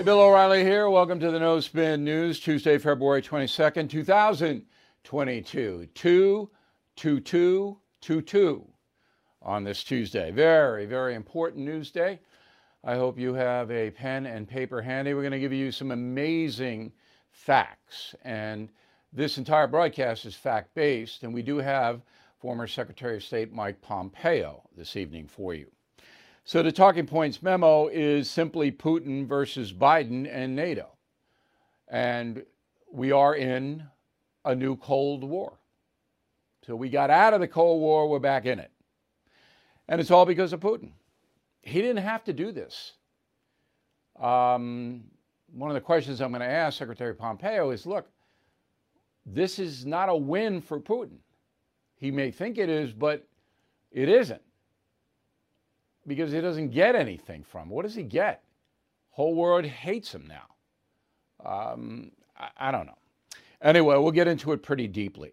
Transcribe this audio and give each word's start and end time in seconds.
Hey, 0.00 0.04
Bill 0.04 0.22
O'Reilly 0.22 0.64
here. 0.64 0.88
Welcome 0.88 1.20
to 1.20 1.30
the 1.30 1.38
No 1.38 1.60
Spin 1.60 2.04
News, 2.04 2.40
Tuesday, 2.40 2.78
February 2.78 3.20
22nd, 3.20 3.90
2022. 3.90 5.88
22222 5.94 8.66
on 9.42 9.64
this 9.64 9.84
Tuesday. 9.84 10.30
Very, 10.30 10.86
very 10.86 11.14
important 11.14 11.66
news 11.66 11.90
day. 11.90 12.18
I 12.82 12.94
hope 12.94 13.18
you 13.18 13.34
have 13.34 13.70
a 13.70 13.90
pen 13.90 14.24
and 14.24 14.48
paper 14.48 14.80
handy. 14.80 15.12
We're 15.12 15.20
going 15.20 15.32
to 15.32 15.38
give 15.38 15.52
you 15.52 15.70
some 15.70 15.90
amazing 15.90 16.92
facts. 17.30 18.14
And 18.24 18.70
this 19.12 19.36
entire 19.36 19.66
broadcast 19.66 20.24
is 20.24 20.34
fact 20.34 20.74
based. 20.74 21.24
And 21.24 21.34
we 21.34 21.42
do 21.42 21.58
have 21.58 22.00
former 22.38 22.66
Secretary 22.66 23.16
of 23.16 23.22
State 23.22 23.52
Mike 23.52 23.82
Pompeo 23.82 24.62
this 24.74 24.96
evening 24.96 25.26
for 25.26 25.52
you. 25.52 25.70
So 26.44 26.62
the 26.62 26.72
talking 26.72 27.06
points 27.06 27.42
memo 27.42 27.88
is 27.88 28.30
simply 28.30 28.72
Putin 28.72 29.26
versus 29.26 29.72
Biden 29.72 30.28
and 30.30 30.56
NATO. 30.56 30.88
And 31.88 32.44
we 32.92 33.12
are 33.12 33.34
in 33.34 33.84
a 34.44 34.54
new 34.54 34.76
Cold 34.76 35.22
War. 35.22 35.58
So 36.66 36.74
we 36.74 36.88
got 36.88 37.10
out 37.10 37.34
of 37.34 37.40
the 37.40 37.48
Cold 37.48 37.80
War, 37.80 38.08
we're 38.08 38.18
back 38.18 38.46
in 38.46 38.58
it. 38.58 38.70
And 39.88 40.00
it's 40.00 40.10
all 40.10 40.26
because 40.26 40.52
of 40.52 40.60
Putin. 40.60 40.90
He 41.62 41.80
didn't 41.80 42.02
have 42.02 42.24
to 42.24 42.32
do 42.32 42.52
this. 42.52 42.92
Um, 44.18 45.04
one 45.52 45.70
of 45.70 45.74
the 45.74 45.80
questions 45.80 46.20
I'm 46.20 46.30
going 46.30 46.40
to 46.40 46.46
ask 46.46 46.78
Secretary 46.78 47.14
Pompeo 47.14 47.70
is 47.70 47.86
look, 47.86 48.08
this 49.26 49.58
is 49.58 49.84
not 49.84 50.08
a 50.08 50.16
win 50.16 50.60
for 50.60 50.80
Putin. 50.80 51.18
He 51.96 52.10
may 52.10 52.30
think 52.30 52.56
it 52.56 52.68
is, 52.68 52.92
but 52.92 53.26
it 53.92 54.08
isn't 54.08 54.40
because 56.06 56.32
he 56.32 56.40
doesn't 56.40 56.70
get 56.70 56.94
anything 56.94 57.44
from 57.44 57.68
it. 57.68 57.74
What 57.74 57.82
does 57.82 57.94
he 57.94 58.02
get? 58.02 58.42
Whole 59.10 59.34
world 59.34 59.64
hates 59.64 60.14
him 60.14 60.26
now. 60.26 60.46
Um, 61.44 62.12
I, 62.36 62.68
I 62.68 62.70
don't 62.70 62.86
know. 62.86 62.98
Anyway, 63.62 63.96
we'll 63.96 64.12
get 64.12 64.28
into 64.28 64.52
it 64.52 64.62
pretty 64.62 64.88
deeply. 64.88 65.32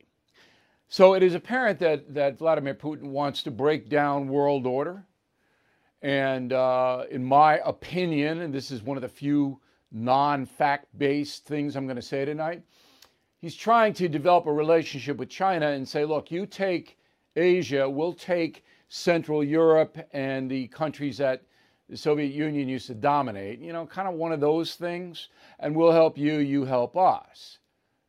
So 0.89 1.13
it 1.13 1.23
is 1.23 1.35
apparent 1.35 1.79
that, 1.79 2.13
that 2.13 2.37
Vladimir 2.37 2.73
Putin 2.73 3.09
wants 3.09 3.43
to 3.43 3.51
break 3.51 3.89
down 3.89 4.27
world 4.27 4.65
order. 4.65 5.03
And 6.01 6.53
uh, 6.53 7.03
in 7.09 7.23
my 7.23 7.59
opinion, 7.65 8.41
and 8.41 8.53
this 8.53 8.71
is 8.71 8.83
one 8.83 8.97
of 8.97 9.01
the 9.01 9.09
few 9.09 9.59
non 9.91 10.45
fact 10.45 10.85
based 10.97 11.45
things 11.45 11.75
I'm 11.75 11.85
going 11.85 11.97
to 11.97 12.01
say 12.01 12.23
tonight, 12.23 12.61
he's 13.39 13.55
trying 13.55 13.93
to 13.93 14.07
develop 14.07 14.45
a 14.45 14.53
relationship 14.53 15.17
with 15.17 15.29
China 15.29 15.69
and 15.69 15.87
say, 15.87 16.05
look, 16.05 16.31
you 16.31 16.45
take 16.45 16.97
Asia, 17.35 17.89
we'll 17.89 18.13
take 18.13 18.63
Central 18.89 19.43
Europe 19.43 19.97
and 20.13 20.49
the 20.49 20.67
countries 20.67 21.17
that 21.17 21.43
the 21.89 21.97
Soviet 21.97 22.33
Union 22.33 22.67
used 22.67 22.87
to 22.87 22.93
dominate, 22.93 23.59
you 23.59 23.71
know, 23.71 23.85
kind 23.85 24.07
of 24.07 24.15
one 24.15 24.31
of 24.31 24.39
those 24.39 24.75
things, 24.75 25.29
and 25.59 25.75
we'll 25.75 25.91
help 25.91 26.17
you, 26.17 26.37
you 26.39 26.65
help 26.65 26.97
us. 26.97 27.59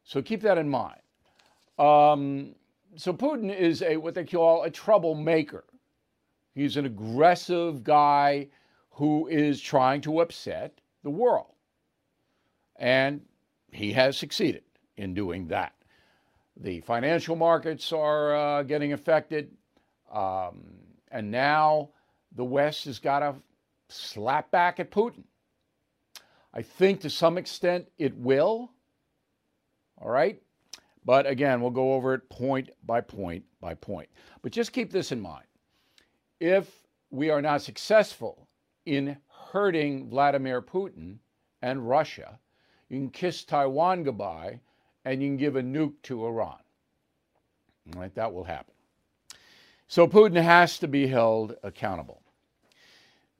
So 0.05 0.21
keep 0.23 0.41
that 0.43 0.59
in 0.59 0.69
mind. 0.69 1.01
Um, 1.79 2.55
so 2.97 3.13
Putin 3.13 3.55
is 3.57 3.83
a 3.83 3.97
what 3.97 4.15
they 4.15 4.25
call 4.25 4.65
a 4.65 4.71
troublemaker. 4.71 5.65
He's 6.55 6.77
an 6.77 6.87
aggressive 6.87 7.85
guy 7.85 8.49
who 8.91 9.29
is 9.29 9.61
trying 9.61 10.01
to 10.01 10.21
upset 10.21 10.81
the 11.05 11.11
world. 11.11 11.55
And 12.77 13.21
he 13.71 13.93
has 13.93 14.17
succeeded 14.17 14.65
in 14.97 15.15
doing 15.15 15.47
that. 15.49 15.75
The 16.57 16.81
financial 16.81 17.37
markets 17.37 17.93
are 17.93 18.35
uh, 18.35 18.63
getting 18.65 18.93
affected. 18.93 19.53
Um, 20.13 20.65
and 21.11 21.31
now 21.31 21.91
the 22.35 22.45
West 22.45 22.85
has 22.85 22.99
got 22.99 23.21
to 23.21 23.35
slap 23.89 24.51
back 24.51 24.81
at 24.81 24.91
Putin. 24.91 25.25
I 26.53 26.63
think 26.63 27.01
to 27.01 27.11
some 27.11 27.39
extent 27.39 27.89
it 27.99 28.17
will. 28.17 28.73
All 30.01 30.11
right. 30.11 30.41
But 31.05 31.27
again, 31.27 31.61
we'll 31.61 31.71
go 31.71 31.95
over 31.95 32.15
it 32.15 32.29
point 32.29 32.71
by 32.85 33.01
point 33.01 33.45
by 33.61 33.75
point. 33.75 34.09
But 34.43 34.53
just 34.53 34.73
keep 34.73 34.91
this 34.91 35.13
in 35.13 35.21
mind. 35.21 35.47
If 36.41 36.71
we 37.11 37.31
are 37.31 37.43
not 37.43 37.63
successful 37.63 38.49
in 38.85 39.17
hurting 39.53 40.09
Vladimir 40.11 40.61
Putin 40.61 41.19
and 41.63 41.89
Russia, 41.89 42.39
you 42.89 42.99
can 42.99 43.11
kiss 43.11 43.45
Taiwan 43.45 44.03
goodbye 44.03 44.61
and 45.05 45.23
you 45.23 45.29
can 45.29 45.37
give 45.37 45.57
a 45.57 45.63
nuke 45.63 45.95
to 46.03 46.27
Iran. 46.27 46.59
All 47.95 48.01
right, 48.01 48.15
that 48.15 48.33
will 48.33 48.45
happen. 48.45 48.75
So 49.91 50.07
Putin 50.07 50.43
has 50.43 50.79
to 50.81 50.87
be 50.87 51.07
held 51.07 51.57
accountable. 51.63 52.21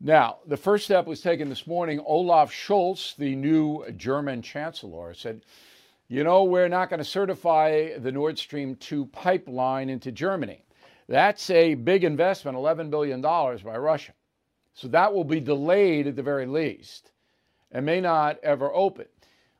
Now, 0.01 0.39
the 0.47 0.57
first 0.57 0.87
step 0.87 1.07
was 1.07 1.21
taken 1.21 1.51
this 1.51 1.67
morning. 1.67 2.01
Olaf 2.07 2.51
Scholz, 2.51 3.15
the 3.17 3.37
new 3.37 3.85
German 3.97 4.41
chancellor, 4.41 5.13
said, 5.13 5.43
you 6.09 6.25
know, 6.25 6.45
we're 6.45 6.69
not 6.69 6.89
going 6.89 6.99
to 6.99 7.05
certify 7.05 7.99
the 7.99 8.11
Nord 8.11 8.39
Stream 8.39 8.77
2 8.77 9.07
pipeline 9.07 9.91
into 9.91 10.11
Germany. 10.11 10.65
That's 11.07 11.51
a 11.51 11.75
big 11.75 12.03
investment, 12.03 12.57
$11 12.57 12.89
billion 12.89 13.21
by 13.21 13.77
Russia. 13.77 14.13
So 14.73 14.89
that 14.89 15.13
will 15.13 15.25
be 15.25 15.41
delayed 15.41 16.07
at 16.07 16.17
the 16.17 16.23
very 16.23 16.47
least 16.47 17.11
and 17.71 17.85
may 17.85 18.01
not 18.01 18.39
ever 18.43 18.73
open. 18.73 19.07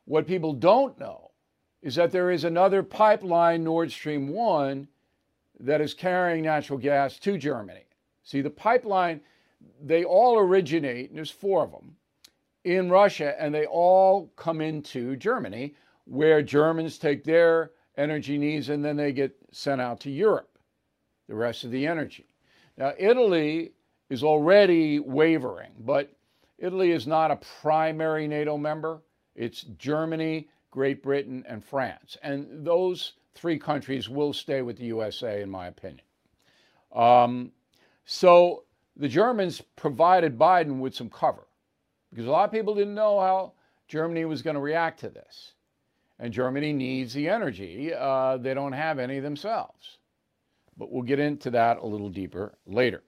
What 0.07 0.27
people 0.27 0.55
don't 0.55 0.99
know 0.99 1.33
is 1.83 1.97
that 1.97 2.13
there 2.13 2.31
is 2.31 2.45
another 2.45 2.83
pipeline, 2.83 3.63
Nord 3.63 3.93
Stream 3.93 4.29
1, 4.29 4.89
that 5.61 5.81
is 5.81 5.95
carrying 5.95 6.45
natural 6.45 6.79
gas 6.79 7.19
to 7.21 7.39
Germany. 7.39 7.85
See, 8.23 8.41
the 8.41 8.51
pipeline, 8.51 9.21
they 9.83 10.05
all 10.05 10.39
originate, 10.39 11.09
and 11.09 11.17
there's 11.17 11.31
four 11.31 11.65
of 11.65 11.73
them, 11.73 11.97
in 12.65 12.91
Russia, 12.91 13.35
and 13.41 13.55
they 13.55 13.67
all 13.67 14.31
come 14.37 14.61
into 14.61 15.17
Germany, 15.17 15.75
where 16.05 16.43
Germans 16.43 16.99
take 16.99 17.25
their 17.25 17.73
energy 17.97 18.39
needs 18.39 18.69
and 18.69 18.85
then 18.85 18.97
they 18.97 19.13
get 19.13 19.37
sent 19.51 19.81
out 19.81 20.01
to 20.01 20.11
Europe, 20.11 20.59
the 21.29 21.35
rest 21.35 21.65
of 21.65 21.71
the 21.71 21.87
energy. 21.87 22.27
Now, 22.77 22.93
Italy 22.99 23.73
is 24.09 24.23
already 24.23 25.01
wavering, 25.01 25.73
but 25.81 26.13
Italy 26.59 26.93
is 26.93 27.07
not 27.07 27.31
a 27.31 27.41
primary 27.61 28.27
NATO 28.27 28.57
member. 28.57 29.03
It's 29.35 29.63
Germany, 29.63 30.49
Great 30.71 31.03
Britain, 31.03 31.45
and 31.49 31.65
France. 31.65 32.17
And 32.23 32.65
those 32.65 33.15
three 33.39 33.59
countries 33.59 34.09
will 34.09 34.33
stay 34.33 34.63
with 34.63 34.77
the 34.77 34.87
USA, 34.87 35.43
in 35.43 35.51
my 35.51 35.69
opinion. 35.69 36.03
Um, 36.95 37.53
so 38.05 38.65
the 38.97 39.09
Germans 39.09 39.63
provided 39.77 40.39
Biden 40.39 40.79
with 40.81 40.95
some 40.95 41.09
cover 41.09 41.47
because 42.11 42.27
a 42.27 42.31
lot 42.31 42.45
of 42.45 42.53
people 42.53 42.75
didn't 42.75 42.95
know 42.95 43.21
how 43.21 43.53
Germany 43.87 44.25
was 44.25 44.43
going 44.43 44.55
to 44.55 44.61
react 44.61 45.01
to 45.01 45.09
this. 45.09 45.53
And 46.19 46.33
Germany 46.33 46.73
needs 46.73 47.15
the 47.15 47.29
energy. 47.29 47.93
Uh, 47.95 48.39
they 48.39 48.53
don't 48.55 48.73
have 48.73 48.99
any 48.99 49.21
themselves. 49.21 49.99
But 50.77 50.91
we'll 50.91 51.03
get 51.03 51.21
into 51.21 51.51
that 51.51 51.79
a 51.79 51.87
little 51.87 52.09
deeper 52.09 52.59
later. 52.67 53.03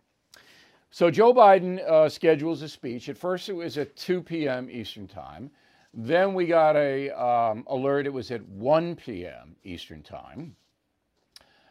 So 0.91 1.11
Joe 1.11 1.35
Biden 1.35 1.85
uh, 1.89 2.09
schedules 2.09 2.63
a 2.63 2.69
speech. 2.69 3.09
At 3.09 3.19
first, 3.19 3.49
it 3.49 3.53
was 3.53 3.79
at 3.79 3.97
2 3.97 4.23
p.m. 4.23 4.69
Eastern 4.71 5.09
Time. 5.09 5.51
Then 5.93 6.34
we 6.34 6.47
got 6.47 6.77
a 6.77 7.11
um, 7.11 7.65
alert. 7.67 8.06
It 8.06 8.12
was 8.12 8.31
at 8.31 8.47
1 8.47 8.97
p.m. 8.97 9.56
Eastern 9.65 10.03
Time, 10.03 10.55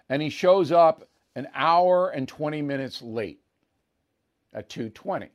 and 0.09 0.21
he 0.21 0.29
shows 0.29 0.71
up 0.71 1.07
an 1.35 1.47
hour 1.53 2.09
and 2.09 2.27
20 2.27 2.61
minutes 2.61 3.01
late 3.01 3.39
at 4.53 4.69
2:20. 4.69 5.29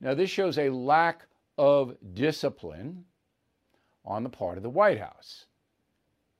Now 0.00 0.14
this 0.14 0.30
shows 0.30 0.58
a 0.58 0.70
lack 0.70 1.26
of 1.58 1.96
discipline 2.14 3.04
on 4.04 4.22
the 4.22 4.30
part 4.30 4.56
of 4.56 4.62
the 4.62 4.70
White 4.70 4.98
House. 4.98 5.46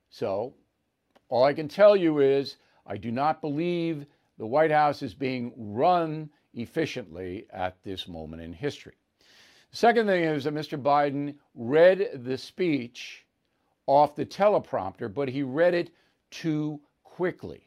So 0.08 0.54
all 1.28 1.44
I 1.44 1.54
can 1.54 1.68
tell 1.68 1.96
you 1.96 2.20
is 2.20 2.56
I 2.86 2.96
do 2.96 3.10
not 3.10 3.40
believe 3.40 4.06
the 4.38 4.46
White 4.46 4.70
House 4.70 5.02
is 5.02 5.14
being 5.14 5.52
run 5.56 6.30
efficiently 6.54 7.46
at 7.50 7.82
this 7.82 8.06
moment 8.08 8.42
in 8.42 8.52
history. 8.52 8.96
Second 9.74 10.06
thing 10.06 10.22
is 10.22 10.44
that 10.44 10.54
Mr. 10.54 10.80
Biden 10.80 11.34
read 11.56 12.22
the 12.22 12.38
speech 12.38 13.26
off 13.88 14.14
the 14.14 14.24
teleprompter, 14.24 15.12
but 15.12 15.28
he 15.28 15.42
read 15.42 15.74
it 15.74 15.90
too 16.30 16.80
quickly. 17.02 17.64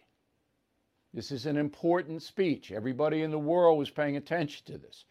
This 1.14 1.34
is 1.34 1.46
an 1.46 1.58
important 1.58 2.22
speech. 2.22 2.72
Everybody 2.72 3.24
in 3.24 3.30
the 3.30 3.38
world 3.38 3.78
was 3.78 3.90
paying 3.90 4.16
attention 4.16 4.66
to 4.68 4.78
this. 4.78 5.04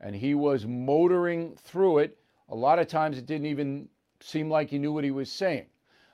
And 0.00 0.16
he 0.16 0.34
was 0.34 0.64
motoring 0.64 1.54
through 1.56 1.98
it. 1.98 2.16
A 2.48 2.54
lot 2.54 2.78
of 2.78 2.86
times 2.86 3.18
it 3.18 3.26
didn't 3.26 3.46
even 3.48 3.86
seem 4.20 4.48
like 4.48 4.70
he 4.70 4.78
knew 4.78 4.94
what 4.94 5.04
he 5.04 5.10
was 5.10 5.30
saying. 5.30 5.66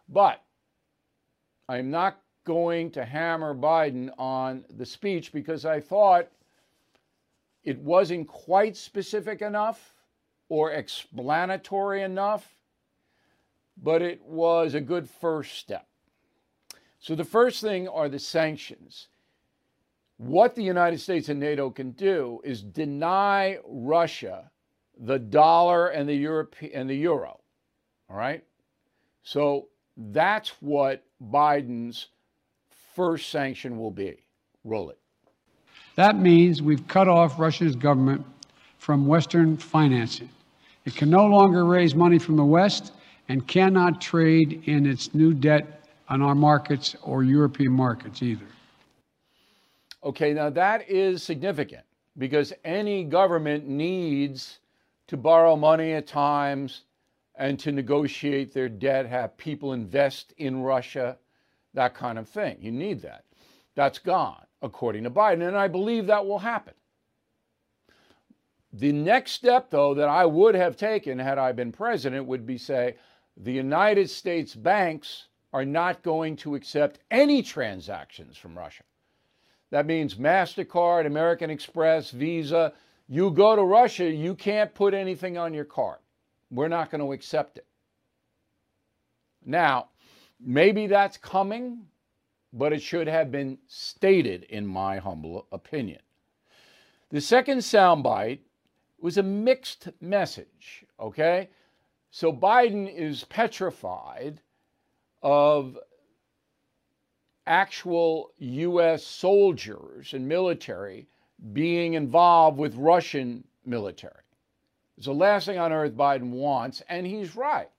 But 0.09 0.43
I'm 1.69 1.93
not 1.93 2.21
going 2.43 2.91
to 2.91 3.05
hammer 3.05 3.55
Biden 3.55 4.11
on 4.19 4.65
the 4.69 4.87
speech 4.87 5.33
because 5.33 5.65
I 5.65 5.79
thought 5.79 6.27
it 7.63 7.79
wasn't 7.79 8.27
quite 8.27 8.77
specific 8.77 9.43
enough 9.43 9.95
or 10.49 10.73
explanatory 10.73 12.03
enough, 12.03 12.55
but 13.77 14.03
it 14.03 14.23
was 14.23 14.75
a 14.75 14.81
good 14.81 15.09
first 15.09 15.59
step. 15.59 15.87
So 17.01 17.15
the 17.15 17.25
first 17.25 17.61
thing 17.61 17.89
are 17.89 18.09
the 18.09 18.19
sanctions. 18.19 19.09
What 20.17 20.55
the 20.55 20.65
United 20.65 21.01
States 21.01 21.29
and 21.29 21.39
NATO 21.39 21.71
can 21.71 21.93
do 21.93 22.41
is 22.43 22.63
deny 22.63 23.59
Russia 23.65 24.51
the 25.01 25.19
dollar 25.19 25.89
and 25.89 26.09
the 26.09 26.15
Europe 26.15 26.57
and 26.75 26.91
the 26.91 26.97
euro. 26.97 27.39
All 28.11 28.17
right? 28.17 28.43
So 29.23 29.69
that's 29.97 30.51
what 30.61 31.05
Biden's 31.23 32.09
first 32.97 33.31
sanction 33.31 33.79
will 33.79 33.93
be. 33.93 34.25
Roll 34.65 34.91
it. 34.91 34.99
That 35.95 36.19
means 36.19 36.63
we've 36.63 36.87
cut 36.89 37.09
off 37.09 37.39
Russia's 37.39 37.77
government 37.77 38.25
from 38.79 39.07
Western 39.07 39.57
financing. 39.57 40.29
It 40.89 40.97
can 40.97 41.11
no 41.11 41.27
longer 41.27 41.67
raise 41.67 41.95
money 41.95 42.19
from 42.19 42.37
the 42.37 42.45
West 42.47 42.95
and 43.29 43.47
cannot 43.47 44.01
trade 44.01 44.63
in 44.65 44.87
its 44.87 45.15
new 45.15 45.35
debt 45.35 45.85
on 46.09 46.23
our 46.23 46.35
markets 46.35 46.97
or 47.03 47.23
European 47.23 47.73
markets 47.73 48.23
either. 48.23 48.47
Okay, 50.03 50.33
now 50.33 50.49
that 50.49 50.89
is 50.89 51.23
significant 51.23 51.83
because 52.17 52.55
any 52.65 53.05
government 53.05 53.69
needs 53.69 54.61
to 55.09 55.19
borrow 55.19 55.57
money 55.57 55.93
at 55.93 56.07
times 56.07 56.85
and 57.35 57.61
to 57.61 57.71
negotiate 57.71 58.55
their 58.55 58.71
debt, 58.71 59.05
have 59.05 59.37
people 59.37 59.75
invest 59.75 60.33
in 60.39 60.63
Russia, 60.63 61.19
that 61.75 61.95
kind 61.95 62.19
of 62.19 62.27
thing. 62.27 62.57
You 62.63 62.73
need 62.73 63.03
that. 63.03 63.25
That's 63.75 63.99
gone, 63.99 64.47
according 64.63 65.05
to 65.05 65.11
Biden, 65.11 65.47
and 65.47 65.57
I 65.59 65.69
believe 65.69 66.07
that 66.07 66.25
will 66.25 66.39
happen. 66.39 66.73
The 68.73 68.93
next 68.93 69.33
step, 69.33 69.71
though, 69.71 69.95
that 69.95 70.09
I 70.09 70.27
would 70.27 70.55
have 70.55 70.77
taken 70.77 71.19
had 71.19 71.39
I 71.39 71.53
been 71.53 71.73
president 71.73 72.27
would 72.27 72.47
be 72.47 72.59
say, 72.59 72.97
the 73.37 73.53
United 73.53 74.11
States 74.11 74.55
banks 74.55 75.29
are 75.53 75.65
not 75.65 76.03
going 76.03 76.37
to 76.37 76.55
accept 76.55 76.99
any 77.11 77.43
transactions 77.43 78.37
from 78.37 78.59
Russia. 78.59 78.83
That 79.71 79.87
means 79.87 80.17
MasterCard, 80.17 81.07
American 81.07 81.51
Express, 81.51 82.11
Visa. 82.11 82.73
You 83.09 83.31
go 83.31 83.57
to 83.57 83.63
Russia, 83.63 84.11
you 84.11 84.35
can't 84.35 84.75
put 84.75 84.93
anything 84.93 85.39
on 85.39 85.55
your 85.55 85.65
card. 85.65 85.99
We're 86.51 86.69
not 86.69 86.91
going 86.91 87.01
to 87.01 87.13
accept 87.13 87.59
it. 87.59 87.67
Now, 89.45 89.89
maybe 90.41 90.87
that's 90.87 91.17
coming, 91.17 91.87
but 92.53 92.73
it 92.73 92.83
should 92.83 93.07
have 93.07 93.31
been 93.31 93.59
stated, 93.67 94.45
in 94.45 94.67
my 94.67 94.99
humble 94.99 95.47
opinion. 95.53 96.01
The 97.11 97.21
second 97.21 97.59
soundbite 97.59 98.41
was 99.01 99.19
a 99.19 99.23
mixed 99.23 99.89
message, 100.01 100.85
okay? 100.99 101.49
So 102.11 102.33
Biden 102.33 102.93
is 102.93 103.25
petrified 103.25 104.41
of 105.23 105.79
actual 107.47 108.33
U.S. 108.39 109.05
soldiers 109.05 110.15
and 110.15 110.29
military 110.29 111.09
being 111.53 111.95
involved 111.95 112.59
with 112.59 112.75
Russian 112.77 113.45
military. 113.65 114.15
It's 114.97 115.07
the 115.07 115.15
last 115.15 115.47
thing 115.47 115.59
on 115.59 115.73
earth 115.73 115.93
Biden 115.93 116.31
wants, 116.31 116.83
and 116.89 117.07
he's 117.07 117.37
right. 117.37 117.71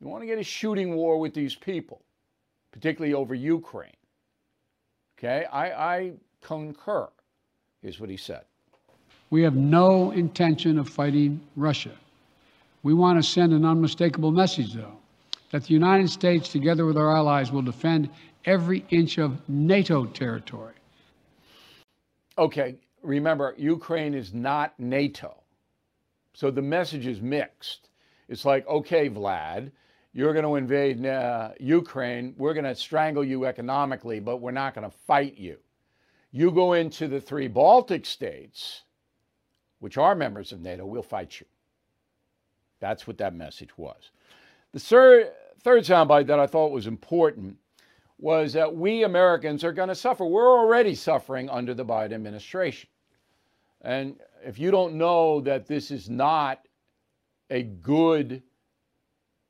You 0.00 0.08
want 0.08 0.22
to 0.22 0.26
get 0.26 0.38
a 0.38 0.42
shooting 0.42 0.94
war 0.94 1.18
with 1.18 1.32
these 1.32 1.54
people, 1.54 2.02
particularly 2.70 3.14
over 3.14 3.34
Ukraine. 3.34 3.96
Okay, 5.18 5.46
I, 5.46 5.94
I 5.94 6.12
concur, 6.42 7.08
is 7.82 7.98
what 7.98 8.10
he 8.10 8.18
said. 8.18 8.44
We 9.30 9.42
have 9.42 9.56
no 9.56 10.12
intention 10.12 10.78
of 10.78 10.88
fighting 10.88 11.40
Russia. 11.56 11.92
We 12.82 12.94
want 12.94 13.22
to 13.22 13.28
send 13.28 13.52
an 13.52 13.64
unmistakable 13.64 14.30
message, 14.30 14.74
though, 14.74 14.96
that 15.50 15.64
the 15.64 15.74
United 15.74 16.08
States, 16.10 16.48
together 16.48 16.86
with 16.86 16.96
our 16.96 17.16
allies, 17.16 17.50
will 17.50 17.62
defend 17.62 18.08
every 18.44 18.84
inch 18.90 19.18
of 19.18 19.40
NATO 19.48 20.06
territory. 20.06 20.74
Okay, 22.38 22.76
remember, 23.02 23.54
Ukraine 23.58 24.14
is 24.14 24.32
not 24.32 24.78
NATO. 24.78 25.34
So 26.34 26.50
the 26.50 26.62
message 26.62 27.06
is 27.06 27.20
mixed. 27.20 27.88
It's 28.28 28.44
like, 28.44 28.66
okay, 28.68 29.08
Vlad, 29.08 29.72
you're 30.12 30.32
going 30.32 30.44
to 30.44 30.56
invade 30.56 31.04
uh, 31.04 31.50
Ukraine. 31.58 32.34
We're 32.38 32.54
going 32.54 32.64
to 32.64 32.74
strangle 32.74 33.24
you 33.24 33.46
economically, 33.46 34.20
but 34.20 34.38
we're 34.38 34.50
not 34.50 34.74
going 34.74 34.88
to 34.88 34.96
fight 35.06 35.36
you. 35.36 35.56
You 36.30 36.50
go 36.50 36.74
into 36.74 37.08
the 37.08 37.20
three 37.20 37.48
Baltic 37.48 38.04
states, 38.04 38.82
which 39.80 39.98
are 39.98 40.14
members 40.14 40.52
of 40.52 40.60
NATO, 40.60 40.86
we'll 40.86 41.02
fight 41.02 41.40
you. 41.40 41.46
That's 42.80 43.06
what 43.06 43.18
that 43.18 43.34
message 43.34 43.76
was. 43.76 44.10
The 44.72 44.80
third, 44.80 45.32
soundbite 45.84 46.26
that 46.26 46.38
I 46.38 46.46
thought 46.46 46.72
was 46.72 46.86
important 46.86 47.56
was 48.18 48.52
that 48.54 48.74
we 48.74 49.04
Americans 49.04 49.64
are 49.64 49.72
going 49.72 49.88
to 49.88 49.94
suffer. 49.94 50.24
We're 50.24 50.58
already 50.58 50.94
suffering 50.94 51.50
under 51.50 51.74
the 51.74 51.84
Biden 51.84 52.12
administration. 52.12 52.88
And 53.82 54.16
if 54.44 54.58
you 54.58 54.70
don't 54.70 54.94
know 54.94 55.40
that 55.42 55.66
this 55.66 55.90
is 55.90 56.08
not 56.08 56.66
a 57.50 57.62
good 57.62 58.42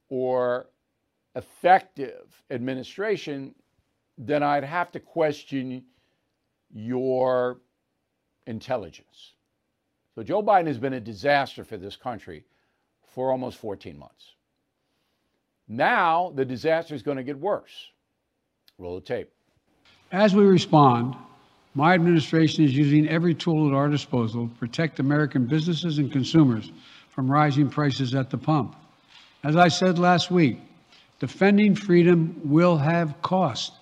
or 0.08 0.67
effective 1.34 2.43
administration, 2.50 3.55
then 4.19 4.43
I'd 4.43 4.64
have 4.64 4.90
to 4.93 5.00
question 5.00 5.84
your 6.73 7.61
intelligence. 8.46 9.35
So 10.16 10.22
Joe 10.22 10.42
Biden 10.42 10.66
has 10.66 10.78
been 10.78 10.94
a 10.94 11.00
disaster 11.00 11.62
for 11.62 11.76
this 11.76 11.94
country 11.94 12.44
for 13.14 13.30
almost 13.30 13.58
14 13.58 13.98
months. 13.98 14.32
Now 15.68 16.32
the 16.34 16.44
disaster 16.44 16.94
is 16.94 17.02
going 17.02 17.18
to 17.18 17.22
get 17.22 17.38
worse. 17.38 17.90
Roll 18.78 18.94
the 18.94 19.02
tape. 19.02 19.30
As 20.12 20.34
we 20.34 20.44
respond, 20.44 21.16
my 21.74 21.92
administration 21.92 22.64
is 22.64 22.74
using 22.74 23.06
every 23.08 23.34
tool 23.34 23.68
at 23.68 23.74
our 23.74 23.88
disposal 23.88 24.48
to 24.48 24.54
protect 24.54 25.00
American 25.00 25.44
businesses 25.44 25.98
and 25.98 26.10
consumers 26.10 26.72
from 27.10 27.30
rising 27.30 27.68
prices 27.68 28.14
at 28.14 28.30
the 28.30 28.38
pump. 28.38 28.74
As 29.44 29.56
I 29.56 29.68
said 29.68 29.98
last 29.98 30.30
week, 30.30 30.58
defending 31.18 31.74
freedom 31.74 32.40
will 32.42 32.78
have 32.78 33.20
cost 33.20 33.74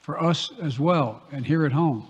for 0.00 0.22
us 0.22 0.52
as 0.62 0.78
well 0.78 1.22
and 1.32 1.44
here 1.44 1.66
at 1.66 1.72
home. 1.72 2.08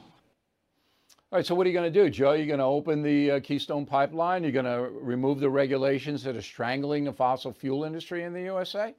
All 1.32 1.38
right, 1.38 1.46
so 1.46 1.54
what 1.54 1.66
are 1.66 1.70
you 1.70 1.74
going 1.74 1.90
to 1.90 2.02
do, 2.04 2.10
Joe? 2.10 2.32
You're 2.32 2.46
going 2.46 2.58
to 2.58 2.64
open 2.66 3.02
the 3.02 3.30
uh, 3.30 3.40
Keystone 3.40 3.86
Pipeline? 3.86 4.42
You're 4.42 4.52
going 4.52 4.66
to 4.66 4.90
remove 5.00 5.40
the 5.40 5.48
regulations 5.48 6.22
that 6.24 6.36
are 6.36 6.42
strangling 6.42 7.04
the 7.04 7.12
fossil 7.12 7.54
fuel 7.54 7.84
industry 7.84 8.24
in 8.24 8.34
the 8.34 8.42
USA? 8.42 8.94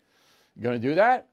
You're 0.55 0.63
going 0.63 0.81
to 0.81 0.87
do 0.87 0.95
that? 0.95 1.29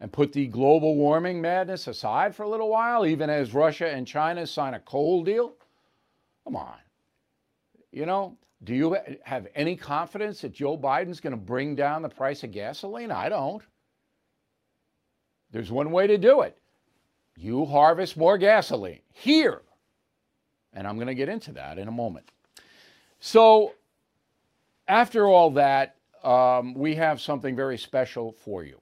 and 0.00 0.10
put 0.10 0.32
the 0.32 0.46
global 0.46 0.96
warming 0.96 1.40
madness 1.40 1.86
aside 1.86 2.34
for 2.34 2.42
a 2.44 2.48
little 2.48 2.70
while, 2.70 3.06
even 3.06 3.28
as 3.28 3.52
Russia 3.52 3.90
and 3.90 4.06
China 4.06 4.46
sign 4.46 4.74
a 4.74 4.80
coal 4.80 5.22
deal? 5.22 5.52
Come 6.44 6.56
on. 6.56 6.76
You 7.92 8.06
know, 8.06 8.36
do 8.64 8.74
you 8.74 8.96
have 9.22 9.46
any 9.54 9.76
confidence 9.76 10.40
that 10.40 10.52
Joe 10.52 10.78
Biden's 10.78 11.20
going 11.20 11.32
to 11.32 11.36
bring 11.36 11.74
down 11.74 12.02
the 12.02 12.08
price 12.08 12.42
of 12.44 12.50
gasoline? 12.50 13.10
I 13.10 13.28
don't. 13.28 13.62
There's 15.50 15.70
one 15.70 15.90
way 15.90 16.06
to 16.06 16.18
do 16.18 16.42
it 16.42 16.56
you 17.36 17.64
harvest 17.64 18.18
more 18.18 18.36
gasoline 18.36 19.00
here. 19.12 19.62
And 20.72 20.86
I'm 20.86 20.96
going 20.96 21.08
to 21.08 21.14
get 21.14 21.28
into 21.28 21.52
that 21.52 21.78
in 21.78 21.88
a 21.88 21.92
moment. 21.92 22.30
So, 23.18 23.74
after 24.88 25.26
all 25.26 25.50
that, 25.52 25.96
um, 26.24 26.74
we 26.74 26.94
have 26.96 27.20
something 27.20 27.54
very 27.56 27.78
special 27.78 28.32
for 28.32 28.64
you. 28.64 28.80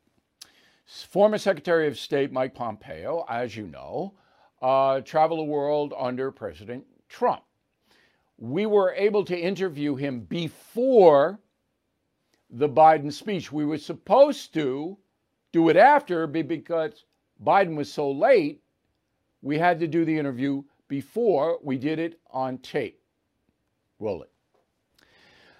Former 0.87 1.39
Secretary 1.39 1.87
of 1.87 1.99
State 1.99 2.33
Mike 2.33 2.55
Pompeo, 2.55 3.25
as 3.29 3.57
you 3.57 3.67
know, 3.67 4.15
uh, 4.63 5.01
traveled 5.01 5.41
the 5.41 5.45
world 5.45 5.93
under 5.97 6.31
President 6.31 6.85
Trump. 7.09 7.43
We 8.39 8.67
were 8.67 8.93
able 8.95 9.25
to 9.25 9.39
interview 9.39 9.97
him 9.97 10.21
before 10.21 11.39
the 12.51 12.69
Biden 12.69 13.13
speech. 13.13 13.53
We 13.53 13.67
were 13.67 13.79
supposed 13.79 14.55
to 14.55 14.97
do 15.53 15.69
it 15.69 15.77
after 15.77 16.27
because 16.27 17.05
Biden 17.45 17.77
was 17.77 17.93
so 17.93 18.11
late. 18.11 18.63
We 19.43 19.59
had 19.59 19.81
to 19.81 19.87
do 19.87 20.05
the 20.05 20.19
interview 20.19 20.63
before 20.89 21.59
we 21.63 21.79
did 21.79 21.99
it 21.99 22.19
on 22.31 22.59
tape. 22.59 23.01
Roll 24.01 24.23
it. 24.23 24.31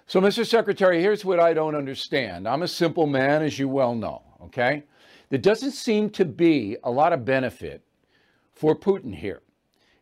So, 0.07 0.19
Mr. 0.19 0.45
Secretary, 0.45 1.01
here's 1.01 1.23
what 1.23 1.39
I 1.39 1.53
don't 1.53 1.75
understand. 1.75 2.47
I'm 2.47 2.63
a 2.63 2.67
simple 2.67 3.05
man, 3.05 3.43
as 3.43 3.59
you 3.59 3.69
well 3.69 3.93
know, 3.93 4.23
okay? 4.41 4.83
There 5.29 5.37
doesn't 5.37 5.71
seem 5.71 6.09
to 6.11 6.25
be 6.25 6.77
a 6.83 6.89
lot 6.89 7.13
of 7.13 7.25
benefit 7.25 7.83
for 8.51 8.75
Putin 8.75 9.13
here. 9.13 9.41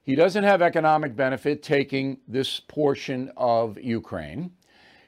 He 0.03 0.15
doesn't 0.15 0.45
have 0.45 0.61
economic 0.61 1.17
benefit 1.17 1.61
taking 1.61 2.19
this 2.25 2.61
portion 2.61 3.29
of 3.35 3.77
Ukraine. 3.77 4.51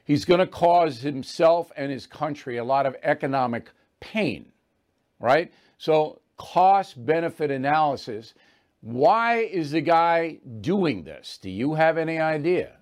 He's 0.04 0.26
going 0.26 0.40
to 0.40 0.46
cause 0.46 1.00
himself 1.00 1.72
and 1.74 1.90
his 1.90 2.06
country 2.06 2.58
a 2.58 2.64
lot 2.64 2.84
of 2.84 2.94
economic 3.02 3.70
pain, 4.00 4.52
right? 5.18 5.50
So, 5.78 6.20
cost 6.36 7.02
benefit 7.06 7.50
analysis. 7.50 8.34
Why 8.80 9.38
is 9.38 9.72
the 9.72 9.80
guy 9.80 10.38
doing 10.60 11.04
this? 11.04 11.38
Do 11.40 11.50
you 11.50 11.74
have 11.74 11.98
any 11.98 12.18
idea? 12.18 12.76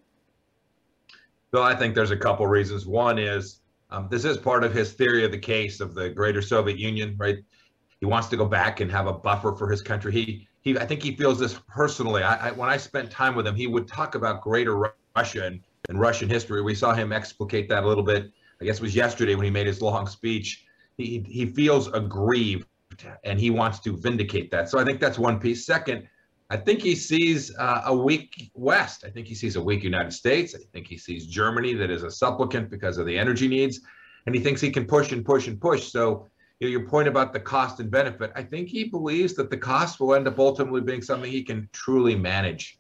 Bill, 1.51 1.63
I 1.63 1.75
think 1.75 1.95
there's 1.95 2.11
a 2.11 2.17
couple 2.17 2.47
reasons. 2.47 2.87
One 2.87 3.19
is 3.19 3.61
um, 3.91 4.07
this 4.11 4.25
is 4.25 4.37
part 4.37 4.65
of 4.65 4.73
his 4.73 4.93
theory 4.93 5.25
of 5.25 5.33
the 5.33 5.39
case 5.39 5.81
of 5.81 5.95
the 5.95 6.11
greater 6.11 6.43
Soviet 6.43 6.79
Union, 6.79 7.17
right? 7.19 7.39
He 8.01 8.07
wants 8.07 8.29
to 8.29 8.37
go 8.37 8.45
back 8.45 8.81
and 8.81 8.91
have 8.91 9.07
a 9.07 9.13
buffer 9.13 9.55
for 9.55 9.69
his 9.71 9.83
country. 9.83 10.13
He, 10.13 10.49
he, 10.61 10.79
I 10.79 10.87
think 10.87 11.03
he 11.03 11.17
feels 11.17 11.39
this 11.39 11.59
personally. 11.69 12.23
I, 12.23 12.49
I 12.49 12.51
when 12.53 12.69
I 12.69 12.77
spent 12.77 13.11
time 13.11 13.35
with 13.35 13.47
him, 13.47 13.57
he 13.57 13.67
would 13.67 13.89
talk 13.89 14.15
about 14.15 14.43
greater 14.43 14.93
Russia 15.17 15.47
and 15.47 15.61
in 15.89 15.99
Russian 15.99 16.29
history. 16.29 16.63
We 16.63 16.75
saw 16.75 16.93
him 16.93 17.13
explicate 17.13 17.69
that 17.71 17.83
a 17.83 17.87
little 17.87 18.05
bit. 18.05 18.31
I 18.61 18.65
guess 18.65 18.77
it 18.77 18.83
was 18.83 18.95
yesterday 18.95 19.35
when 19.35 19.45
he 19.45 19.51
made 19.51 19.67
his 19.67 19.81
long 19.81 20.07
speech. 20.07 20.65
He 20.97 21.25
he 21.27 21.47
feels 21.47 21.89
aggrieved 21.89 22.67
and 23.25 23.39
he 23.39 23.51
wants 23.51 23.81
to 23.81 23.97
vindicate 23.97 24.51
that. 24.51 24.69
So 24.69 24.79
I 24.79 24.85
think 24.85 25.01
that's 25.01 25.19
one 25.19 25.39
piece. 25.39 25.67
Second, 25.67 26.09
I 26.51 26.57
think 26.57 26.81
he 26.81 26.95
sees 26.95 27.55
uh, 27.57 27.83
a 27.87 27.95
weak 27.95 28.51
West. 28.55 29.05
I 29.07 29.11
think 29.11 29.27
he 29.27 29.35
sees 29.35 29.57
a 29.57 29.63
weak 29.63 29.83
United 29.85 30.13
States. 30.13 30.55
I 30.55 30.61
think 30.73 30.87
he 30.87 30.97
sees 30.97 31.27
Germany 31.27 31.75
that 31.75 31.91
is 31.91 32.03
a 32.03 32.11
supplicant 32.11 32.71
because 32.71 32.97
of 32.97 33.07
the 33.07 33.19
energy 33.19 33.49
needs, 33.49 33.81
and 34.27 34.35
he 34.35 34.41
thinks 34.41 34.61
he 34.61 34.71
can 34.71 34.87
push 34.87 35.13
and 35.13 35.25
push 35.25 35.47
and 35.47 35.61
push. 35.61 35.93
So, 35.93 36.27
you 36.61 36.69
know, 36.69 36.71
your 36.71 36.89
point 36.89 37.07
about 37.07 37.33
the 37.33 37.41
cost 37.41 37.81
and 37.81 37.91
benefit, 37.91 38.33
I 38.35 38.43
think 38.43 38.69
he 38.69 38.85
believes 38.85 39.35
that 39.35 39.51
the 39.51 39.59
cost 39.59 40.01
will 40.01 40.15
end 40.15 40.27
up 40.27 40.39
ultimately 40.39 40.81
being 40.81 41.03
something 41.03 41.31
he 41.31 41.43
can 41.43 41.69
truly 41.73 42.17
manage. 42.17 42.79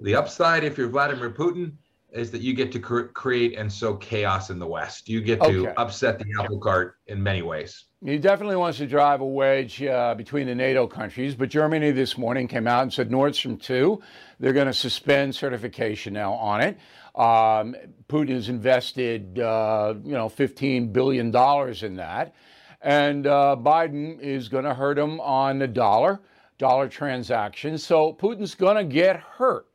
The 0.00 0.14
upside, 0.14 0.64
if 0.64 0.78
you're 0.78 0.88
Vladimir 0.88 1.30
Putin, 1.30 1.72
is 2.12 2.30
that 2.30 2.40
you 2.40 2.54
get 2.54 2.70
to 2.72 2.78
cr- 2.78 3.02
create 3.02 3.58
and 3.58 3.72
sow 3.72 3.96
chaos 3.96 4.50
in 4.50 4.58
the 4.58 4.66
West. 4.66 5.08
You 5.08 5.20
get 5.20 5.40
to 5.42 5.66
okay. 5.66 5.74
upset 5.76 6.18
the 6.18 6.26
apple 6.38 6.58
cart 6.58 6.96
in 7.06 7.22
many 7.22 7.42
ways. 7.42 7.86
He 8.04 8.18
definitely 8.18 8.56
wants 8.56 8.78
to 8.78 8.86
drive 8.88 9.20
a 9.20 9.24
wedge 9.24 9.80
uh, 9.80 10.16
between 10.16 10.48
the 10.48 10.56
NATO 10.56 10.88
countries, 10.88 11.36
but 11.36 11.48
Germany 11.48 11.92
this 11.92 12.18
morning 12.18 12.48
came 12.48 12.66
out 12.66 12.82
and 12.82 12.92
said 12.92 13.12
Nord 13.12 13.36
Stream 13.36 13.56
2, 13.56 14.02
they're 14.40 14.52
going 14.52 14.66
to 14.66 14.74
suspend 14.74 15.36
certification 15.36 16.12
now 16.12 16.32
on 16.32 16.62
it. 16.62 16.78
Um, 17.14 17.76
Putin 18.08 18.30
has 18.30 18.48
invested, 18.48 19.38
uh, 19.38 19.94
you 20.02 20.14
know, 20.14 20.28
$15 20.28 20.92
billion 20.92 21.26
in 21.26 21.96
that. 21.96 22.34
And 22.80 23.28
uh, 23.28 23.54
Biden 23.60 24.18
is 24.18 24.48
going 24.48 24.64
to 24.64 24.74
hurt 24.74 24.98
him 24.98 25.20
on 25.20 25.60
the 25.60 25.68
dollar, 25.68 26.22
dollar 26.58 26.88
transactions. 26.88 27.84
So 27.84 28.14
Putin's 28.14 28.56
going 28.56 28.78
to 28.78 28.84
get 28.84 29.20
hurt. 29.20 29.68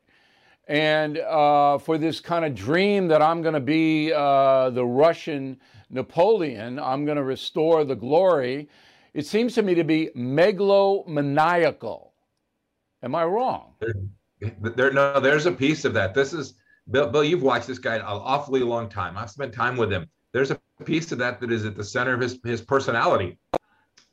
And 0.68 1.18
uh, 1.20 1.78
for 1.78 1.98
this 1.98 2.20
kind 2.20 2.44
of 2.44 2.54
dream 2.54 3.08
that 3.08 3.22
I'm 3.22 3.42
going 3.42 3.54
to 3.54 3.62
be 3.62 4.12
uh, 4.12 4.70
the 4.72 4.86
Russian 4.86 5.62
Napoleon, 5.90 6.80
I'm 6.80 7.06
going 7.06 7.18
to 7.18 7.24
restore 7.24 7.84
the 7.84 7.96
glory, 7.96 8.70
it 9.14 9.26
seems 9.26 9.56
to 9.56 9.62
me 9.62 9.74
to 9.76 9.84
be 9.84 10.10
megalomaniacal. 10.16 12.10
Am 13.04 13.16
I 13.16 13.24
wrong? 13.26 13.74
There, 13.80 13.94
there, 14.62 14.92
no, 14.92 15.20
there's 15.20 15.46
a 15.46 15.52
piece 15.52 15.86
of 15.86 15.94
that. 15.94 16.14
This 16.14 16.34
is 16.34 16.56
Bill. 16.92 17.10
Bill, 17.10 17.24
you've 17.24 17.44
watched 17.44 17.68
this 17.68 17.80
guy 17.80 17.96
an 17.96 18.02
awfully 18.04 18.62
long 18.62 18.90
time. 18.90 19.18
I've 19.18 19.32
spent 19.32 19.54
time 19.54 19.78
with 19.78 19.92
him. 19.92 20.08
There's 20.34 20.52
a 20.52 20.60
piece 20.84 21.12
of 21.12 21.18
that 21.20 21.40
that 21.42 21.52
is 21.52 21.66
at 21.66 21.76
the 21.76 21.84
center 21.84 22.14
of 22.14 22.22
his 22.22 22.40
his 22.44 22.62
personality. 22.62 23.38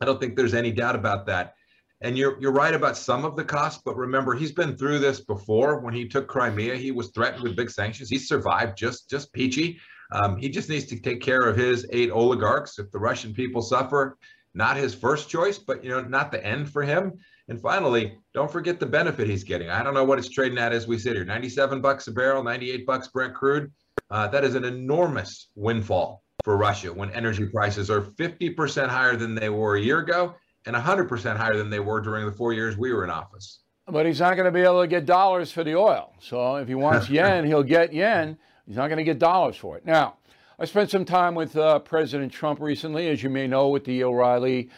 I 0.00 0.04
don't 0.04 0.20
think 0.20 0.36
there's 0.36 0.54
any 0.54 0.72
doubt 0.72 0.96
about 0.96 1.26
that. 1.26 1.54
And 2.00 2.16
you're 2.18 2.40
you're 2.40 2.52
right 2.52 2.74
about 2.74 2.96
some 2.96 3.24
of 3.24 3.36
the 3.36 3.44
costs, 3.44 3.82
but 3.84 3.96
remember 3.96 4.34
he's 4.34 4.52
been 4.52 4.76
through 4.76 4.98
this 4.98 5.20
before. 5.20 5.80
When 5.80 5.94
he 5.94 6.08
took 6.08 6.26
Crimea, 6.28 6.76
he 6.76 6.90
was 6.90 7.08
threatened 7.08 7.42
with 7.42 7.56
big 7.56 7.70
sanctions. 7.70 8.08
He 8.08 8.18
survived 8.18 8.76
just 8.76 9.08
just 9.08 9.32
peachy. 9.32 9.80
Um, 10.14 10.36
he 10.36 10.48
just 10.48 10.68
needs 10.68 10.84
to 10.86 11.00
take 11.00 11.20
care 11.20 11.42
of 11.42 11.56
his 11.56 11.86
eight 11.90 12.10
oligarchs. 12.10 12.78
If 12.78 12.90
the 12.92 12.98
Russian 12.98 13.34
people 13.34 13.60
suffer, 13.60 14.16
not 14.54 14.76
his 14.76 14.94
first 14.94 15.28
choice, 15.28 15.58
but 15.58 15.82
you 15.82 15.90
know, 15.90 16.02
not 16.02 16.30
the 16.30 16.44
end 16.44 16.70
for 16.70 16.82
him. 16.82 17.14
And 17.48 17.60
finally, 17.60 18.16
don't 18.32 18.50
forget 18.50 18.78
the 18.78 18.86
benefit 18.86 19.28
he's 19.28 19.44
getting. 19.44 19.68
I 19.68 19.82
don't 19.82 19.92
know 19.92 20.04
what 20.04 20.18
it's 20.18 20.28
trading 20.28 20.56
at 20.56 20.72
as 20.72 20.86
we 20.86 20.98
sit 20.98 21.16
here 21.16 21.24
97 21.24 21.80
bucks 21.80 22.06
a 22.06 22.12
barrel, 22.12 22.44
98 22.44 22.86
bucks 22.86 23.08
Brent 23.08 23.34
crude. 23.34 23.72
Uh, 24.08 24.28
that 24.28 24.44
is 24.44 24.54
an 24.54 24.64
enormous 24.64 25.48
windfall 25.56 26.22
for 26.44 26.56
Russia 26.56 26.92
when 26.92 27.10
energy 27.10 27.46
prices 27.46 27.90
are 27.90 28.02
50% 28.02 28.88
higher 28.88 29.16
than 29.16 29.34
they 29.34 29.48
were 29.48 29.76
a 29.76 29.80
year 29.80 29.98
ago 29.98 30.34
and 30.66 30.76
100% 30.76 31.36
higher 31.36 31.56
than 31.56 31.70
they 31.70 31.80
were 31.80 32.00
during 32.00 32.24
the 32.26 32.32
four 32.32 32.52
years 32.52 32.76
we 32.76 32.92
were 32.92 33.02
in 33.04 33.10
office. 33.10 33.60
But 33.86 34.06
he's 34.06 34.20
not 34.20 34.34
going 34.34 34.46
to 34.46 34.52
be 34.52 34.60
able 34.60 34.80
to 34.80 34.86
get 34.86 35.04
dollars 35.04 35.50
for 35.50 35.64
the 35.64 35.74
oil. 35.74 36.14
So 36.20 36.56
if 36.56 36.68
he 36.68 36.74
wants 36.74 37.08
yen, 37.10 37.44
he'll 37.44 37.62
get 37.62 37.92
yen. 37.92 38.38
He's 38.66 38.76
not 38.76 38.88
going 38.88 38.98
to 38.98 39.04
get 39.04 39.18
dollars 39.18 39.56
for 39.56 39.76
it. 39.76 39.84
Now, 39.84 40.16
I 40.58 40.64
spent 40.64 40.90
some 40.90 41.04
time 41.04 41.34
with 41.34 41.56
uh, 41.56 41.80
President 41.80 42.32
Trump 42.32 42.60
recently, 42.60 43.08
as 43.08 43.22
you 43.22 43.30
may 43.30 43.46
know, 43.46 43.68
with 43.68 43.84
the 43.84 44.04
O'Reilly 44.04 44.70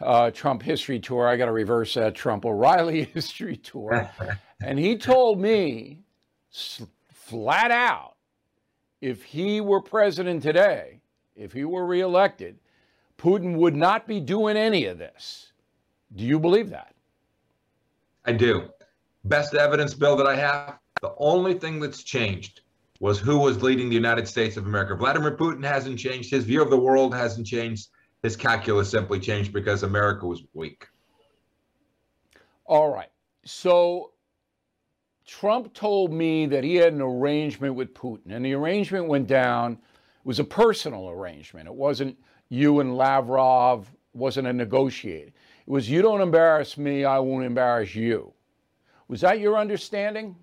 uh, 0.00 0.30
Trump 0.30 0.62
history 0.62 0.98
tour. 0.98 1.28
I 1.28 1.36
got 1.36 1.46
to 1.46 1.52
reverse 1.52 1.94
that 1.94 2.14
Trump 2.14 2.46
O'Reilly 2.46 3.04
history 3.14 3.56
tour. 3.56 4.10
and 4.62 4.78
he 4.78 4.96
told 4.96 5.40
me 5.40 6.00
flat 7.12 7.70
out 7.70 8.14
if 9.00 9.22
he 9.22 9.60
were 9.60 9.80
president 9.80 10.42
today, 10.42 11.00
if 11.36 11.52
he 11.52 11.64
were 11.64 11.84
reelected, 11.84 12.58
Putin 13.18 13.56
would 13.56 13.74
not 13.74 14.06
be 14.06 14.20
doing 14.20 14.56
any 14.56 14.86
of 14.86 14.98
this. 14.98 15.52
Do 16.14 16.24
you 16.24 16.38
believe 16.38 16.70
that? 16.70 16.94
I 18.24 18.32
do. 18.32 18.70
Best 19.24 19.54
evidence, 19.54 19.94
Bill, 19.94 20.16
that 20.16 20.26
I 20.26 20.36
have 20.36 20.78
the 21.02 21.12
only 21.18 21.54
thing 21.54 21.80
that's 21.80 22.02
changed 22.02 22.60
was 23.00 23.18
who 23.18 23.38
was 23.38 23.62
leading 23.62 23.88
the 23.88 23.94
United 23.94 24.28
States 24.28 24.56
of 24.56 24.66
America. 24.66 24.94
Vladimir 24.94 25.36
Putin 25.36 25.64
hasn't 25.64 25.98
changed. 25.98 26.30
His 26.30 26.44
view 26.44 26.62
of 26.62 26.70
the 26.70 26.78
world 26.78 27.14
hasn't 27.14 27.46
changed. 27.46 27.88
His 28.22 28.36
calculus 28.36 28.90
simply 28.90 29.20
changed 29.20 29.52
because 29.52 29.82
America 29.82 30.26
was 30.26 30.42
weak. 30.54 30.86
All 32.64 32.88
right. 32.88 33.10
So 33.44 34.12
Trump 35.26 35.74
told 35.74 36.12
me 36.12 36.46
that 36.46 36.64
he 36.64 36.76
had 36.76 36.92
an 36.92 37.02
arrangement 37.02 37.74
with 37.74 37.94
Putin, 37.94 38.30
and 38.30 38.44
the 38.44 38.54
arrangement 38.54 39.08
went 39.08 39.26
down. 39.26 39.72
It 39.72 39.78
was 40.26 40.38
a 40.38 40.44
personal 40.44 41.10
arrangement. 41.10 41.66
It 41.66 41.74
wasn't 41.74 42.16
you 42.48 42.80
and 42.80 42.96
Lavrov, 42.96 43.90
wasn't 44.12 44.46
a 44.46 44.52
negotiated. 44.52 45.34
It 45.66 45.70
was 45.70 45.90
you 45.90 46.02
don't 46.02 46.20
embarrass 46.20 46.78
me, 46.78 47.04
I 47.04 47.18
won't 47.18 47.44
embarrass 47.44 47.94
you. 47.94 48.32
Was 49.08 49.20
that 49.22 49.40
your 49.40 49.58
understanding? 49.58 50.36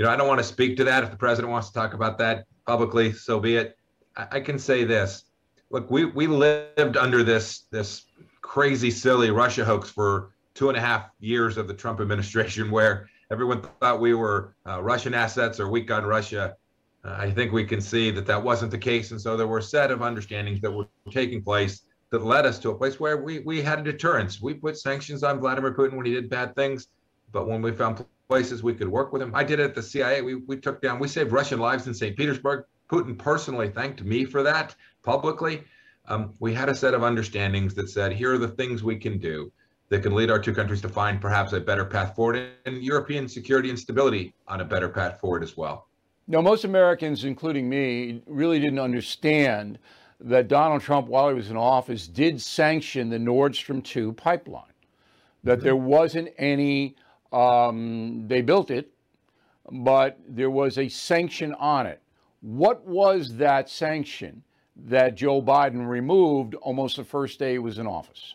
You 0.00 0.06
know, 0.06 0.12
I 0.12 0.16
don't 0.16 0.28
want 0.28 0.38
to 0.38 0.44
speak 0.44 0.78
to 0.78 0.84
that. 0.84 1.04
If 1.04 1.10
the 1.10 1.16
president 1.18 1.52
wants 1.52 1.68
to 1.68 1.74
talk 1.74 1.92
about 1.92 2.16
that 2.16 2.46
publicly, 2.66 3.12
so 3.12 3.38
be 3.38 3.56
it. 3.56 3.76
I, 4.16 4.28
I 4.30 4.40
can 4.40 4.58
say 4.58 4.84
this. 4.84 5.24
Look, 5.68 5.90
we, 5.90 6.06
we 6.06 6.26
lived 6.26 6.96
under 6.96 7.22
this 7.22 7.66
this 7.70 8.06
crazy, 8.40 8.90
silly 8.90 9.30
Russia 9.30 9.62
hoax 9.62 9.90
for 9.90 10.30
two 10.54 10.70
and 10.70 10.78
a 10.78 10.80
half 10.80 11.10
years 11.20 11.58
of 11.58 11.68
the 11.68 11.74
Trump 11.74 12.00
administration, 12.00 12.70
where 12.76 13.10
everyone 13.30 13.60
thought 13.60 14.00
we 14.00 14.14
were 14.14 14.54
uh, 14.66 14.82
Russian 14.82 15.12
assets 15.12 15.60
or 15.60 15.68
weak 15.68 15.90
on 15.90 16.06
Russia. 16.06 16.56
Uh, 17.04 17.16
I 17.18 17.30
think 17.30 17.52
we 17.52 17.66
can 17.66 17.82
see 17.82 18.10
that 18.10 18.24
that 18.24 18.42
wasn't 18.42 18.70
the 18.70 18.78
case. 18.78 19.10
And 19.10 19.20
so 19.20 19.36
there 19.36 19.48
were 19.48 19.58
a 19.58 19.62
set 19.62 19.90
of 19.90 20.00
understandings 20.00 20.62
that 20.62 20.70
were 20.70 20.88
taking 21.10 21.42
place 21.42 21.82
that 22.08 22.24
led 22.24 22.46
us 22.46 22.58
to 22.60 22.70
a 22.70 22.74
place 22.74 22.98
where 22.98 23.18
we, 23.18 23.40
we 23.40 23.60
had 23.60 23.80
a 23.80 23.82
deterrence. 23.82 24.40
We 24.40 24.54
put 24.54 24.78
sanctions 24.78 25.22
on 25.22 25.40
Vladimir 25.40 25.74
Putin 25.74 25.92
when 25.92 26.06
he 26.06 26.14
did 26.14 26.30
bad 26.30 26.54
things. 26.54 26.86
But 27.32 27.46
when 27.46 27.60
we 27.60 27.72
found 27.72 28.02
places 28.30 28.62
we 28.62 28.72
could 28.72 28.86
work 28.86 29.12
with 29.12 29.20
him, 29.20 29.34
I 29.34 29.42
did 29.42 29.58
it 29.58 29.64
at 29.64 29.74
the 29.74 29.82
CIA. 29.82 30.22
We, 30.22 30.36
we 30.36 30.56
took 30.56 30.80
down, 30.80 31.00
we 31.00 31.08
saved 31.08 31.32
Russian 31.32 31.58
lives 31.58 31.88
in 31.88 31.92
St. 31.92 32.16
Petersburg. 32.16 32.64
Putin 32.88 33.18
personally 33.18 33.68
thanked 33.68 34.04
me 34.04 34.24
for 34.24 34.44
that 34.44 34.76
publicly. 35.02 35.64
Um, 36.06 36.34
we 36.38 36.54
had 36.54 36.68
a 36.68 36.74
set 36.74 36.94
of 36.94 37.02
understandings 37.02 37.74
that 37.74 37.90
said, 37.90 38.12
here 38.12 38.32
are 38.32 38.38
the 38.38 38.46
things 38.46 38.84
we 38.84 38.96
can 38.96 39.18
do 39.18 39.50
that 39.88 40.04
can 40.04 40.14
lead 40.14 40.30
our 40.30 40.38
two 40.38 40.54
countries 40.54 40.80
to 40.82 40.88
find 40.88 41.20
perhaps 41.20 41.52
a 41.52 41.58
better 41.60 41.84
path 41.84 42.14
forward 42.14 42.50
and 42.66 42.84
European 42.84 43.28
security 43.28 43.68
and 43.68 43.78
stability 43.78 44.32
on 44.46 44.60
a 44.60 44.64
better 44.64 44.88
path 44.88 45.18
forward 45.18 45.42
as 45.42 45.56
well. 45.56 45.88
Now, 46.28 46.40
most 46.40 46.64
Americans, 46.64 47.24
including 47.24 47.68
me, 47.68 48.22
really 48.26 48.60
didn't 48.60 48.78
understand 48.78 49.80
that 50.20 50.46
Donald 50.46 50.82
Trump, 50.82 51.08
while 51.08 51.28
he 51.28 51.34
was 51.34 51.50
in 51.50 51.56
office, 51.56 52.06
did 52.06 52.40
sanction 52.40 53.10
the 53.10 53.18
Nord 53.18 53.56
Stream 53.56 53.82
2 53.82 54.12
pipeline, 54.12 54.62
that 55.42 55.58
mm-hmm. 55.58 55.64
there 55.64 55.74
wasn't 55.74 56.28
any, 56.38 56.94
um, 57.32 58.24
they 58.26 58.40
built 58.40 58.70
it, 58.70 58.90
but 59.70 60.18
there 60.28 60.50
was 60.50 60.78
a 60.78 60.88
sanction 60.88 61.54
on 61.54 61.86
it. 61.86 62.00
What 62.40 62.84
was 62.86 63.36
that 63.36 63.68
sanction 63.68 64.42
that 64.76 65.14
Joe 65.14 65.42
Biden 65.42 65.86
removed 65.86 66.54
almost 66.56 66.96
the 66.96 67.04
first 67.04 67.38
day 67.38 67.52
he 67.52 67.58
was 67.58 67.78
in 67.78 67.86
office? 67.86 68.34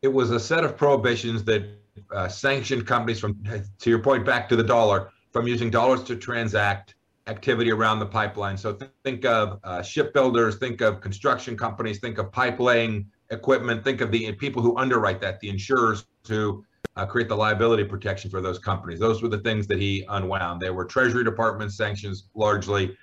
It 0.00 0.12
was 0.12 0.30
a 0.30 0.40
set 0.40 0.64
of 0.64 0.76
prohibitions 0.76 1.44
that 1.44 1.64
uh, 2.10 2.28
sanctioned 2.28 2.86
companies 2.86 3.20
from, 3.20 3.42
to 3.78 3.90
your 3.90 3.98
point, 3.98 4.24
back 4.24 4.48
to 4.48 4.56
the 4.56 4.62
dollar 4.62 5.10
from 5.32 5.46
using 5.46 5.70
dollars 5.70 6.02
to 6.04 6.16
transact 6.16 6.94
activity 7.26 7.70
around 7.70 7.98
the 7.98 8.06
pipeline. 8.06 8.56
So 8.56 8.72
th- 8.72 8.90
think 9.04 9.24
of 9.24 9.60
uh, 9.62 9.82
shipbuilders, 9.82 10.56
think 10.56 10.80
of 10.80 11.00
construction 11.00 11.56
companies, 11.56 12.00
think 12.00 12.18
of 12.18 12.32
pipe 12.32 12.58
laying 12.58 13.06
equipment, 13.30 13.84
think 13.84 14.00
of 14.00 14.10
the 14.10 14.32
people 14.32 14.62
who 14.62 14.76
underwrite 14.76 15.20
that, 15.20 15.40
the 15.40 15.48
insurers 15.48 16.06
who 16.28 16.64
uh, 16.96 17.06
create 17.06 17.28
the 17.28 17.36
liability 17.36 17.84
protection 17.84 18.30
for 18.30 18.40
those 18.40 18.58
companies. 18.58 19.00
Those 19.00 19.22
were 19.22 19.28
the 19.28 19.38
things 19.38 19.66
that 19.68 19.78
he 19.78 20.04
unwound. 20.08 20.60
They 20.60 20.70
were 20.70 20.84
Treasury 20.84 21.24
Department 21.24 21.72
sanctions 21.72 22.24
largely 22.34 22.96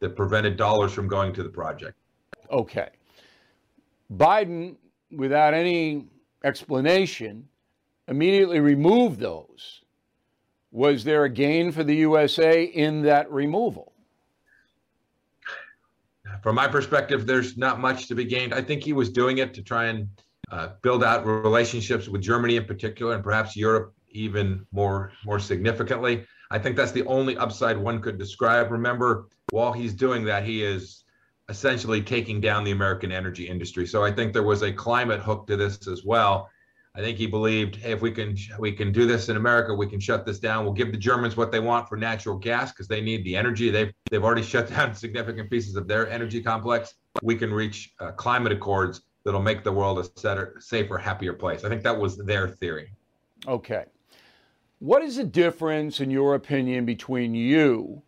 that 0.00 0.16
prevented 0.16 0.56
dollars 0.56 0.92
from 0.92 1.08
going 1.08 1.32
to 1.34 1.42
the 1.42 1.48
project. 1.48 1.96
Okay. 2.50 2.88
Biden, 4.12 4.76
without 5.10 5.54
any 5.54 6.06
explanation, 6.44 7.48
immediately 8.08 8.60
removed 8.60 9.18
those 9.20 9.82
was 10.72 11.04
there 11.04 11.24
a 11.24 11.30
gain 11.30 11.72
for 11.72 11.82
the 11.84 11.94
USA 11.96 12.64
in 12.64 13.00
that 13.02 13.30
removal? 13.30 13.94
From 16.42 16.54
my 16.54 16.68
perspective, 16.68 17.26
there's 17.26 17.56
not 17.56 17.80
much 17.80 18.08
to 18.08 18.14
be 18.14 18.24
gained. 18.24 18.52
I 18.52 18.60
think 18.60 18.82
he 18.82 18.92
was 18.92 19.08
doing 19.08 19.38
it 19.38 19.54
to 19.54 19.62
try 19.62 19.86
and 19.86 20.06
uh, 20.50 20.68
build 20.82 21.02
out 21.02 21.26
relationships 21.26 22.08
with 22.08 22.22
Germany 22.22 22.56
in 22.56 22.64
particular, 22.64 23.14
and 23.14 23.24
perhaps 23.24 23.56
Europe 23.56 23.94
even 24.10 24.64
more 24.72 25.12
more 25.24 25.38
significantly. 25.38 26.24
I 26.50 26.58
think 26.58 26.76
that's 26.76 26.92
the 26.92 27.04
only 27.06 27.36
upside 27.36 27.76
one 27.76 28.00
could 28.00 28.18
describe. 28.18 28.70
Remember, 28.70 29.28
while 29.50 29.72
he's 29.72 29.94
doing 29.94 30.24
that, 30.24 30.44
he 30.44 30.62
is 30.62 31.04
essentially 31.48 32.02
taking 32.02 32.40
down 32.40 32.64
the 32.64 32.70
American 32.70 33.12
energy 33.12 33.48
industry. 33.48 33.86
So 33.86 34.04
I 34.04 34.12
think 34.12 34.32
there 34.32 34.42
was 34.42 34.62
a 34.62 34.72
climate 34.72 35.20
hook 35.20 35.46
to 35.48 35.56
this 35.56 35.86
as 35.88 36.04
well. 36.04 36.48
I 36.94 37.00
think 37.00 37.18
he 37.18 37.26
believed, 37.26 37.76
hey, 37.76 37.92
if 37.92 38.00
we 38.00 38.10
can 38.10 38.36
we 38.58 38.72
can 38.72 38.90
do 38.90 39.06
this 39.06 39.28
in 39.28 39.36
America, 39.36 39.74
we 39.74 39.86
can 39.86 40.00
shut 40.00 40.24
this 40.24 40.38
down. 40.38 40.64
We'll 40.64 40.72
give 40.72 40.92
the 40.92 40.98
Germans 40.98 41.36
what 41.36 41.52
they 41.52 41.60
want 41.60 41.88
for 41.88 41.96
natural 41.96 42.38
gas 42.38 42.72
because 42.72 42.88
they 42.88 43.02
need 43.02 43.22
the 43.24 43.36
energy. 43.36 43.68
They've 43.70 43.92
they've 44.10 44.24
already 44.24 44.42
shut 44.54 44.68
down 44.70 44.94
significant 44.94 45.50
pieces 45.50 45.76
of 45.76 45.86
their 45.88 46.08
energy 46.08 46.42
complex. 46.42 46.94
We 47.22 47.36
can 47.36 47.52
reach 47.52 47.92
uh, 48.00 48.12
climate 48.12 48.52
accords 48.52 49.02
that'll 49.26 49.42
make 49.42 49.64
the 49.64 49.72
world 49.72 49.98
a 49.98 50.60
safer, 50.60 50.96
happier 50.96 51.32
place. 51.32 51.64
I 51.64 51.68
think 51.68 51.82
that 51.82 51.98
was 51.98 52.16
their 52.16 52.48
theory. 52.48 52.92
Okay. 53.48 53.84
What 54.78 55.02
is 55.02 55.16
the 55.16 55.24
difference, 55.24 55.98
in 55.98 56.10
your 56.10 56.36
opinion, 56.36 56.84
between 56.84 57.34
you 57.34 58.02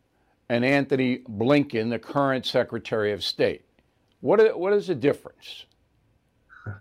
and 0.48 0.64
Antony 0.64 1.18
Blinken, 1.28 1.90
the 1.90 1.98
current 1.98 2.46
Secretary 2.46 3.10
of 3.10 3.24
State? 3.24 3.64
What, 4.20 4.56
what 4.56 4.72
is 4.72 4.86
the 4.86 4.94
difference? 4.94 5.66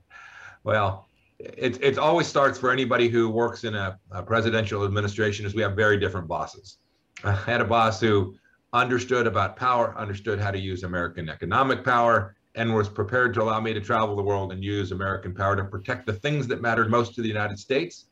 Well, 0.63 1.07
it, 1.39 1.81
it 1.81 1.97
always 1.97 2.27
starts 2.27 2.59
for 2.59 2.73
anybody 2.73 3.07
who 3.07 3.29
works 3.29 3.63
in 3.63 3.73
a, 3.73 3.97
a 4.11 4.21
presidential 4.21 4.83
administration 4.83 5.45
is 5.45 5.55
we 5.55 5.61
have 5.61 5.77
very 5.77 5.97
different 5.97 6.27
bosses. 6.27 6.79
I 7.23 7.31
had 7.31 7.61
a 7.61 7.65
boss 7.65 8.01
who 8.01 8.35
understood 8.73 9.27
about 9.27 9.55
power, 9.55 9.97
understood 9.97 10.41
how 10.41 10.51
to 10.51 10.59
use 10.59 10.83
American 10.83 11.29
economic 11.29 11.85
power, 11.85 12.35
and 12.57 12.73
was 12.73 12.89
prepared 12.89 13.33
to 13.35 13.41
allow 13.43 13.61
me 13.61 13.71
to 13.71 13.79
travel 13.79 14.15
the 14.15 14.23
world 14.23 14.51
and 14.51 14.63
use 14.63 14.91
American 14.91 15.33
power 15.33 15.55
to 15.55 15.63
protect 15.63 16.07
the 16.07 16.13
things 16.13 16.47
that 16.47 16.59
mattered 16.59 16.89
most 16.89 17.13
to 17.15 17.21
the 17.21 17.27
United 17.27 17.57
States 17.57 18.07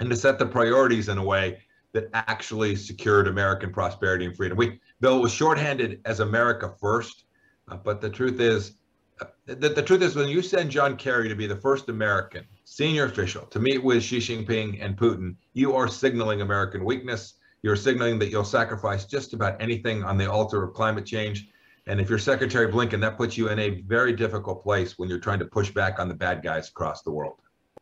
and 0.00 0.08
to 0.08 0.16
set 0.16 0.38
the 0.38 0.46
priorities 0.46 1.08
in 1.08 1.18
a 1.18 1.22
way 1.22 1.58
that 1.92 2.08
actually 2.14 2.74
secured 2.74 3.28
American 3.28 3.70
prosperity 3.70 4.24
and 4.24 4.34
freedom. 4.34 4.56
We, 4.56 4.80
Bill, 5.00 5.20
was 5.20 5.32
shorthanded 5.32 6.00
as 6.06 6.20
America 6.20 6.74
first, 6.80 7.24
uh, 7.68 7.76
but 7.76 8.00
the 8.00 8.08
truth 8.08 8.40
is, 8.40 8.72
uh, 9.20 9.26
the, 9.44 9.68
the 9.68 9.82
truth 9.82 10.02
is 10.02 10.16
when 10.16 10.28
you 10.28 10.40
send 10.40 10.70
John 10.70 10.96
Kerry 10.96 11.28
to 11.28 11.34
be 11.34 11.46
the 11.46 11.56
first 11.56 11.88
American 11.88 12.44
senior 12.64 13.04
official 13.04 13.46
to 13.46 13.58
meet 13.58 13.82
with 13.82 14.02
Xi 14.02 14.18
Jinping 14.18 14.82
and 14.82 14.96
Putin, 14.96 15.36
you 15.52 15.74
are 15.74 15.88
signaling 15.88 16.40
American 16.40 16.84
weakness. 16.84 17.34
You're 17.62 17.76
signaling 17.76 18.18
that 18.20 18.30
you'll 18.30 18.44
sacrifice 18.44 19.04
just 19.04 19.34
about 19.34 19.60
anything 19.60 20.04
on 20.04 20.16
the 20.16 20.30
altar 20.30 20.62
of 20.62 20.74
climate 20.74 21.04
change. 21.04 21.48
And 21.88 22.00
if 22.00 22.10
you're 22.10 22.18
Secretary 22.18 22.70
Blinken, 22.70 23.00
that 23.00 23.16
puts 23.16 23.38
you 23.38 23.48
in 23.48 23.58
a 23.58 23.80
very 23.80 24.12
difficult 24.12 24.62
place 24.62 24.98
when 24.98 25.08
you're 25.08 25.18
trying 25.18 25.38
to 25.38 25.46
push 25.46 25.70
back 25.70 25.98
on 25.98 26.06
the 26.06 26.14
bad 26.14 26.42
guys 26.42 26.68
across 26.68 27.02
the 27.02 27.10
world. 27.10 27.40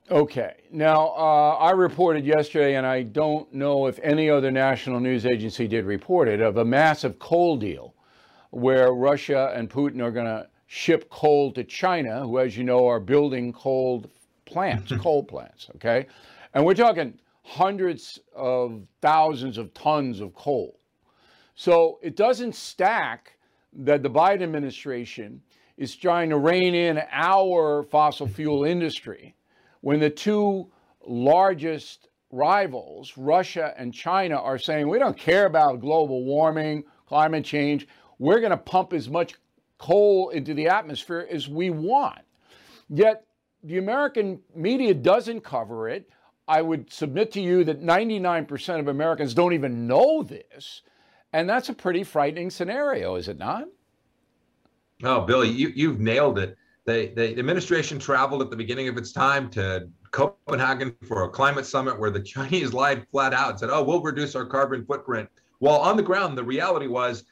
Okay. 0.08 0.54
Now, 0.70 1.08
uh, 1.08 1.56
I 1.58 1.72
reported 1.72 2.24
yesterday, 2.24 2.76
and 2.76 2.86
I 2.86 3.02
don't 3.02 3.52
know 3.52 3.86
if 3.86 3.98
any 4.04 4.30
other 4.30 4.52
national 4.52 5.00
news 5.00 5.26
agency 5.26 5.66
did 5.66 5.84
report 5.84 6.28
it, 6.28 6.40
of 6.40 6.58
a 6.58 6.64
massive 6.64 7.18
coal 7.18 7.56
deal 7.56 7.94
where 8.50 8.92
Russia 8.92 9.52
and 9.56 9.68
Putin 9.68 10.00
are 10.00 10.12
going 10.12 10.26
to 10.26 10.46
ship 10.68 11.10
coal 11.10 11.50
to 11.52 11.64
China, 11.64 12.20
who, 12.20 12.38
as 12.38 12.56
you 12.56 12.62
know, 12.62 12.86
are 12.86 13.00
building 13.00 13.52
coal 13.52 14.08
plants, 14.44 14.92
coal 15.00 15.24
plants. 15.24 15.68
Okay. 15.74 16.06
And 16.54 16.64
we're 16.64 16.74
talking 16.74 17.18
hundreds 17.42 18.20
of 18.36 18.86
thousands 19.02 19.58
of 19.58 19.74
tons 19.74 20.20
of 20.20 20.32
coal. 20.32 20.78
So 21.56 21.98
it 22.02 22.14
doesn't 22.14 22.54
stack 22.54 23.35
that 23.72 24.02
the 24.02 24.10
Biden 24.10 24.42
administration 24.42 25.42
is 25.76 25.94
trying 25.94 26.30
to 26.30 26.38
rein 26.38 26.74
in 26.74 27.00
our 27.10 27.82
fossil 27.84 28.26
fuel 28.26 28.64
industry 28.64 29.34
when 29.80 30.00
the 30.00 30.10
two 30.10 30.70
largest 31.06 32.08
rivals, 32.30 33.16
Russia 33.16 33.74
and 33.76 33.92
China, 33.92 34.36
are 34.36 34.58
saying, 34.58 34.88
we 34.88 34.98
don't 34.98 35.16
care 35.16 35.46
about 35.46 35.80
global 35.80 36.24
warming, 36.24 36.84
climate 37.06 37.44
change. 37.44 37.86
We're 38.18 38.40
going 38.40 38.50
to 38.50 38.56
pump 38.56 38.92
as 38.92 39.08
much 39.08 39.34
coal 39.78 40.30
into 40.30 40.54
the 40.54 40.68
atmosphere 40.68 41.26
as 41.30 41.48
we 41.48 41.70
want. 41.70 42.20
Yet 42.88 43.26
the 43.62 43.78
American 43.78 44.40
media 44.54 44.94
doesn't 44.94 45.42
cover 45.42 45.88
it. 45.88 46.08
I 46.48 46.62
would 46.62 46.92
submit 46.92 47.32
to 47.32 47.40
you 47.40 47.64
that 47.64 47.82
99% 47.82 48.80
of 48.80 48.88
Americans 48.88 49.34
don't 49.34 49.52
even 49.52 49.86
know 49.86 50.22
this. 50.22 50.82
And 51.36 51.46
that's 51.46 51.68
a 51.68 51.74
pretty 51.74 52.02
frightening 52.02 52.48
scenario, 52.48 53.16
is 53.16 53.28
it 53.28 53.36
not? 53.36 53.64
Oh, 55.04 55.20
Billy, 55.20 55.50
you, 55.50 55.70
you've 55.76 56.00
nailed 56.00 56.38
it. 56.38 56.56
They, 56.86 57.08
the 57.08 57.38
administration 57.38 57.98
traveled 57.98 58.40
at 58.40 58.48
the 58.48 58.56
beginning 58.56 58.88
of 58.88 58.96
its 58.96 59.12
time 59.12 59.50
to 59.50 59.86
Copenhagen 60.12 60.96
for 61.06 61.24
a 61.24 61.28
climate 61.28 61.66
summit 61.66 62.00
where 62.00 62.10
the 62.10 62.22
Chinese 62.34 62.72
lied 62.72 63.06
flat 63.10 63.34
out 63.34 63.50
and 63.50 63.58
said, 63.58 63.68
oh, 63.70 63.82
we'll 63.82 64.00
reduce 64.00 64.34
our 64.34 64.46
carbon 64.46 64.86
footprint. 64.86 65.28
While 65.58 65.76
on 65.76 65.98
the 65.98 66.02
ground, 66.02 66.38
the 66.38 66.42
reality 66.42 66.86
was 66.86 67.24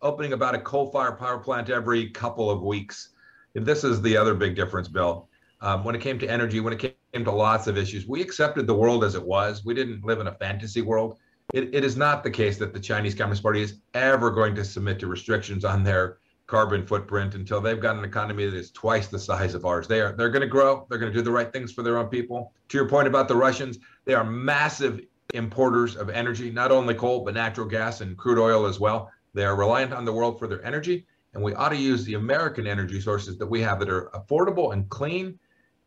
opening 0.00 0.32
about 0.32 0.54
a 0.54 0.60
coal 0.60 0.90
fired 0.90 1.18
power 1.18 1.36
plant 1.36 1.68
every 1.68 2.08
couple 2.08 2.50
of 2.50 2.62
weeks. 2.62 3.10
And 3.56 3.66
this 3.66 3.84
is 3.84 4.00
the 4.00 4.16
other 4.16 4.32
big 4.32 4.56
difference, 4.56 4.88
Bill. 4.88 5.28
Um, 5.60 5.84
when 5.84 5.94
it 5.94 6.00
came 6.00 6.18
to 6.18 6.26
energy, 6.26 6.60
when 6.60 6.72
it 6.72 6.78
came 6.78 7.24
to 7.24 7.30
lots 7.30 7.66
of 7.66 7.76
issues, 7.76 8.06
we 8.06 8.22
accepted 8.22 8.66
the 8.66 8.74
world 8.74 9.04
as 9.04 9.14
it 9.14 9.22
was. 9.22 9.66
We 9.66 9.74
didn't 9.74 10.02
live 10.02 10.18
in 10.18 10.28
a 10.28 10.34
fantasy 10.36 10.80
world. 10.80 11.18
It, 11.52 11.74
it 11.74 11.84
is 11.84 11.96
not 11.96 12.22
the 12.22 12.30
case 12.30 12.58
that 12.58 12.72
the 12.72 12.80
Chinese 12.80 13.14
Communist 13.14 13.42
Party 13.42 13.62
is 13.62 13.80
ever 13.94 14.30
going 14.30 14.54
to 14.54 14.64
submit 14.64 14.98
to 15.00 15.06
restrictions 15.06 15.64
on 15.64 15.82
their 15.82 16.18
carbon 16.46 16.84
footprint 16.84 17.34
until 17.34 17.60
they've 17.60 17.80
got 17.80 17.96
an 17.96 18.04
economy 18.04 18.44
that 18.44 18.56
is 18.56 18.72
twice 18.72 19.06
the 19.06 19.18
size 19.18 19.54
of 19.54 19.64
ours. 19.64 19.86
They 19.86 20.00
are 20.00 20.12
they're 20.12 20.30
going 20.30 20.42
to 20.42 20.48
grow. 20.48 20.86
They're 20.88 20.98
going 20.98 21.12
to 21.12 21.16
do 21.16 21.22
the 21.22 21.30
right 21.30 21.52
things 21.52 21.72
for 21.72 21.82
their 21.82 21.96
own 21.96 22.08
people. 22.08 22.52
To 22.68 22.76
your 22.76 22.88
point 22.88 23.06
about 23.06 23.28
the 23.28 23.36
Russians, 23.36 23.78
they 24.04 24.14
are 24.14 24.24
massive 24.24 25.00
importers 25.32 25.96
of 25.96 26.10
energy, 26.10 26.50
not 26.50 26.72
only 26.72 26.94
coal 26.94 27.24
but 27.24 27.34
natural 27.34 27.66
gas 27.66 28.00
and 28.00 28.16
crude 28.16 28.38
oil 28.38 28.66
as 28.66 28.80
well. 28.80 29.10
They 29.32 29.44
are 29.44 29.54
reliant 29.54 29.92
on 29.92 30.04
the 30.04 30.12
world 30.12 30.40
for 30.40 30.48
their 30.48 30.64
energy, 30.64 31.06
and 31.34 31.42
we 31.42 31.54
ought 31.54 31.68
to 31.68 31.76
use 31.76 32.04
the 32.04 32.14
American 32.14 32.66
energy 32.66 33.00
sources 33.00 33.38
that 33.38 33.46
we 33.46 33.60
have 33.60 33.78
that 33.78 33.88
are 33.88 34.10
affordable 34.14 34.72
and 34.72 34.88
clean 34.88 35.38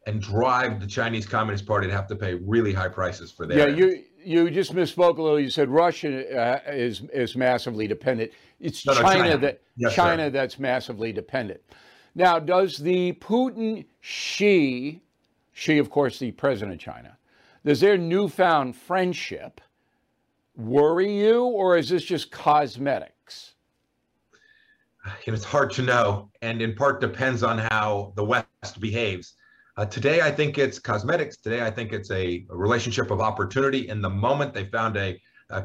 and 0.05 0.21
drive 0.21 0.79
the 0.79 0.87
Chinese 0.87 1.25
Communist 1.25 1.65
Party 1.65 1.87
to 1.87 1.93
have 1.93 2.07
to 2.07 2.15
pay 2.15 2.35
really 2.35 2.73
high 2.73 2.87
prices 2.87 3.31
for 3.31 3.45
their. 3.45 3.69
Yeah, 3.69 3.75
you 3.75 4.03
you 4.25 4.49
just 4.49 4.73
misspoke 4.73 5.17
a 5.17 5.21
little. 5.21 5.39
You 5.39 5.49
said 5.49 5.69
Russia 5.69 6.59
uh, 6.67 6.71
is 6.71 7.01
is 7.13 7.35
massively 7.35 7.87
dependent. 7.87 8.31
It's 8.59 8.85
no, 8.85 8.93
no, 8.93 9.01
China, 9.01 9.23
China, 9.23 9.37
that 9.39 9.61
yes, 9.75 9.93
China 9.93 10.25
sir. 10.25 10.29
that's 10.29 10.59
massively 10.59 11.11
dependent. 11.11 11.61
Now, 12.15 12.39
does 12.39 12.77
the 12.77 13.13
Putin 13.13 13.85
Xi, 14.01 15.01
Xi 15.53 15.77
of 15.77 15.89
course 15.89 16.19
the 16.19 16.31
president 16.31 16.75
of 16.75 16.79
China, 16.79 17.17
does 17.65 17.79
their 17.79 17.97
newfound 17.97 18.75
friendship 18.75 19.61
worry 20.55 21.19
you, 21.19 21.43
or 21.43 21.77
is 21.77 21.89
this 21.89 22.03
just 22.03 22.31
cosmetics? 22.31 23.53
It's 25.25 25.43
hard 25.43 25.71
to 25.71 25.81
know, 25.81 26.29
and 26.41 26.61
in 26.61 26.75
part 26.75 27.01
depends 27.01 27.43
on 27.43 27.57
how 27.57 28.13
the 28.15 28.23
West 28.23 28.79
behaves. 28.79 29.33
Uh, 29.75 29.85
today, 29.85 30.21
I 30.21 30.29
think 30.29 30.59
it's 30.59 30.77
cosmetics. 30.77 31.37
Today, 31.37 31.65
I 31.65 31.71
think 31.71 31.93
it's 31.93 32.11
a, 32.11 32.45
a 32.49 32.55
relationship 32.55 33.09
of 33.09 33.21
opportunity. 33.21 33.89
In 33.89 34.01
the 34.01 34.09
moment, 34.09 34.53
they 34.53 34.65
found 34.65 34.95
a, 34.97 35.19
a, 35.49 35.63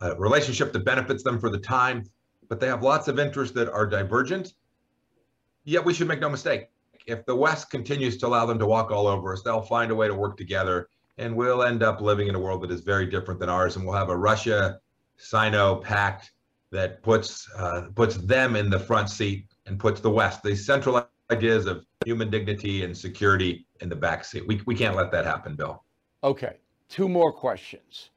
a, 0.00 0.14
relationship 0.16 0.72
that 0.72 0.84
benefits 0.84 1.22
them 1.22 1.38
for 1.38 1.50
the 1.50 1.58
time, 1.58 2.04
but 2.48 2.58
they 2.58 2.66
have 2.68 2.82
lots 2.82 3.06
of 3.06 3.18
interests 3.18 3.54
that 3.56 3.68
are 3.68 3.86
divergent. 3.86 4.54
Yet, 5.64 5.84
we 5.84 5.92
should 5.92 6.08
make 6.08 6.20
no 6.20 6.30
mistake. 6.30 6.68
If 7.06 7.26
the 7.26 7.36
West 7.36 7.70
continues 7.70 8.16
to 8.18 8.26
allow 8.26 8.46
them 8.46 8.58
to 8.58 8.66
walk 8.66 8.90
all 8.90 9.06
over 9.06 9.34
us, 9.34 9.42
they'll 9.42 9.60
find 9.60 9.90
a 9.90 9.94
way 9.94 10.08
to 10.08 10.14
work 10.14 10.38
together, 10.38 10.88
and 11.18 11.36
we'll 11.36 11.62
end 11.62 11.82
up 11.82 12.00
living 12.00 12.28
in 12.28 12.34
a 12.34 12.40
world 12.40 12.62
that 12.62 12.70
is 12.70 12.80
very 12.80 13.06
different 13.06 13.40
than 13.40 13.50
ours. 13.50 13.76
And 13.76 13.84
we'll 13.84 13.96
have 13.96 14.08
a 14.08 14.16
Russia 14.16 14.80
Sino 15.18 15.76
pact 15.76 16.32
that 16.70 17.02
puts 17.02 17.46
uh, 17.58 17.88
puts 17.94 18.16
them 18.16 18.56
in 18.56 18.70
the 18.70 18.78
front 18.78 19.10
seat 19.10 19.48
and 19.66 19.78
puts 19.78 20.00
the 20.00 20.10
West, 20.10 20.42
the 20.42 20.56
central 20.56 21.06
ideas 21.30 21.66
of 21.66 21.84
human 22.04 22.30
dignity 22.30 22.84
and 22.84 22.96
security 22.96 23.66
in 23.80 23.88
the 23.88 23.96
backseat. 23.96 24.46
We, 24.46 24.60
we 24.66 24.74
can't 24.74 24.96
let 24.96 25.10
that 25.12 25.24
happen, 25.24 25.54
Bill. 25.54 25.82
Okay, 26.24 26.56
two 26.88 27.08
more 27.08 27.32
questions. 27.32 28.10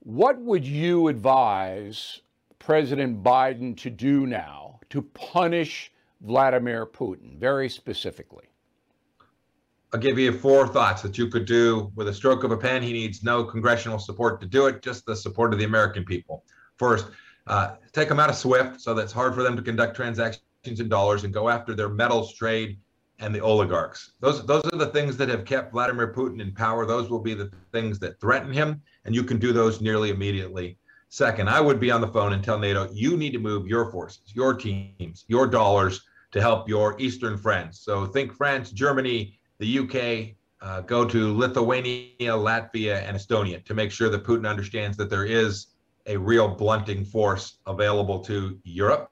What 0.00 0.38
would 0.40 0.64
you 0.64 1.08
advise 1.08 2.20
President 2.58 3.22
Biden 3.22 3.76
to 3.78 3.90
do 3.90 4.26
now 4.26 4.80
to 4.90 5.02
punish 5.02 5.92
Vladimir 6.20 6.86
Putin, 6.86 7.38
very 7.38 7.68
specifically? 7.68 8.44
I'll 9.92 10.00
give 10.00 10.18
you 10.18 10.32
four 10.32 10.66
thoughts 10.66 11.02
that 11.02 11.16
you 11.16 11.28
could 11.28 11.46
do 11.46 11.90
with 11.94 12.08
a 12.08 12.14
stroke 12.14 12.44
of 12.44 12.50
a 12.50 12.56
pen. 12.56 12.82
He 12.82 12.92
needs 12.92 13.22
no 13.22 13.44
congressional 13.44 13.98
support 13.98 14.40
to 14.40 14.46
do 14.46 14.66
it, 14.66 14.82
just 14.82 15.06
the 15.06 15.16
support 15.16 15.52
of 15.52 15.58
the 15.58 15.64
American 15.64 16.04
people. 16.04 16.44
First, 16.76 17.06
uh, 17.46 17.76
take 17.92 18.08
them 18.08 18.18
out 18.18 18.28
of 18.28 18.36
SWIFT 18.36 18.80
so 18.80 18.92
that's 18.92 19.12
hard 19.12 19.34
for 19.34 19.42
them 19.42 19.56
to 19.56 19.62
conduct 19.62 19.94
transactions 19.94 20.42
in 20.66 20.88
dollars 20.88 21.24
and 21.24 21.32
go 21.32 21.48
after 21.48 21.74
their 21.74 21.88
metals 21.88 22.34
trade 22.34 22.78
and 23.18 23.34
the 23.34 23.40
oligarchs. 23.40 24.12
Those 24.20 24.44
those 24.46 24.64
are 24.64 24.76
the 24.76 24.88
things 24.88 25.16
that 25.16 25.28
have 25.28 25.44
kept 25.44 25.72
Vladimir 25.72 26.12
Putin 26.12 26.40
in 26.40 26.52
power. 26.52 26.84
Those 26.84 27.08
will 27.08 27.20
be 27.20 27.34
the 27.34 27.50
things 27.72 27.98
that 28.00 28.20
threaten 28.20 28.52
him, 28.52 28.82
and 29.04 29.14
you 29.14 29.22
can 29.22 29.38
do 29.38 29.52
those 29.52 29.80
nearly 29.80 30.10
immediately. 30.10 30.78
Second, 31.08 31.48
I 31.48 31.60
would 31.60 31.80
be 31.80 31.90
on 31.90 32.00
the 32.00 32.08
phone 32.08 32.32
and 32.32 32.42
tell 32.42 32.58
NATO 32.58 32.88
you 32.92 33.16
need 33.16 33.32
to 33.32 33.38
move 33.38 33.66
your 33.66 33.90
forces, 33.90 34.34
your 34.34 34.54
teams, 34.54 35.24
your 35.28 35.46
dollars 35.46 36.02
to 36.32 36.40
help 36.40 36.68
your 36.68 37.00
eastern 37.00 37.38
friends. 37.38 37.80
So 37.80 38.04
think 38.06 38.34
France, 38.34 38.70
Germany, 38.70 39.38
the 39.58 39.78
UK, 39.78 40.36
uh, 40.60 40.80
go 40.82 41.04
to 41.04 41.36
Lithuania, 41.36 42.32
Latvia, 42.32 43.02
and 43.06 43.16
Estonia 43.16 43.64
to 43.64 43.74
make 43.74 43.90
sure 43.90 44.08
that 44.10 44.24
Putin 44.24 44.48
understands 44.48 44.96
that 44.96 45.08
there 45.08 45.24
is 45.24 45.68
a 46.06 46.16
real 46.16 46.48
blunting 46.48 47.04
force 47.04 47.58
available 47.66 48.20
to 48.20 48.58
Europe. 48.64 49.10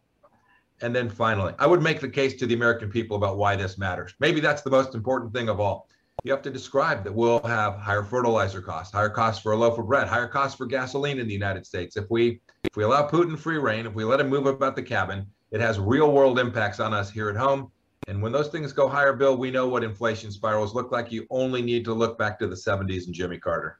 And 0.80 0.94
then 0.94 1.08
finally, 1.08 1.54
I 1.58 1.66
would 1.66 1.82
make 1.82 2.00
the 2.00 2.08
case 2.08 2.34
to 2.34 2.46
the 2.46 2.54
American 2.54 2.90
people 2.90 3.16
about 3.16 3.36
why 3.36 3.56
this 3.56 3.78
matters. 3.78 4.14
Maybe 4.18 4.40
that's 4.40 4.62
the 4.62 4.70
most 4.70 4.94
important 4.94 5.32
thing 5.32 5.48
of 5.48 5.60
all. 5.60 5.88
You 6.24 6.32
have 6.32 6.42
to 6.42 6.50
describe 6.50 7.04
that 7.04 7.14
we'll 7.14 7.42
have 7.42 7.76
higher 7.76 8.02
fertilizer 8.02 8.62
costs, 8.62 8.92
higher 8.92 9.10
costs 9.10 9.42
for 9.42 9.52
a 9.52 9.56
loaf 9.56 9.78
of 9.78 9.86
bread, 9.86 10.08
higher 10.08 10.26
costs 10.26 10.56
for 10.56 10.66
gasoline 10.66 11.18
in 11.18 11.26
the 11.26 11.32
United 11.32 11.66
States. 11.66 11.96
If 11.96 12.10
we 12.10 12.40
if 12.64 12.76
we 12.76 12.84
allow 12.84 13.06
Putin 13.06 13.38
free 13.38 13.58
rein, 13.58 13.86
if 13.86 13.94
we 13.94 14.04
let 14.04 14.20
him 14.20 14.28
move 14.28 14.46
about 14.46 14.74
the 14.74 14.82
cabin, 14.82 15.26
it 15.50 15.60
has 15.60 15.78
real 15.78 16.10
world 16.10 16.38
impacts 16.38 16.80
on 16.80 16.94
us 16.94 17.10
here 17.10 17.28
at 17.28 17.36
home. 17.36 17.70
And 18.08 18.22
when 18.22 18.32
those 18.32 18.48
things 18.48 18.72
go 18.72 18.88
higher, 18.88 19.12
Bill, 19.12 19.36
we 19.36 19.50
know 19.50 19.68
what 19.68 19.84
inflation 19.84 20.30
spirals 20.30 20.74
look 20.74 20.92
like. 20.92 21.12
You 21.12 21.26
only 21.30 21.62
need 21.62 21.84
to 21.86 21.94
look 21.94 22.18
back 22.18 22.38
to 22.38 22.46
the 22.46 22.56
70s 22.56 23.06
and 23.06 23.14
Jimmy 23.14 23.38
Carter. 23.38 23.78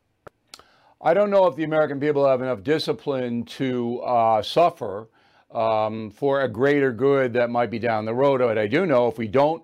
I 1.01 1.13
don't 1.13 1.31
know 1.31 1.47
if 1.47 1.57
the 1.57 1.65
American 1.65 2.01
people 2.01 2.27
have 2.27 2.41
enough 2.41 2.63
discipline 2.63 3.45
to 3.45 4.01
uh, 4.01 4.43
suffer 4.43 5.09
um, 5.55 6.11
for 6.11 6.43
a 6.43 6.49
greater 6.49 6.93
good 6.93 7.33
that 7.35 7.49
might 7.49 7.71
be 7.71 7.79
down 7.79 8.05
the 8.05 8.15
road. 8.15 8.41
But 8.41 8.59
I 8.59 8.67
do 8.67 8.85
know 8.85 9.09
if 9.09 9.17
we 9.17 9.29
don't 9.29 9.63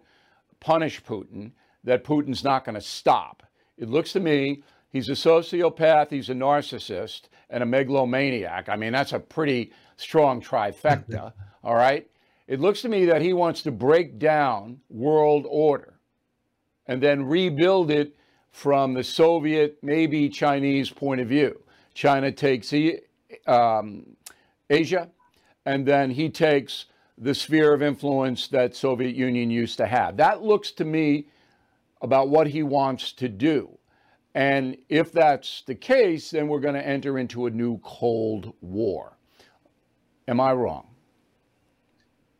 punish 0.60 1.02
Putin, 1.02 1.50
that 1.84 2.04
Putin's 2.04 2.44
not 2.44 2.64
going 2.64 2.76
to 2.76 2.80
stop. 2.80 3.42
It 3.76 3.88
looks 3.88 4.12
to 4.12 4.20
me 4.20 4.62
he's 4.90 5.08
a 5.08 5.12
sociopath, 5.12 6.10
he's 6.10 6.30
a 6.30 6.34
narcissist, 6.34 7.22
and 7.48 7.62
a 7.62 7.66
megalomaniac. 7.66 8.68
I 8.68 8.76
mean, 8.76 8.92
that's 8.92 9.12
a 9.12 9.18
pretty 9.18 9.72
strong 9.96 10.40
trifecta, 10.40 11.32
all 11.64 11.74
right? 11.74 12.08
It 12.46 12.60
looks 12.60 12.82
to 12.82 12.88
me 12.88 13.06
that 13.06 13.22
he 13.22 13.32
wants 13.32 13.62
to 13.62 13.70
break 13.70 14.18
down 14.18 14.80
world 14.88 15.46
order 15.48 15.94
and 16.86 17.00
then 17.02 17.24
rebuild 17.24 17.90
it 17.90 18.16
from 18.50 18.94
the 18.94 19.04
Soviet, 19.04 19.78
maybe 19.82 20.28
Chinese 20.28 20.90
point 20.90 21.20
of 21.20 21.28
view. 21.28 21.60
China 21.94 22.32
takes 22.32 22.74
um, 23.46 24.16
Asia, 24.68 25.08
and 25.66 25.86
then 25.86 26.10
he 26.10 26.28
takes 26.28 26.86
the 27.18 27.34
sphere 27.34 27.74
of 27.74 27.82
influence 27.82 28.48
that 28.48 28.74
Soviet 28.74 29.14
Union 29.14 29.50
used 29.50 29.76
to 29.78 29.86
have. 29.86 30.16
That 30.16 30.42
looks 30.42 30.70
to 30.72 30.84
me 30.84 31.28
about 32.00 32.30
what 32.30 32.46
he 32.46 32.62
wants 32.62 33.12
to 33.12 33.28
do. 33.28 33.78
And 34.34 34.76
if 34.88 35.12
that's 35.12 35.62
the 35.66 35.74
case, 35.74 36.30
then 36.30 36.48
we're 36.48 36.60
going 36.60 36.74
to 36.74 36.86
enter 36.86 37.18
into 37.18 37.46
a 37.46 37.50
new 37.50 37.78
Cold 37.78 38.54
War. 38.60 39.18
Am 40.28 40.40
I 40.40 40.52
wrong? 40.52 40.86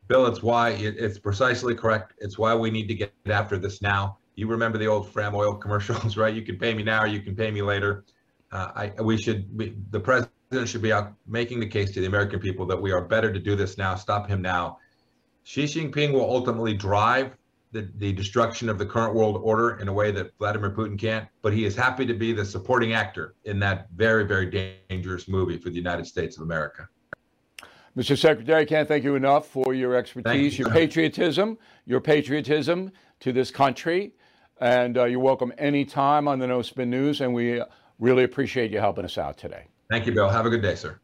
Bill, 0.07 0.27
it's 0.27 0.43
why 0.43 0.71
it's 0.71 1.19
precisely 1.19 1.75
correct. 1.75 2.15
It's 2.19 2.39
why 2.39 2.55
we 2.55 2.71
need 2.71 2.89
to 2.89 2.95
get 2.95 3.13
after 3.27 3.59
this 3.59 3.83
now. 3.83 4.19
You 4.35 4.47
remember 4.47 4.79
the 4.79 4.87
old 4.87 5.09
Fram 5.11 5.35
oil 5.35 5.55
commercials, 5.63 6.17
right? 6.17 6.35
You 6.35 6.43
can 6.43 6.59
pay 6.59 6.75
me 6.75 6.83
now, 6.83 7.03
or 7.03 7.07
you 7.07 7.21
can 7.21 7.37
pay 7.37 7.51
me 7.51 7.63
later. 7.63 8.05
Uh, 8.53 8.91
I, 8.99 9.03
we 9.03 9.17
should, 9.17 9.47
we, 9.57 9.77
the 9.91 10.01
president 10.01 10.33
should 10.65 10.83
be 10.83 10.93
out 10.93 11.13
making 11.29 11.61
the 11.61 11.67
case 11.67 11.93
to 11.93 12.01
the 12.01 12.07
American 12.07 12.41
people 12.41 12.67
that 12.67 12.81
we 12.81 12.91
are 12.91 13.01
better 13.01 13.33
to 13.33 13.39
do 13.39 13.55
this 13.55 13.79
now. 13.79 13.95
Stop 13.95 14.29
him 14.29 14.43
now. 14.43 14.79
Xi 15.45 15.63
Jinping 15.65 16.13
will 16.13 16.29
ultimately 16.29 16.75
drive 16.75 17.37
the, 17.71 17.89
the 17.99 18.13
destruction 18.13 18.69
of 18.69 18.77
the 18.77 18.85
current 18.85 19.15
world 19.15 19.41
order 19.45 19.79
in 19.79 19.87
a 19.87 19.93
way 19.93 20.11
that 20.11 20.37
Vladimir 20.39 20.71
Putin 20.73 20.99
can't, 20.99 21.29
but 21.43 21.53
he 21.53 21.65
is 21.65 21.77
happy 21.77 22.05
to 22.05 22.15
be 22.15 22.33
the 22.33 22.45
supporting 22.45 22.95
actor 22.95 23.37
in 23.45 23.61
that 23.61 23.87
very, 23.95 24.25
very 24.27 24.75
dangerous 24.89 25.29
movie 25.29 25.57
for 25.57 25.71
the 25.71 25.77
United 25.77 26.05
States 26.05 26.37
of 26.37 26.43
America. 26.43 26.89
Mr. 27.97 28.19
Secretary, 28.19 28.63
I 28.63 28.65
can't 28.65 28.89
thank 28.89 29.05
you 29.05 29.15
enough 29.15 29.47
for 29.47 29.73
your 29.73 29.95
expertise, 29.95 30.59
you. 30.59 30.65
your 30.65 30.75
patriotism, 30.75 31.59
your 31.87 32.01
patriotism 32.01 32.91
to 33.21 33.33
this 33.33 33.53
country. 33.53 34.15
And 34.61 34.99
uh, 34.99 35.05
you're 35.05 35.21
welcome 35.21 35.53
anytime 35.59 36.27
on 36.27 36.41
the 36.41 36.47
No 36.49 36.61
Spin 36.63 36.91
News. 36.91 37.21
And 37.21 37.33
we 37.33 37.63
really 38.01 38.25
appreciate 38.25 38.73
you 38.73 38.81
helping 38.81 39.05
us 39.05 39.17
out 39.17 39.39
today. 39.39 39.67
Thank 39.91 40.07
you, 40.07 40.13
Bill. 40.13 40.29
Have 40.29 40.47
a 40.47 40.51
good 40.51 40.63
day, 40.63 40.77
sir. 40.77 41.01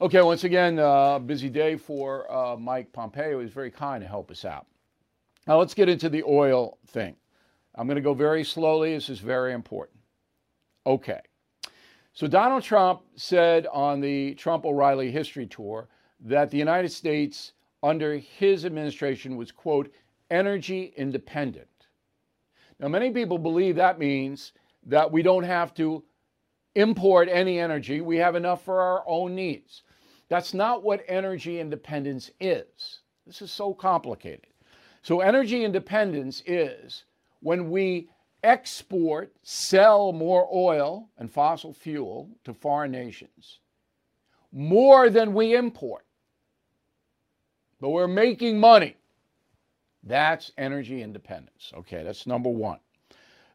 Okay, 0.00 0.22
once 0.22 0.44
again, 0.44 0.78
uh, 0.78 1.18
busy 1.18 1.50
day 1.50 1.76
for 1.76 2.30
uh, 2.32 2.56
Mike 2.56 2.90
Pompeo. 2.90 3.40
He's 3.40 3.50
very 3.50 3.70
kind 3.70 4.02
to 4.02 4.08
help 4.08 4.30
us 4.30 4.46
out. 4.46 4.66
Now 5.46 5.58
let's 5.58 5.74
get 5.74 5.88
into 5.88 6.08
the 6.08 6.22
oil 6.26 6.78
thing. 6.86 7.16
I'm 7.74 7.86
going 7.86 7.96
to 7.96 8.02
go 8.02 8.14
very 8.14 8.44
slowly. 8.44 8.94
This 8.94 9.10
is 9.10 9.18
very 9.20 9.52
important. 9.52 9.98
Okay. 10.86 11.20
So 12.14 12.26
Donald 12.26 12.62
Trump 12.62 13.02
said 13.14 13.66
on 13.66 14.00
the 14.00 14.34
Trump 14.36 14.64
O'Reilly 14.64 15.10
history 15.10 15.46
tour 15.46 15.88
that 16.20 16.50
the 16.50 16.56
United 16.56 16.90
States 16.90 17.52
under 17.82 18.16
his 18.16 18.64
administration 18.64 19.36
was, 19.36 19.52
quote, 19.52 19.92
energy 20.30 20.94
independent. 20.96 21.68
Now, 22.80 22.88
many 22.88 23.10
people 23.10 23.36
believe 23.36 23.76
that 23.76 23.98
means 23.98 24.52
that 24.86 25.12
we 25.12 25.22
don't 25.22 25.44
have 25.44 25.74
to 25.74 26.02
import 26.76 27.28
any 27.30 27.58
energy. 27.58 28.00
We 28.00 28.16
have 28.18 28.36
enough 28.36 28.64
for 28.64 28.80
our 28.80 29.02
own 29.06 29.34
needs. 29.34 29.82
That's 30.28 30.54
not 30.54 30.82
what 30.82 31.04
energy 31.08 31.58
independence 31.58 32.30
is. 32.40 33.00
This 33.26 33.42
is 33.42 33.50
so 33.50 33.74
complicated. 33.74 34.46
So, 35.02 35.20
energy 35.20 35.64
independence 35.64 36.42
is 36.46 37.04
when 37.40 37.70
we 37.70 38.08
export, 38.42 39.32
sell 39.42 40.12
more 40.12 40.48
oil 40.52 41.08
and 41.18 41.30
fossil 41.30 41.72
fuel 41.72 42.28
to 42.44 42.52
foreign 42.52 42.92
nations, 42.92 43.60
more 44.52 45.10
than 45.10 45.34
we 45.34 45.56
import. 45.56 46.04
But 47.80 47.90
we're 47.90 48.08
making 48.08 48.58
money. 48.58 48.96
That's 50.02 50.52
energy 50.56 51.02
independence. 51.02 51.72
Okay, 51.76 52.02
that's 52.02 52.26
number 52.26 52.48
one. 52.48 52.78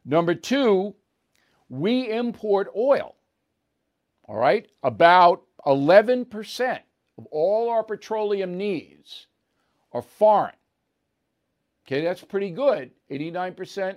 Number 0.05 0.36
two, 0.36 0.95
we 1.71 2.12
import 2.12 2.67
oil. 2.75 3.15
All 4.25 4.36
right, 4.36 4.67
about 4.84 5.43
11% 5.65 6.79
of 7.17 7.25
all 7.27 7.69
our 7.69 7.81
petroleum 7.81 8.57
needs 8.57 9.27
are 9.93 10.01
foreign. 10.01 10.55
Okay, 11.88 12.03
that's 12.03 12.23
pretty 12.23 12.51
good. 12.51 12.91
89% 13.10 13.95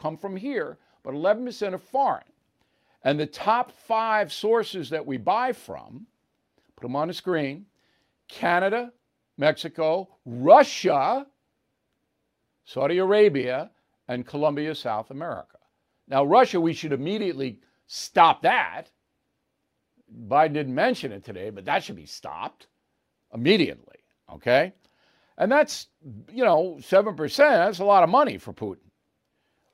come 0.00 0.16
from 0.16 0.34
here, 0.34 0.78
but 1.02 1.12
11% 1.12 1.74
are 1.74 1.78
foreign. 1.78 2.24
And 3.04 3.20
the 3.20 3.26
top 3.26 3.70
five 3.70 4.32
sources 4.32 4.88
that 4.88 5.04
we 5.04 5.18
buy 5.18 5.52
from, 5.52 6.06
put 6.74 6.82
them 6.82 6.96
on 6.96 7.08
the 7.08 7.14
screen 7.14 7.66
Canada, 8.28 8.92
Mexico, 9.36 10.08
Russia, 10.24 11.26
Saudi 12.64 12.98
Arabia, 12.98 13.70
and 14.08 14.26
Colombia, 14.26 14.74
South 14.74 15.10
America. 15.10 15.59
Now, 16.10 16.24
Russia, 16.24 16.60
we 16.60 16.74
should 16.74 16.92
immediately 16.92 17.60
stop 17.86 18.42
that. 18.42 18.90
Biden 20.26 20.54
didn't 20.54 20.74
mention 20.74 21.12
it 21.12 21.24
today, 21.24 21.50
but 21.50 21.64
that 21.66 21.84
should 21.84 21.96
be 21.96 22.06
stopped 22.06 22.66
immediately. 23.32 23.98
Okay? 24.30 24.72
And 25.38 25.50
that's, 25.50 25.86
you 26.30 26.44
know, 26.44 26.76
7%, 26.80 27.36
that's 27.36 27.78
a 27.78 27.84
lot 27.84 28.02
of 28.02 28.10
money 28.10 28.36
for 28.36 28.52
Putin. 28.52 28.78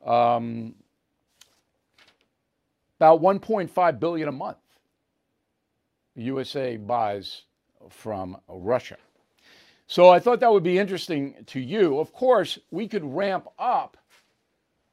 Um, 0.06 0.74
about 3.00 3.20
1.5 3.20 3.98
billion 3.98 4.28
a 4.28 4.32
month 4.32 4.58
the 6.16 6.22
USA 6.22 6.76
buys 6.76 7.42
from 7.90 8.38
Russia. 8.48 8.96
So 9.86 10.08
I 10.08 10.18
thought 10.18 10.40
that 10.40 10.52
would 10.52 10.62
be 10.62 10.78
interesting 10.78 11.34
to 11.46 11.60
you. 11.60 11.98
Of 12.00 12.12
course, 12.12 12.58
we 12.70 12.88
could 12.88 13.04
ramp 13.04 13.46
up 13.58 13.96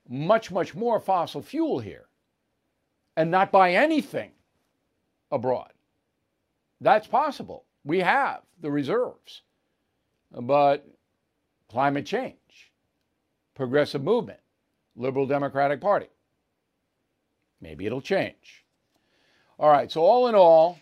much, 0.10 0.52
much 0.52 0.76
more 0.76 1.00
fossil 1.00 1.42
fuel 1.42 1.80
here 1.80 2.08
and 3.16 3.32
not 3.32 3.52
buy 3.52 3.74
anything 3.74 4.32
abroad. 5.32 5.72
That's 6.82 7.08
possible. 7.08 7.66
We 7.86 8.00
have 8.00 8.42
the 8.62 8.72
reserves. 8.72 9.42
But 10.32 10.86
climate 11.70 12.06
change, 12.06 12.72
progressive 13.56 14.04
movement, 14.04 14.40
liberal 14.96 15.28
Democratic 15.28 15.80
Party. 15.80 16.08
Maybe 17.62 17.86
it'll 17.86 18.02
change. 18.02 18.66
All 19.60 19.70
right, 19.70 19.92
so 19.92 20.02
all 20.02 20.28
in 20.28 20.36
all, 20.36 20.80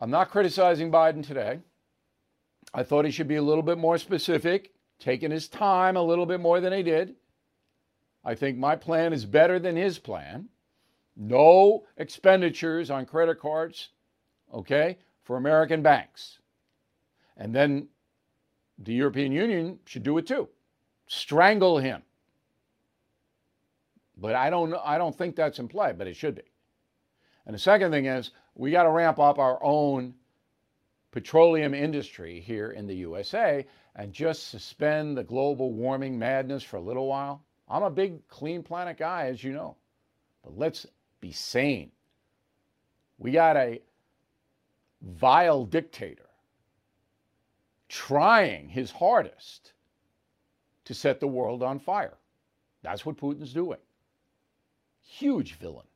I'm 0.00 0.10
not 0.10 0.30
criticizing 0.30 0.90
Biden 0.90 1.24
today. 1.24 1.60
I 2.72 2.82
thought 2.82 3.04
he 3.04 3.10
should 3.10 3.28
be 3.28 3.36
a 3.36 3.42
little 3.42 3.62
bit 3.62 3.78
more 3.78 3.98
specific, 3.98 4.72
taking 4.98 5.30
his 5.30 5.48
time 5.48 5.96
a 5.96 6.02
little 6.02 6.26
bit 6.26 6.40
more 6.40 6.60
than 6.60 6.72
he 6.72 6.82
did. 6.82 7.14
I 8.24 8.34
think 8.34 8.58
my 8.58 8.76
plan 8.76 9.12
is 9.12 9.24
better 9.24 9.58
than 9.58 9.76
his 9.76 9.98
plan. 9.98 10.48
No 11.16 11.86
expenditures 11.96 12.90
on 12.90 13.06
credit 13.06 13.40
cards, 13.40 13.90
okay, 14.52 14.98
for 15.22 15.36
American 15.36 15.82
banks. 15.82 16.38
And 17.36 17.54
then 17.54 17.88
the 18.78 18.94
European 18.94 19.32
Union 19.32 19.78
should 19.84 20.02
do 20.02 20.18
it 20.18 20.26
too. 20.26 20.48
Strangle 21.06 21.78
him. 21.78 22.02
But 24.16 24.34
I 24.34 24.50
don't 24.50 24.74
I 24.84 24.98
don't 24.98 25.16
think 25.16 25.34
that's 25.34 25.58
in 25.58 25.68
play, 25.68 25.92
but 25.96 26.06
it 26.06 26.16
should 26.16 26.34
be. 26.34 26.50
And 27.46 27.54
the 27.54 27.58
second 27.58 27.90
thing 27.90 28.06
is 28.06 28.30
we 28.54 28.70
got 28.70 28.82
to 28.82 28.90
ramp 28.90 29.18
up 29.18 29.38
our 29.38 29.62
own 29.62 30.14
petroleum 31.10 31.74
industry 31.74 32.40
here 32.40 32.70
in 32.70 32.86
the 32.86 32.94
USA 32.96 33.66
and 33.96 34.12
just 34.12 34.48
suspend 34.48 35.16
the 35.16 35.24
global 35.24 35.72
warming 35.72 36.18
madness 36.18 36.62
for 36.62 36.76
a 36.76 36.82
little 36.82 37.06
while. 37.06 37.44
I'm 37.70 37.84
a 37.84 37.90
big 37.90 38.26
clean 38.28 38.62
planet 38.62 38.98
guy, 38.98 39.26
as 39.26 39.42
you 39.44 39.52
know. 39.52 39.76
But 40.42 40.58
let's 40.58 40.86
be 41.20 41.30
sane. 41.30 41.92
We 43.18 43.30
got 43.30 43.56
a 43.56 43.80
vile 45.02 45.64
dictator 45.64 46.28
trying 47.88 48.68
his 48.68 48.90
hardest 48.90 49.72
to 50.84 50.94
set 50.94 51.20
the 51.20 51.26
world 51.28 51.62
on 51.62 51.78
fire. 51.78 52.18
That's 52.82 53.06
what 53.06 53.16
Putin's 53.16 53.52
doing. 53.52 53.78
Huge 55.02 55.54
villain. 55.58 55.86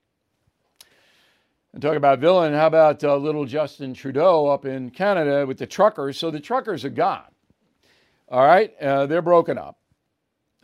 And 1.72 1.82
talk 1.82 1.96
about 1.96 2.20
villain, 2.20 2.52
how 2.52 2.68
about 2.68 3.02
uh, 3.02 3.16
little 3.16 3.44
Justin 3.44 3.94
Trudeau 3.94 4.46
up 4.46 4.64
in 4.64 4.90
Canada 4.90 5.44
with 5.44 5.58
the 5.58 5.66
truckers? 5.66 6.18
So 6.18 6.30
the 6.30 6.38
truckers 6.38 6.84
are 6.84 6.90
gone. 6.90 7.24
All 8.28 8.44
right, 8.44 8.72
uh, 8.80 9.06
they're 9.06 9.22
broken 9.22 9.58
up. 9.58 9.78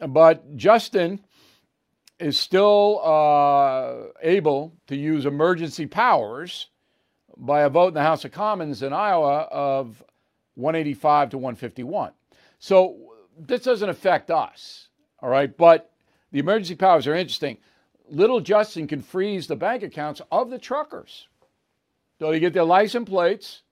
But 0.06 0.56
Justin 0.56 1.20
is 2.18 2.38
still 2.38 3.00
uh, 3.02 4.12
able 4.22 4.72
to 4.86 4.96
use 4.96 5.26
emergency 5.26 5.86
powers 5.86 6.68
by 7.36 7.62
a 7.62 7.70
vote 7.70 7.88
in 7.88 7.94
the 7.94 8.02
House 8.02 8.24
of 8.24 8.32
Commons 8.32 8.82
in 8.82 8.92
Ottawa 8.92 9.46
of 9.50 10.02
185 10.54 11.30
to 11.30 11.38
151. 11.38 12.12
So 12.58 12.98
this 13.38 13.62
doesn't 13.62 13.88
affect 13.88 14.30
us, 14.30 14.88
all 15.20 15.30
right? 15.30 15.54
But 15.56 15.90
the 16.30 16.38
emergency 16.38 16.74
powers 16.74 17.06
are 17.06 17.14
interesting. 17.14 17.56
Little 18.10 18.40
Justin 18.40 18.86
can 18.86 19.00
freeze 19.00 19.46
the 19.46 19.56
bank 19.56 19.82
accounts 19.82 20.20
of 20.30 20.50
the 20.50 20.58
truckers. 20.58 21.28
So 22.18 22.32
you 22.32 22.40
get 22.40 22.52
their 22.52 22.64
license 22.64 23.08
plates, 23.08 23.62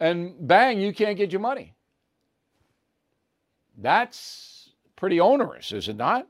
and 0.00 0.34
bang, 0.40 0.80
you 0.80 0.94
can't 0.94 1.18
get 1.18 1.32
your 1.32 1.40
money. 1.40 1.74
That's 3.76 4.51
pretty 5.02 5.18
onerous, 5.18 5.72
is 5.72 5.88
it 5.88 5.96
not? 5.96 6.28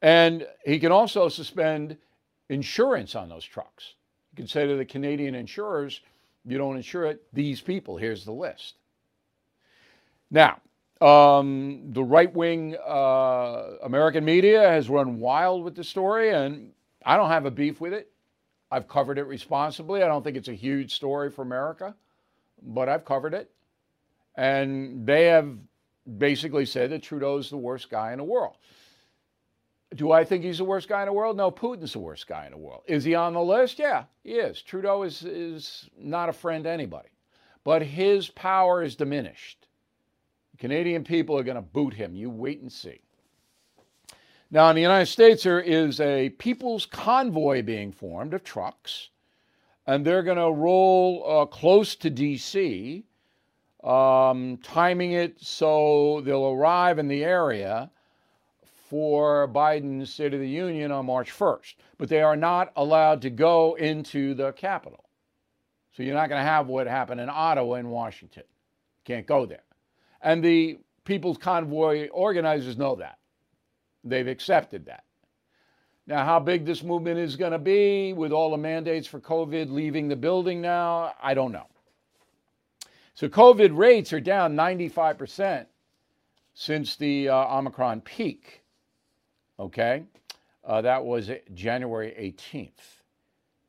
And 0.00 0.46
he 0.64 0.78
can 0.78 0.92
also 0.92 1.28
suspend 1.28 1.96
insurance 2.48 3.16
on 3.16 3.28
those 3.28 3.44
trucks. 3.44 3.94
You 4.30 4.36
can 4.36 4.46
say 4.46 4.64
to 4.64 4.76
the 4.76 4.84
Canadian 4.84 5.34
insurers, 5.34 6.00
you 6.44 6.56
don't 6.56 6.76
insure 6.76 7.06
it, 7.06 7.24
these 7.32 7.60
people, 7.60 7.96
here's 7.96 8.24
the 8.24 8.30
list. 8.30 8.74
Now, 10.30 10.60
um, 11.00 11.86
the 11.90 12.04
right 12.04 12.32
wing 12.32 12.76
uh, 12.76 13.70
American 13.82 14.24
media 14.24 14.60
has 14.68 14.88
run 14.88 15.18
wild 15.18 15.64
with 15.64 15.74
the 15.74 15.82
story, 15.82 16.30
and 16.30 16.70
I 17.04 17.16
don't 17.16 17.30
have 17.30 17.44
a 17.44 17.50
beef 17.50 17.80
with 17.80 17.92
it. 17.92 18.08
I've 18.70 18.86
covered 18.86 19.18
it 19.18 19.24
responsibly. 19.24 20.04
I 20.04 20.06
don't 20.06 20.22
think 20.22 20.36
it's 20.36 20.46
a 20.46 20.54
huge 20.54 20.94
story 20.94 21.28
for 21.28 21.42
America, 21.42 21.92
but 22.62 22.88
I've 22.88 23.04
covered 23.04 23.34
it. 23.34 23.50
And 24.36 25.04
they 25.04 25.24
have 25.24 25.56
basically 26.18 26.66
said 26.66 26.90
that 26.90 27.02
Trudeau's 27.02 27.50
the 27.50 27.56
worst 27.56 27.90
guy 27.90 28.12
in 28.12 28.18
the 28.18 28.24
world. 28.24 28.56
Do 29.94 30.10
I 30.10 30.24
think 30.24 30.44
he's 30.44 30.58
the 30.58 30.64
worst 30.64 30.88
guy 30.88 31.02
in 31.02 31.06
the 31.06 31.12
world? 31.12 31.36
No, 31.36 31.50
Putin's 31.50 31.92
the 31.92 32.00
worst 32.00 32.26
guy 32.26 32.46
in 32.46 32.52
the 32.52 32.58
world. 32.58 32.82
Is 32.86 33.04
he 33.04 33.14
on 33.14 33.34
the 33.34 33.42
list? 33.42 33.78
Yeah, 33.78 34.04
he 34.22 34.32
is. 34.32 34.60
Trudeau 34.60 35.02
is, 35.04 35.22
is 35.22 35.88
not 35.96 36.28
a 36.28 36.32
friend 36.32 36.64
to 36.64 36.70
anybody. 36.70 37.08
But 37.62 37.82
his 37.82 38.28
power 38.28 38.82
is 38.82 38.96
diminished. 38.96 39.66
The 40.52 40.58
Canadian 40.58 41.04
people 41.04 41.38
are 41.38 41.44
going 41.44 41.56
to 41.56 41.62
boot 41.62 41.94
him. 41.94 42.14
You 42.14 42.28
wait 42.28 42.60
and 42.60 42.72
see. 42.72 43.00
Now, 44.50 44.68
in 44.68 44.76
the 44.76 44.82
United 44.82 45.06
States, 45.06 45.42
there 45.42 45.60
is 45.60 46.00
a 46.00 46.30
people's 46.30 46.86
convoy 46.86 47.62
being 47.62 47.90
formed 47.90 48.34
of 48.34 48.44
trucks, 48.44 49.08
and 49.86 50.04
they're 50.04 50.22
going 50.22 50.38
to 50.38 50.50
roll 50.50 51.24
uh, 51.26 51.46
close 51.46 51.96
to 51.96 52.10
D.C., 52.10 53.04
um, 53.84 54.56
timing 54.62 55.12
it 55.12 55.40
so 55.40 56.22
they'll 56.24 56.50
arrive 56.50 56.98
in 56.98 57.06
the 57.06 57.22
area 57.22 57.90
for 58.88 59.48
Biden's 59.48 60.12
State 60.12 60.34
of 60.34 60.40
the 60.40 60.48
Union 60.48 60.90
on 60.90 61.06
March 61.06 61.30
1st. 61.30 61.74
But 61.98 62.08
they 62.08 62.22
are 62.22 62.36
not 62.36 62.72
allowed 62.76 63.22
to 63.22 63.30
go 63.30 63.74
into 63.74 64.34
the 64.34 64.52
Capitol. 64.52 65.04
So 65.92 66.02
you're 66.02 66.14
not 66.14 66.28
going 66.28 66.40
to 66.40 66.48
have 66.48 66.66
what 66.66 66.86
happened 66.86 67.20
in 67.20 67.28
Ottawa 67.28 67.74
and 67.74 67.90
Washington. 67.90 68.44
Can't 69.04 69.26
go 69.26 69.46
there. 69.46 69.64
And 70.22 70.42
the 70.42 70.78
People's 71.04 71.38
Convoy 71.38 72.08
organizers 72.08 72.78
know 72.78 72.96
that. 72.96 73.18
They've 74.02 74.26
accepted 74.26 74.86
that. 74.86 75.04
Now, 76.06 76.24
how 76.24 76.40
big 76.40 76.66
this 76.66 76.82
movement 76.82 77.18
is 77.18 77.36
going 77.36 77.52
to 77.52 77.58
be 77.58 78.12
with 78.12 78.32
all 78.32 78.50
the 78.50 78.58
mandates 78.58 79.06
for 79.06 79.20
COVID 79.20 79.70
leaving 79.70 80.08
the 80.08 80.16
building 80.16 80.60
now, 80.60 81.14
I 81.22 81.32
don't 81.32 81.52
know. 81.52 81.66
So, 83.14 83.28
COVID 83.28 83.76
rates 83.76 84.12
are 84.12 84.20
down 84.20 84.56
95% 84.56 85.66
since 86.54 86.96
the 86.96 87.28
uh, 87.28 87.58
Omicron 87.58 88.00
peak. 88.00 88.62
Okay? 89.58 90.02
Uh, 90.64 90.80
that 90.82 91.04
was 91.04 91.30
January 91.54 92.14
18th. 92.18 92.70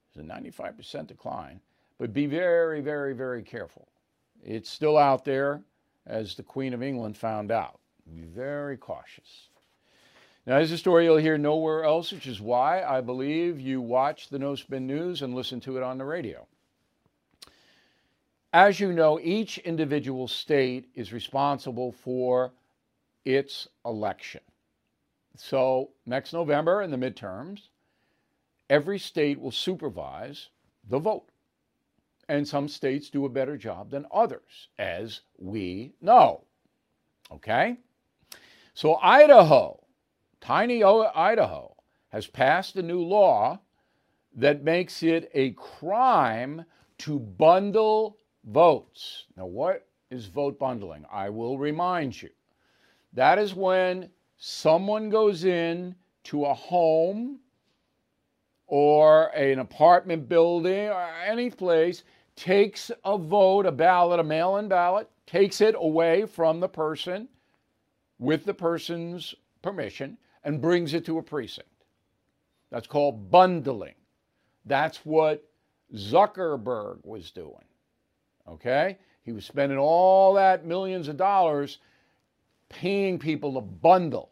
It's 0.10 0.18
a 0.18 0.22
95% 0.22 1.08
decline. 1.08 1.60
But 1.98 2.14
be 2.14 2.26
very, 2.26 2.82
very, 2.82 3.14
very 3.14 3.44
careful. 3.44 3.88
It's 4.44 4.70
still 4.70 4.98
out 4.98 5.26
there, 5.26 5.62
as 6.06 6.36
the 6.36 6.44
Queen 6.44 6.74
of 6.74 6.82
England 6.82 7.18
found 7.18 7.52
out. 7.52 7.80
Be 8.14 8.22
very 8.22 8.78
cautious. 8.78 9.50
Now, 10.46 10.60
this 10.60 10.70
is 10.70 10.74
a 10.74 10.78
story 10.78 11.06
you'll 11.06 11.18
hear 11.18 11.38
nowhere 11.38 11.84
else, 11.84 12.12
which 12.12 12.28
is 12.28 12.40
why 12.40 12.84
I 12.84 13.02
believe 13.02 13.60
you 13.60 13.82
watch 13.82 14.30
the 14.30 14.38
No 14.38 14.56
Spin 14.56 14.86
News 14.86 15.22
and 15.22 15.34
listen 15.34 15.60
to 15.62 15.78
it 15.78 15.84
on 15.84 15.98
the 15.98 16.06
radio. 16.06 16.48
As 18.56 18.80
you 18.80 18.94
know, 18.94 19.20
each 19.22 19.58
individual 19.58 20.30
state 20.30 20.88
is 20.96 21.12
responsible 21.12 21.92
for 21.92 22.54
its 23.26 23.68
election. 23.86 24.40
So, 25.36 25.90
next 26.06 26.32
November 26.32 26.82
in 26.82 26.90
the 26.90 26.96
midterms, 26.96 27.68
every 28.70 28.98
state 28.98 29.42
will 29.42 29.52
supervise 29.52 30.48
the 30.88 31.00
vote. 31.00 31.28
And 32.30 32.48
some 32.48 32.70
states 32.70 33.10
do 33.10 33.26
a 33.26 33.30
better 33.30 33.58
job 33.58 33.90
than 33.92 34.06
others, 34.10 34.70
as 34.80 35.20
we 35.38 35.92
know. 36.00 36.46
Okay? 37.34 37.76
So, 38.74 38.96
Idaho, 39.04 39.84
tiny 40.40 40.82
Idaho, 40.82 41.76
has 42.08 42.26
passed 42.26 42.78
a 42.78 42.82
new 42.82 43.02
law 43.02 43.60
that 44.34 44.64
makes 44.64 45.04
it 45.04 45.30
a 45.34 45.52
crime 45.52 46.64
to 47.00 47.20
bundle 47.20 48.18
votes. 48.46 49.26
Now, 49.36 49.46
what 49.46 49.88
is 50.12 50.28
vote 50.28 50.60
bundling? 50.60 51.06
I 51.12 51.30
will 51.30 51.58
remind 51.58 52.22
you. 52.22 52.30
That 53.14 53.40
is 53.40 53.54
when 53.54 54.10
someone 54.38 55.10
goes 55.10 55.46
in 55.46 55.96
to 56.26 56.46
a 56.46 56.54
home 56.54 57.40
or 58.68 59.28
an 59.36 59.60
apartment 59.60 60.28
building 60.28 60.90
or 60.90 61.08
any 61.26 61.50
place, 61.50 62.04
takes 62.36 62.92
a 63.04 63.18
vote, 63.18 63.66
a 63.66 63.72
ballot, 63.72 64.20
a 64.20 64.24
mail 64.24 64.58
in 64.58 64.68
ballot, 64.68 65.10
takes 65.26 65.62
it 65.62 65.76
away 65.78 66.26
from 66.26 66.60
the 66.60 66.68
person 66.68 67.28
with 68.20 68.46
the 68.46 68.54
person's 68.54 69.36
permission 69.62 70.18
and 70.44 70.62
brings 70.62 70.94
it 70.94 71.06
to 71.06 71.18
a 71.18 71.24
precinct. 71.24 71.70
That's 72.72 72.88
called 72.88 73.32
bundling. 73.32 73.96
That's 74.66 74.98
what 75.06 75.48
Zuckerberg 75.94 77.06
was 77.06 77.32
doing. 77.32 77.64
Okay? 78.48 78.98
He 79.24 79.32
was 79.32 79.46
spending 79.46 79.78
all 79.78 80.34
that 80.36 80.66
millions 80.66 81.08
of 81.08 81.18
dollars 81.18 81.80
paying 82.70 83.20
people 83.20 83.54
to 83.54 83.62
bundle. 83.62 84.32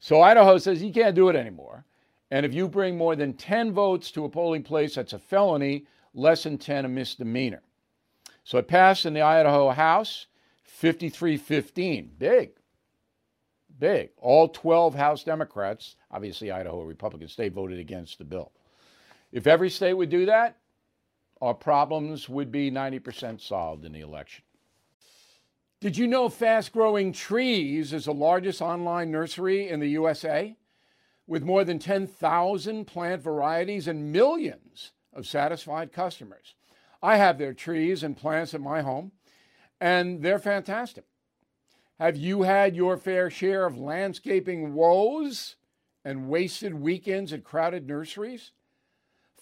So 0.00 0.22
Idaho 0.22 0.58
says 0.58 0.82
you 0.82 0.92
can't 0.92 1.14
do 1.14 1.28
it 1.28 1.36
anymore. 1.36 1.84
And 2.30 2.44
if 2.44 2.52
you 2.54 2.68
bring 2.68 2.96
more 2.96 3.16
than 3.16 3.32
10 3.32 3.72
votes 3.72 4.10
to 4.12 4.24
a 4.24 4.28
polling 4.28 4.62
place, 4.62 4.94
that's 4.94 5.14
a 5.14 5.18
felony, 5.18 5.86
less 6.14 6.42
than 6.42 6.58
10, 6.58 6.84
a 6.84 6.88
misdemeanor. 6.88 7.62
So 8.44 8.58
it 8.58 8.68
passed 8.68 9.06
in 9.06 9.14
the 9.14 9.22
Idaho 9.22 9.70
House 9.70 10.26
53 10.64 11.36
15. 11.36 12.12
Big. 12.18 12.50
Big. 13.78 14.10
All 14.18 14.48
12 14.48 14.94
House 14.94 15.24
Democrats, 15.24 15.96
obviously 16.10 16.50
Idaho, 16.50 16.80
a 16.80 16.84
Republican 16.84 17.28
state, 17.28 17.52
voted 17.52 17.78
against 17.78 18.18
the 18.18 18.24
bill. 18.24 18.52
If 19.32 19.46
every 19.46 19.70
state 19.70 19.94
would 19.94 20.10
do 20.10 20.26
that, 20.26 20.57
our 21.40 21.54
problems 21.54 22.28
would 22.28 22.50
be 22.50 22.70
90% 22.70 23.40
solved 23.40 23.84
in 23.84 23.92
the 23.92 24.00
election. 24.00 24.44
Did 25.80 25.96
you 25.96 26.08
know 26.08 26.28
Fast 26.28 26.72
Growing 26.72 27.12
Trees 27.12 27.92
is 27.92 28.06
the 28.06 28.12
largest 28.12 28.60
online 28.60 29.12
nursery 29.12 29.68
in 29.68 29.78
the 29.78 29.90
USA? 29.90 30.56
With 31.26 31.44
more 31.44 31.62
than 31.62 31.78
10,000 31.78 32.84
plant 32.86 33.22
varieties 33.22 33.86
and 33.86 34.10
millions 34.10 34.92
of 35.12 35.26
satisfied 35.26 35.92
customers. 35.92 36.54
I 37.02 37.16
have 37.16 37.38
their 37.38 37.52
trees 37.52 38.02
and 38.02 38.16
plants 38.16 38.54
at 38.54 38.60
my 38.60 38.82
home, 38.82 39.12
and 39.80 40.22
they're 40.22 40.38
fantastic. 40.38 41.04
Have 42.00 42.16
you 42.16 42.42
had 42.42 42.74
your 42.74 42.96
fair 42.96 43.30
share 43.30 43.66
of 43.66 43.76
landscaping 43.76 44.74
woes 44.74 45.56
and 46.04 46.28
wasted 46.28 46.74
weekends 46.74 47.32
at 47.32 47.44
crowded 47.44 47.86
nurseries? 47.86 48.52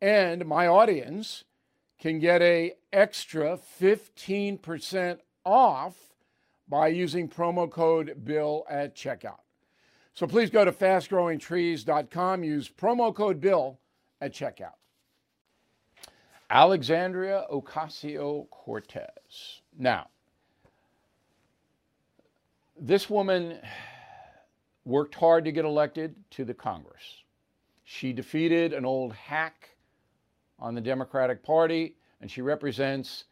And 0.00 0.46
my 0.46 0.66
audience 0.66 1.44
can 1.98 2.18
get 2.18 2.42
a 2.42 2.74
extra 2.92 3.58
15% 3.80 5.18
off 5.44 5.94
by 6.68 6.88
using 6.88 7.28
promo 7.28 7.70
code 7.70 8.24
BILL 8.24 8.66
at 8.68 8.94
checkout. 8.94 9.40
So 10.14 10.26
please 10.26 10.50
go 10.50 10.64
to 10.64 10.72
fastgrowingtrees.com, 10.72 12.44
use 12.44 12.68
promo 12.68 13.14
code 13.14 13.40
BILL 13.40 13.78
at 14.20 14.32
checkout. 14.32 14.74
Alexandria 16.48 17.44
Ocasio 17.52 18.48
Cortez. 18.50 19.60
Now, 19.76 20.08
this 22.78 23.10
woman 23.10 23.58
worked 24.84 25.14
hard 25.14 25.44
to 25.44 25.52
get 25.52 25.64
elected 25.64 26.14
to 26.30 26.44
the 26.44 26.54
Congress. 26.54 27.22
She 27.84 28.12
defeated 28.12 28.72
an 28.72 28.84
old 28.84 29.12
hack 29.12 29.75
on 30.58 30.74
the 30.74 30.80
Democratic 30.80 31.42
Party, 31.42 31.96
and 32.20 32.30
she 32.30 32.42
represents 32.42 33.24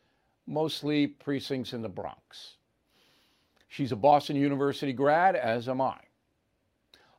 mostly 0.47 1.07
precincts 1.07 1.73
in 1.73 1.83
the 1.83 1.89
Bronx. 1.89 2.57
She's 3.69 3.93
a 3.93 3.97
Boston 3.97 4.37
University 4.37 4.93
grad, 4.93 5.35
as 5.35 5.69
am 5.69 5.81
I. 5.81 5.99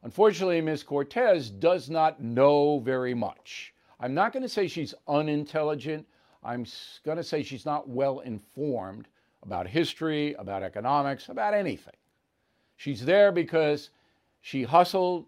Unfortunately, 0.04 0.62
Ms. 0.62 0.84
Cortez 0.84 1.50
does 1.50 1.89
not 1.89 2.22
know 2.22 2.80
very 2.80 3.13
much. 3.13 3.74
I'm 4.00 4.13
not 4.13 4.34
going 4.34 4.44
to 4.44 4.50
say 4.50 4.68
she's 4.68 4.94
unintelligent. 5.08 6.06
I'm 6.44 6.65
going 7.04 7.18
to 7.18 7.24
say 7.24 7.41
she's 7.41 7.65
not 7.65 7.89
well 7.89 8.20
informed 8.20 9.08
about 9.44 9.68
history, 9.68 10.34
about 10.36 10.63
economics, 10.63 11.30
about 11.30 11.54
anything. 11.54 11.96
She's 12.78 13.04
there 13.04 13.32
because 13.32 13.89
she 14.41 14.63
hustled 14.63 15.26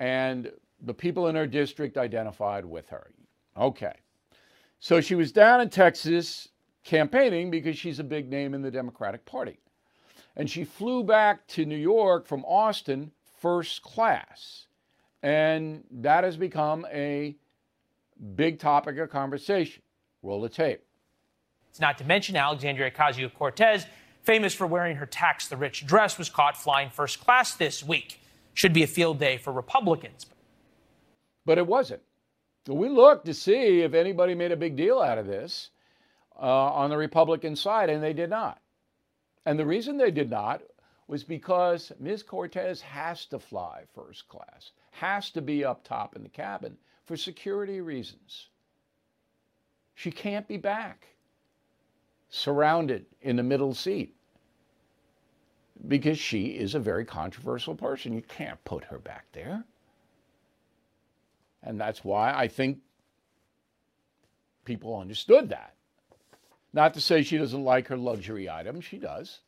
and 0.00 0.50
the 0.82 0.94
people 0.94 1.28
in 1.28 1.34
her 1.34 1.46
district 1.46 1.96
identified 1.96 2.64
with 2.64 2.88
her. 2.88 3.10
Okay. 3.56 3.94
So 4.80 5.00
she 5.00 5.14
was 5.14 5.32
down 5.32 5.60
in 5.60 5.70
Texas 5.70 6.48
campaigning 6.84 7.50
because 7.50 7.76
she's 7.76 7.98
a 7.98 8.04
big 8.04 8.30
name 8.30 8.54
in 8.54 8.62
the 8.62 8.70
Democratic 8.70 9.24
Party. 9.24 9.58
And 10.36 10.48
she 10.48 10.64
flew 10.64 11.02
back 11.02 11.46
to 11.48 11.64
New 11.64 11.76
York 11.76 12.26
from 12.26 12.44
Austin 12.44 13.10
first 13.40 13.82
class. 13.82 14.66
And 15.22 15.82
that 15.90 16.22
has 16.22 16.36
become 16.36 16.86
a 16.92 17.36
big 18.36 18.58
topic 18.58 18.98
of 18.98 19.10
conversation. 19.10 19.82
Roll 20.22 20.40
the 20.40 20.48
tape. 20.48 20.82
It's 21.70 21.80
not 21.80 21.98
to 21.98 22.04
mention 22.04 22.36
Alexandria 22.36 22.90
Ocasio 22.90 23.32
Cortez, 23.32 23.86
famous 24.22 24.54
for 24.54 24.66
wearing 24.66 24.96
her 24.96 25.06
tax 25.06 25.48
the 25.48 25.56
rich 25.56 25.86
dress, 25.86 26.18
was 26.18 26.28
caught 26.28 26.56
flying 26.56 26.90
first 26.90 27.20
class 27.20 27.54
this 27.54 27.82
week. 27.82 28.20
Should 28.54 28.72
be 28.72 28.82
a 28.82 28.88
field 28.88 29.18
day 29.18 29.38
for 29.38 29.52
Republicans. 29.52 30.26
But 31.44 31.58
it 31.58 31.66
wasn't. 31.66 32.02
We 32.74 32.88
looked 32.88 33.24
to 33.26 33.34
see 33.34 33.80
if 33.80 33.94
anybody 33.94 34.34
made 34.34 34.52
a 34.52 34.56
big 34.56 34.76
deal 34.76 35.00
out 35.00 35.18
of 35.18 35.26
this 35.26 35.70
uh, 36.38 36.72
on 36.72 36.90
the 36.90 36.96
Republican 36.96 37.56
side, 37.56 37.88
and 37.88 38.02
they 38.02 38.12
did 38.12 38.30
not. 38.30 38.60
And 39.46 39.58
the 39.58 39.66
reason 39.66 39.96
they 39.96 40.10
did 40.10 40.28
not 40.28 40.62
was 41.06 41.24
because 41.24 41.90
Ms. 41.98 42.22
Cortez 42.22 42.82
has 42.82 43.24
to 43.26 43.38
fly 43.38 43.84
first 43.94 44.28
class, 44.28 44.72
has 44.90 45.30
to 45.30 45.40
be 45.40 45.64
up 45.64 45.82
top 45.82 46.14
in 46.14 46.22
the 46.22 46.28
cabin 46.28 46.76
for 47.06 47.16
security 47.16 47.80
reasons. 47.80 48.50
She 49.94 50.10
can't 50.10 50.46
be 50.46 50.58
back 50.58 51.06
surrounded 52.28 53.06
in 53.22 53.36
the 53.36 53.42
middle 53.42 53.74
seat 53.74 54.14
because 55.88 56.18
she 56.18 56.48
is 56.48 56.74
a 56.74 56.80
very 56.80 57.04
controversial 57.04 57.74
person. 57.74 58.12
You 58.12 58.22
can't 58.22 58.62
put 58.64 58.84
her 58.84 58.98
back 58.98 59.24
there. 59.32 59.64
And 61.68 61.78
that's 61.78 62.02
why 62.02 62.32
I 62.32 62.48
think 62.48 62.78
people 64.64 64.98
understood 64.98 65.50
that. 65.50 65.74
Not 66.72 66.94
to 66.94 67.00
say 67.02 67.22
she 67.22 67.36
doesn't 67.36 67.62
like 67.62 67.88
her 67.88 67.96
luxury 67.96 68.48
items, 68.48 68.86
she 68.86 68.96
does. 68.96 69.40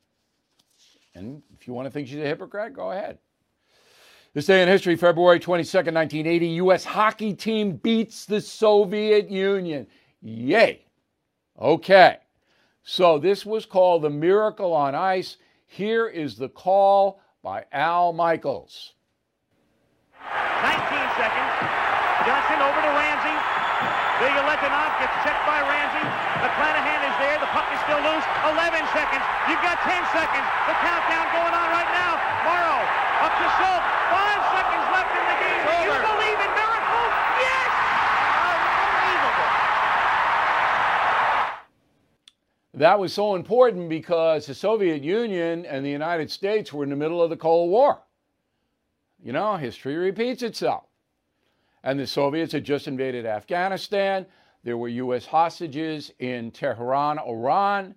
And 1.15 1.43
if 1.59 1.67
you 1.67 1.73
want 1.73 1.87
to 1.87 1.91
think 1.91 2.09
she's 2.09 2.19
a 2.19 2.27
hypocrite, 2.27 2.75
go 2.75 2.91
ahead. 2.91 3.17
This 4.35 4.45
day 4.45 4.63
in 4.63 4.69
history, 4.69 4.97
February 4.97 5.41
22nd, 5.41 5.95
1980, 5.95 6.47
U.S. 6.49 6.85
hockey 6.85 7.33
team 7.33 7.77
beats 7.77 8.27
the 8.27 8.43
Soviet 8.43 9.31
Union. 9.31 9.87
Yay. 10.21 10.85
Okay. 11.59 12.19
So 12.83 13.19
this 13.19 13.47
was 13.47 13.65
called 13.65 14.03
the 14.03 14.11
Miracle 14.11 14.75
on 14.75 14.95
Ice. 14.95 15.39
Here 15.67 16.07
is 16.07 16.37
the 16.37 16.51
call 16.51 17.23
by 17.43 17.65
Al 17.73 18.13
Michaels. 18.13 18.93
19 20.63 21.17
seconds. 21.17 21.60
Johnson 22.29 22.61
over 22.61 22.81
to 22.85 22.93
Ramsey. 22.93 23.37
The 24.21 24.29
Bilyaletdinov 24.29 24.93
gets 25.01 25.17
checked 25.25 25.45
by 25.49 25.65
Ramsey. 25.65 26.05
McClanahan 26.45 27.01
is 27.09 27.17
there. 27.17 27.41
The 27.41 27.49
puck 27.57 27.65
is 27.73 27.81
still 27.89 28.05
loose. 28.05 28.27
11 28.53 28.85
seconds. 28.93 29.25
You've 29.49 29.65
got 29.65 29.81
10 29.81 29.97
seconds. 30.13 30.45
The 30.69 30.77
countdown 30.85 31.25
going 31.33 31.57
on 31.57 31.69
right 31.73 31.89
now. 31.97 32.21
Morrow 32.45 32.85
up 33.25 33.33
to 33.33 33.47
Schultz. 33.57 33.87
Five 34.13 34.41
seconds 34.53 34.85
left 34.93 35.13
in 35.17 35.25
the 35.25 35.37
game. 35.41 35.61
Do 35.65 35.73
you 35.89 35.97
believe 35.97 36.39
in 36.45 36.51
miracles? 36.53 37.13
Yes! 37.41 37.71
Unbelievable. 38.85 39.51
That 42.77 43.01
was 43.01 43.13
so 43.17 43.35
important 43.37 43.89
because 43.89 44.45
the 44.45 44.55
Soviet 44.55 45.03
Union 45.03 45.65
and 45.65 45.85
the 45.85 45.91
United 45.91 46.31
States 46.31 46.71
were 46.73 46.85
in 46.85 46.91
the 46.91 46.97
middle 46.97 47.23
of 47.23 47.31
the 47.31 47.37
Cold 47.37 47.71
War. 47.71 48.03
You 49.23 49.33
know, 49.33 49.57
history 49.57 49.97
repeats 49.97 50.43
itself. 50.43 50.85
And 51.83 51.99
the 51.99 52.07
Soviets 52.07 52.53
had 52.53 52.65
just 52.65 52.87
invaded 52.87 53.25
Afghanistan. 53.25 54.27
There 54.65 54.77
were 54.77 54.89
U.S. 54.89 55.27
hostages 55.27 56.13
in 56.19 56.51
Tehran, 56.51 57.19
Iran, 57.19 57.95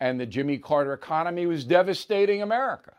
and 0.00 0.20
the 0.20 0.26
Jimmy 0.26 0.58
Carter 0.58 0.92
economy 0.92 1.46
was 1.46 1.64
devastating 1.64 2.42
America. 2.42 2.94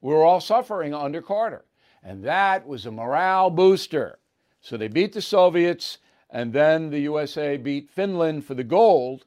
We 0.00 0.12
were 0.12 0.24
all 0.24 0.40
suffering 0.40 0.92
under 0.92 1.22
Carter. 1.22 1.64
And 2.02 2.24
that 2.24 2.66
was 2.66 2.86
a 2.86 2.90
morale 2.90 3.50
booster. 3.50 4.18
So 4.60 4.76
they 4.76 4.88
beat 4.88 5.12
the 5.12 5.22
Soviets, 5.22 5.98
and 6.30 6.52
then 6.52 6.90
the 6.90 7.00
USA 7.00 7.56
beat 7.56 7.90
Finland 7.90 8.44
for 8.44 8.54
the 8.54 8.64
gold. 8.64 9.24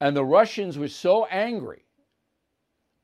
And 0.00 0.16
the 0.16 0.24
Russians 0.24 0.76
were 0.76 0.88
so 0.88 1.26
angry 1.26 1.84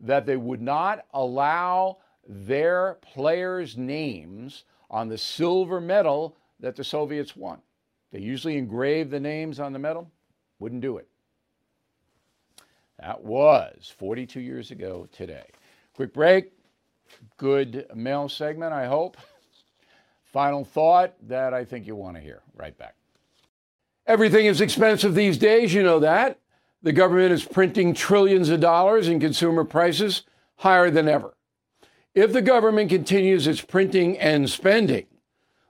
that 0.01 0.27
they 0.27 0.37
would 0.37 0.63
not 0.63 1.05
allow 1.13 1.99
their 2.27 2.99
players' 3.01 3.77
names 3.77 4.65
on 4.91 5.09
the 5.09 5.19
silver 5.19 5.81
medal 5.81 6.37
that 6.61 6.77
the 6.77 6.85
Soviets 6.85 7.37
won. 7.37 7.59
They 8.13 8.21
usually 8.21 8.57
engrave 8.57 9.11
the 9.11 9.21
names 9.21 9.61
on 9.61 9.73
the 9.73 9.79
medal, 9.79 10.11
wouldn't 10.59 10.81
do 10.81 10.97
it. 10.97 11.09
That 12.99 13.23
was 13.23 13.93
42 13.97 14.41
years 14.41 14.71
ago 14.71 15.09
today. 15.13 15.47
Quick 15.95 16.13
break. 16.13 16.53
Good 17.37 17.87
mail 17.95 18.29
segment, 18.29 18.73
I 18.73 18.87
hope. 18.87 19.17
Final 20.25 20.65
thought 20.65 21.15
that 21.29 21.55
I 21.55 21.65
think 21.65 21.87
you 21.87 21.97
want 21.97 22.17
to 22.17 22.23
hear. 22.23 22.43
Right 22.55 22.77
back. 22.77 22.95
Everything 24.07 24.47
is 24.47 24.61
expensive 24.61 25.15
these 25.15 25.39
days, 25.39 25.73
you 25.73 25.83
know 25.83 26.01
that. 26.01 26.39
The 26.83 26.93
government 26.93 27.33
is 27.33 27.45
printing 27.45 27.95
trillions 27.95 28.49
of 28.49 28.61
dollars 28.61 29.09
and 29.09 29.21
consumer 29.21 29.65
prices 29.65 30.23
higher 30.57 30.91
than 30.91 31.09
ever. 31.09 31.35
If 32.15 32.33
the 32.33 32.43
government 32.43 32.91
continues 32.91 33.47
its 33.47 33.61
printing 33.61 34.19
and 34.19 34.49
spending, 34.49 35.07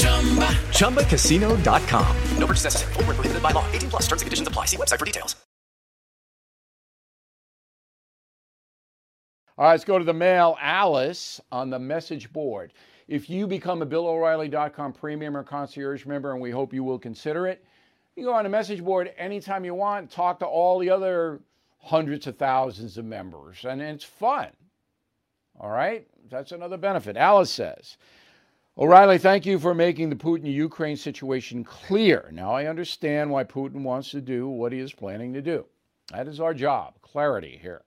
ChumbaCasino.com. 0.00 2.16
No 2.38 2.46
purchase 2.46 2.64
necessary. 2.64 2.92
Full 2.94 3.04
prohibited 3.04 3.42
by 3.42 3.52
law. 3.52 3.64
18 3.70 3.90
plus 3.90 4.02
terms 4.02 4.22
and 4.22 4.26
conditions 4.26 4.48
apply. 4.48 4.66
See 4.66 4.76
website 4.76 4.98
for 4.98 5.04
details. 5.04 5.36
All 9.60 9.66
right, 9.66 9.72
let's 9.72 9.84
go 9.84 9.98
to 9.98 10.04
the 10.06 10.14
mail. 10.14 10.56
Alice 10.58 11.38
on 11.52 11.68
the 11.68 11.78
message 11.78 12.32
board. 12.32 12.72
If 13.08 13.28
you 13.28 13.46
become 13.46 13.82
a 13.82 13.86
BillO'Reilly.com 13.86 14.94
premium 14.94 15.36
or 15.36 15.42
concierge 15.42 16.06
member, 16.06 16.32
and 16.32 16.40
we 16.40 16.50
hope 16.50 16.72
you 16.72 16.82
will 16.82 16.98
consider 16.98 17.46
it, 17.46 17.62
you 18.16 18.24
go 18.24 18.32
on 18.32 18.44
the 18.44 18.48
message 18.48 18.82
board 18.82 19.12
anytime 19.18 19.66
you 19.66 19.74
want, 19.74 20.10
talk 20.10 20.38
to 20.38 20.46
all 20.46 20.78
the 20.78 20.88
other 20.88 21.40
hundreds 21.78 22.26
of 22.26 22.38
thousands 22.38 22.96
of 22.96 23.04
members, 23.04 23.66
and 23.66 23.82
it's 23.82 24.02
fun. 24.02 24.48
All 25.58 25.70
right? 25.70 26.06
That's 26.30 26.52
another 26.52 26.78
benefit. 26.78 27.18
Alice 27.18 27.50
says, 27.50 27.98
O'Reilly, 28.78 29.18
thank 29.18 29.44
you 29.46 29.58
for 29.58 29.74
making 29.74 30.10
the 30.10 30.16
Putin 30.16 30.50
Ukraine 30.50 30.96
situation 30.96 31.64
clear. 31.64 32.30
Now 32.32 32.52
I 32.52 32.66
understand 32.66 33.30
why 33.30 33.44
Putin 33.44 33.82
wants 33.82 34.10
to 34.12 34.20
do 34.20 34.48
what 34.48 34.72
he 34.72 34.78
is 34.78 34.92
planning 34.92 35.32
to 35.32 35.42
do. 35.42 35.66
That 36.12 36.28
is 36.28 36.40
our 36.40 36.54
job, 36.54 36.94
clarity 37.02 37.58
here. 37.60 37.82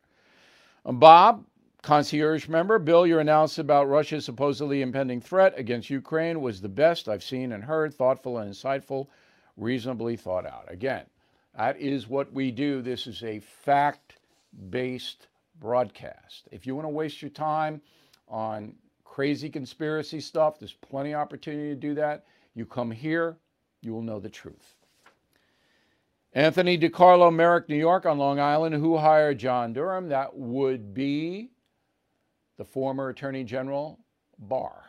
Um, 0.85 0.99
Bob, 0.99 1.45
concierge 1.81 2.49
member, 2.49 2.79
Bill, 2.79 3.07
your 3.07 3.21
announcement 3.21 3.65
about 3.65 3.89
Russia's 3.89 4.25
supposedly 4.25 4.81
impending 4.81 5.21
threat 5.21 5.53
against 5.57 5.89
Ukraine 5.89 6.41
was 6.41 6.59
the 6.59 6.69
best 6.69 7.07
I've 7.07 7.23
seen 7.23 7.53
and 7.53 7.63
heard, 7.63 7.93
thoughtful 7.93 8.37
and 8.37 8.53
insightful, 8.53 9.07
reasonably 9.55 10.17
thought 10.17 10.45
out. 10.45 10.65
Again, 10.67 11.05
that 11.57 11.79
is 11.79 12.09
what 12.09 12.31
we 12.33 12.51
do. 12.51 12.81
This 12.81 13.07
is 13.07 13.23
a 13.23 13.39
fact 13.39 14.17
based 14.69 15.27
broadcast. 15.59 16.47
If 16.51 16.67
you 16.67 16.75
want 16.75 16.85
to 16.85 16.89
waste 16.89 17.21
your 17.21 17.31
time 17.31 17.81
on 18.27 18.75
crazy 19.13 19.47
conspiracy 19.47 20.19
stuff, 20.19 20.57
there's 20.57 20.73
plenty 20.73 21.11
of 21.11 21.19
opportunity 21.19 21.69
to 21.69 21.75
do 21.75 21.93
that. 21.93 22.25
You 22.55 22.65
come 22.65 22.89
here, 22.89 23.37
you 23.83 23.93
will 23.93 24.01
know 24.01 24.19
the 24.19 24.27
truth. 24.27 24.73
Anthony 26.33 26.79
DiCarlo, 26.79 27.31
Merrick, 27.31 27.69
New 27.69 27.77
York, 27.77 28.07
on 28.07 28.17
Long 28.17 28.39
Island. 28.39 28.73
Who 28.73 28.97
hired 28.97 29.37
John 29.37 29.71
Durham? 29.71 30.09
That 30.09 30.35
would 30.35 30.95
be 30.95 31.51
the 32.57 32.65
former 32.65 33.09
Attorney 33.09 33.43
General 33.43 33.99
Barr 34.39 34.85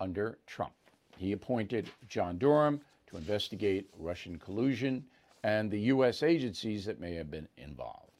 under 0.00 0.38
Trump. 0.46 0.72
He 1.18 1.32
appointed 1.32 1.90
John 2.08 2.38
Durham 2.38 2.80
to 3.08 3.18
investigate 3.18 3.90
Russian 3.98 4.38
collusion 4.38 5.04
and 5.44 5.70
the 5.70 5.80
U.S. 5.80 6.22
agencies 6.22 6.86
that 6.86 6.98
may 6.98 7.14
have 7.16 7.30
been 7.30 7.48
involved. 7.58 8.12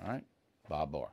All 0.00 0.08
right, 0.08 0.24
Bob 0.68 0.92
Barr. 0.92 1.08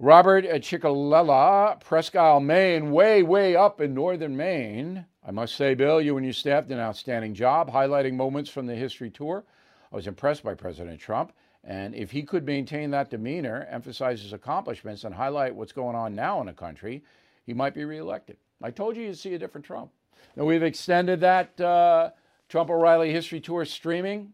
Robert 0.00 0.44
at 0.44 0.62
Chicolella, 0.62 1.80
Presque 1.80 2.14
Isle, 2.14 2.38
Maine, 2.38 2.92
way, 2.92 3.24
way 3.24 3.56
up 3.56 3.80
in 3.80 3.94
northern 3.94 4.36
Maine. 4.36 5.04
I 5.26 5.32
must 5.32 5.56
say, 5.56 5.74
Bill, 5.74 6.00
you 6.00 6.16
and 6.16 6.24
your 6.24 6.32
staff 6.32 6.68
did 6.68 6.74
an 6.74 6.80
outstanding 6.80 7.34
job 7.34 7.68
highlighting 7.68 8.14
moments 8.14 8.48
from 8.48 8.66
the 8.66 8.76
history 8.76 9.10
tour. 9.10 9.44
I 9.92 9.96
was 9.96 10.06
impressed 10.06 10.44
by 10.44 10.54
President 10.54 11.00
Trump. 11.00 11.32
And 11.64 11.96
if 11.96 12.12
he 12.12 12.22
could 12.22 12.46
maintain 12.46 12.92
that 12.92 13.10
demeanor, 13.10 13.66
emphasize 13.68 14.22
his 14.22 14.32
accomplishments, 14.32 15.02
and 15.02 15.12
highlight 15.12 15.56
what's 15.56 15.72
going 15.72 15.96
on 15.96 16.14
now 16.14 16.40
in 16.40 16.46
the 16.46 16.52
country, 16.52 17.02
he 17.44 17.52
might 17.52 17.74
be 17.74 17.84
reelected. 17.84 18.36
I 18.62 18.70
told 18.70 18.96
you 18.96 19.02
you'd 19.02 19.18
see 19.18 19.34
a 19.34 19.38
different 19.38 19.66
Trump. 19.66 19.90
Now, 20.36 20.44
we've 20.44 20.62
extended 20.62 21.18
that 21.20 21.60
uh, 21.60 22.10
Trump 22.48 22.70
O'Reilly 22.70 23.12
History 23.12 23.40
Tour 23.40 23.64
streaming, 23.64 24.32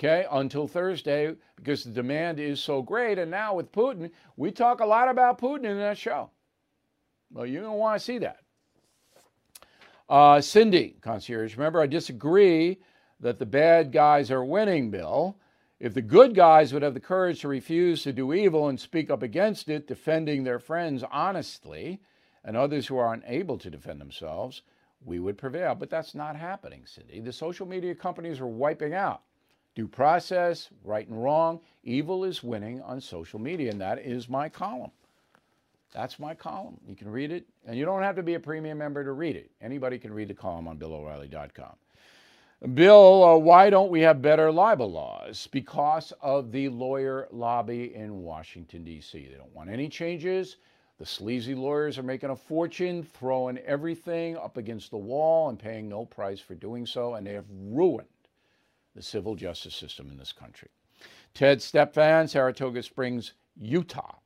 okay, 0.00 0.26
until 0.32 0.66
Thursday 0.66 1.34
because 1.56 1.84
the 1.84 1.90
demand 1.90 2.40
is 2.40 2.58
so 2.58 2.80
great. 2.80 3.18
And 3.18 3.30
now 3.30 3.54
with 3.54 3.70
Putin, 3.70 4.10
we 4.36 4.50
talk 4.50 4.80
a 4.80 4.86
lot 4.86 5.10
about 5.10 5.38
Putin 5.38 5.66
in 5.66 5.76
that 5.78 5.98
show. 5.98 6.30
Well, 7.30 7.46
you 7.46 7.60
don't 7.60 7.78
want 7.78 7.98
to 7.98 8.04
see 8.04 8.18
that. 8.18 8.38
Uh, 10.08 10.40
Cindy, 10.40 10.96
concierge, 11.02 11.56
remember, 11.56 11.80
I 11.80 11.86
disagree 11.86 12.78
that 13.20 13.38
the 13.38 13.46
bad 13.46 13.92
guys 13.92 14.30
are 14.30 14.44
winning, 14.44 14.90
Bill. 14.90 15.36
If 15.78 15.94
the 15.94 16.02
good 16.02 16.34
guys 16.34 16.72
would 16.72 16.82
have 16.82 16.94
the 16.94 17.00
courage 17.00 17.40
to 17.42 17.48
refuse 17.48 18.02
to 18.02 18.12
do 18.12 18.32
evil 18.32 18.68
and 18.68 18.80
speak 18.80 19.10
up 19.10 19.22
against 19.22 19.68
it, 19.68 19.86
defending 19.86 20.42
their 20.42 20.58
friends 20.58 21.04
honestly, 21.12 22.00
and 22.42 22.56
others 22.56 22.86
who 22.86 22.96
are 22.96 23.14
unable 23.14 23.58
to 23.58 23.70
defend 23.70 24.00
themselves, 24.00 24.62
we 25.04 25.18
would 25.20 25.38
prevail. 25.38 25.74
But 25.74 25.90
that's 25.90 26.14
not 26.14 26.36
happening, 26.36 26.84
Cindy. 26.86 27.20
The 27.20 27.32
social 27.32 27.66
media 27.66 27.94
companies 27.94 28.40
are 28.40 28.46
wiping 28.46 28.94
out. 28.94 29.22
Due 29.74 29.86
process, 29.86 30.68
right 30.84 31.06
and 31.06 31.22
wrong, 31.22 31.60
evil 31.84 32.24
is 32.24 32.42
winning 32.42 32.82
on 32.82 33.00
social 33.00 33.38
media, 33.38 33.70
and 33.70 33.80
that 33.80 33.98
is 33.98 34.28
my 34.28 34.48
column. 34.48 34.90
That's 35.92 36.18
my 36.18 36.34
column. 36.34 36.78
You 36.86 36.96
can 36.96 37.08
read 37.08 37.30
it, 37.30 37.46
and 37.66 37.76
you 37.76 37.84
don't 37.84 38.02
have 38.02 38.16
to 38.16 38.22
be 38.22 38.34
a 38.34 38.40
premium 38.40 38.78
member 38.78 39.04
to 39.04 39.12
read 39.12 39.36
it. 39.36 39.50
Anybody 39.60 39.98
can 39.98 40.12
read 40.12 40.28
the 40.28 40.34
column 40.34 40.68
on 40.68 40.76
BillO'Reilly.com. 40.76 41.76
Bill, 42.74 43.24
uh, 43.24 43.36
why 43.38 43.70
don't 43.70 43.90
we 43.90 44.00
have 44.02 44.20
better 44.20 44.52
libel 44.52 44.90
laws? 44.90 45.48
Because 45.50 46.12
of 46.20 46.52
the 46.52 46.68
lawyer 46.68 47.26
lobby 47.30 47.94
in 47.94 48.22
Washington, 48.22 48.84
D.C. 48.84 49.28
They 49.30 49.36
don't 49.36 49.54
want 49.54 49.70
any 49.70 49.88
changes. 49.88 50.56
The 50.98 51.06
sleazy 51.06 51.54
lawyers 51.54 51.96
are 51.96 52.02
making 52.02 52.28
a 52.28 52.36
fortune, 52.36 53.02
throwing 53.02 53.56
everything 53.58 54.36
up 54.36 54.58
against 54.58 54.90
the 54.90 54.98
wall 54.98 55.48
and 55.48 55.58
paying 55.58 55.88
no 55.88 56.04
price 56.04 56.40
for 56.40 56.54
doing 56.54 56.84
so, 56.84 57.14
and 57.14 57.26
they 57.26 57.32
have 57.32 57.46
ruined 57.50 58.09
the 58.94 59.02
civil 59.02 59.34
justice 59.34 59.74
system 59.74 60.10
in 60.10 60.18
this 60.18 60.32
country. 60.32 60.68
Ted 61.34 61.62
Stephan, 61.62 62.28
Saratoga 62.28 62.82
Springs, 62.82 63.32
Utah. 63.56 64.16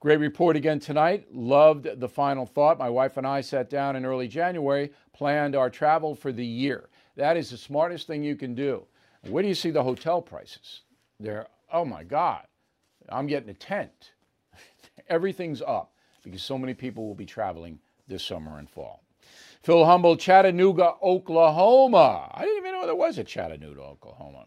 Great 0.00 0.18
report 0.18 0.56
again 0.56 0.80
tonight. 0.80 1.26
Loved 1.32 2.00
the 2.00 2.08
final 2.08 2.44
thought. 2.44 2.78
My 2.78 2.90
wife 2.90 3.16
and 3.16 3.26
I 3.26 3.40
sat 3.40 3.70
down 3.70 3.94
in 3.94 4.04
early 4.04 4.26
January, 4.26 4.90
planned 5.12 5.54
our 5.54 5.70
travel 5.70 6.14
for 6.14 6.32
the 6.32 6.44
year. 6.44 6.88
That 7.16 7.36
is 7.36 7.50
the 7.50 7.56
smartest 7.56 8.06
thing 8.08 8.24
you 8.24 8.34
can 8.34 8.54
do. 8.54 8.84
Where 9.28 9.42
do 9.42 9.48
you 9.48 9.54
see 9.54 9.70
the 9.70 9.82
hotel 9.82 10.20
prices? 10.20 10.80
They're, 11.20 11.46
oh 11.72 11.84
my 11.84 12.02
God, 12.02 12.44
I'm 13.08 13.28
getting 13.28 13.50
a 13.50 13.54
tent. 13.54 14.12
Everything's 15.08 15.62
up 15.62 15.94
because 16.24 16.42
so 16.42 16.58
many 16.58 16.74
people 16.74 17.06
will 17.06 17.14
be 17.14 17.26
traveling 17.26 17.78
this 18.08 18.24
summer 18.24 18.58
and 18.58 18.68
fall. 18.68 19.01
Phil 19.62 19.84
Humble, 19.84 20.16
Chattanooga, 20.16 20.94
Oklahoma. 21.00 22.28
I 22.34 22.42
didn't 22.42 22.58
even 22.58 22.72
know 22.72 22.84
there 22.84 22.96
was 22.96 23.18
a 23.18 23.24
Chattanooga, 23.24 23.80
Oklahoma. 23.80 24.46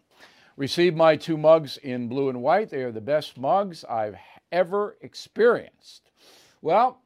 Received 0.58 0.94
my 0.94 1.16
two 1.16 1.38
mugs 1.38 1.78
in 1.78 2.08
blue 2.08 2.28
and 2.28 2.42
white. 2.42 2.68
They 2.68 2.82
are 2.82 2.92
the 2.92 3.00
best 3.00 3.38
mugs 3.38 3.82
I've 3.84 4.16
ever 4.52 4.98
experienced. 5.00 6.10
Well, 6.60 7.00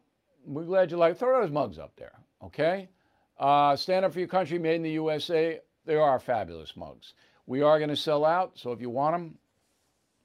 we're 0.44 0.64
glad 0.64 0.90
you 0.90 0.96
like. 0.96 1.18
Throw 1.18 1.40
those 1.40 1.52
mugs 1.52 1.78
up 1.78 1.94
there, 1.96 2.18
okay? 2.42 2.88
Uh, 3.38 3.76
stand 3.76 4.04
up 4.04 4.12
for 4.12 4.18
your 4.18 4.28
country, 4.28 4.58
made 4.58 4.76
in 4.76 4.82
the 4.82 4.90
USA. 4.90 5.61
They 5.86 5.96
are 5.96 6.18
fabulous 6.18 6.76
mugs. 6.76 7.14
We 7.46 7.62
are 7.62 7.78
going 7.78 7.90
to 7.90 7.96
sell 7.96 8.24
out, 8.24 8.52
so 8.58 8.72
if 8.72 8.80
you 8.80 8.90
want 8.90 9.14
them, 9.14 9.38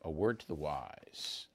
a 0.03 0.09
word 0.09 0.39
to 0.39 0.47
the 0.47 0.55
wise. 0.55 1.47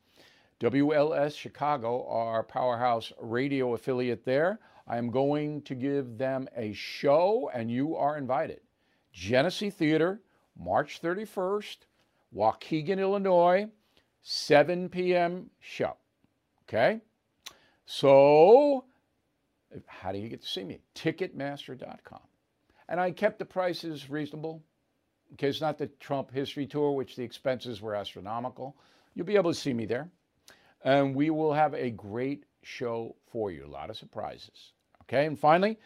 WLS 0.61 1.37
Chicago, 1.37 2.07
our 2.09 2.43
powerhouse 2.45 3.13
radio 3.21 3.75
affiliate 3.75 4.25
there. 4.25 4.61
I 4.91 4.99
am 4.99 5.13
going 5.13 5.63
to 5.63 5.77
give 5.77 6.19
them 6.19 6.49
a 6.57 6.73
show, 6.73 7.49
and 7.55 7.71
you 7.71 7.95
are 7.95 8.19
invited. 8.19 8.59
Genesee 9.13 9.71
Theater, 9.71 10.21
March 10.59 11.01
31st, 11.01 11.77
Waukegan, 12.35 12.99
Illinois, 12.99 13.69
7 14.23 14.89
p.m. 14.89 15.49
show. 15.61 15.97
Okay? 16.65 17.03
So, 17.87 18.85
how 19.87 20.11
do 20.11 20.19
you 20.19 20.29
get 20.29 20.43
to 20.43 20.49
see 20.49 20.65
me? 20.65 20.81
Ticketmaster.com. 20.97 22.21
And 22.89 22.99
I 22.99 23.13
kept 23.13 23.39
the 23.39 23.45
prices 23.45 24.11
reasonable. 24.11 24.61
Okay, 25.35 25.51
it's 25.51 25.61
not 25.61 25.79
the 25.79 25.87
Trump 26.01 26.33
history 26.33 26.67
tour, 26.67 26.97
which 26.97 27.15
the 27.15 27.23
expenses 27.23 27.81
were 27.81 27.95
astronomical. 27.95 28.77
You'll 29.15 29.25
be 29.25 29.37
able 29.37 29.53
to 29.53 29.59
see 29.59 29.73
me 29.73 29.87
there. 29.87 30.11
And 30.83 31.15
we 31.15 31.31
will 31.31 31.53
have 31.53 31.75
a 31.75 31.91
great 31.91 32.43
show 32.65 33.15
for 33.31 33.53
you. 33.53 33.65
A 33.65 33.69
lot 33.69 33.89
of 33.89 33.97
surprises. 33.97 34.73
Okay, 35.11 35.27
and 35.27 35.37
finally, 35.37 35.77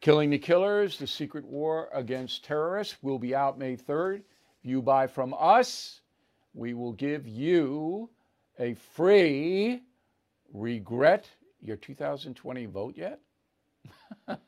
Killing 0.00 0.30
the 0.30 0.38
Killers, 0.38 0.96
The 0.96 1.06
Secret 1.08 1.44
War 1.44 1.88
Against 1.92 2.44
Terrorists 2.44 2.96
will 3.02 3.18
be 3.18 3.34
out 3.34 3.58
May 3.58 3.76
3rd. 3.76 4.18
If 4.18 4.64
you 4.70 4.80
buy 4.80 5.08
from 5.08 5.34
us, 5.36 6.02
we 6.54 6.74
will 6.74 6.92
give 6.92 7.26
you 7.26 8.08
a 8.60 8.74
free 8.74 9.82
regret 10.54 11.26
your 11.60 11.78
2020 11.78 12.66
vote 12.66 12.96
yet? 12.96 13.18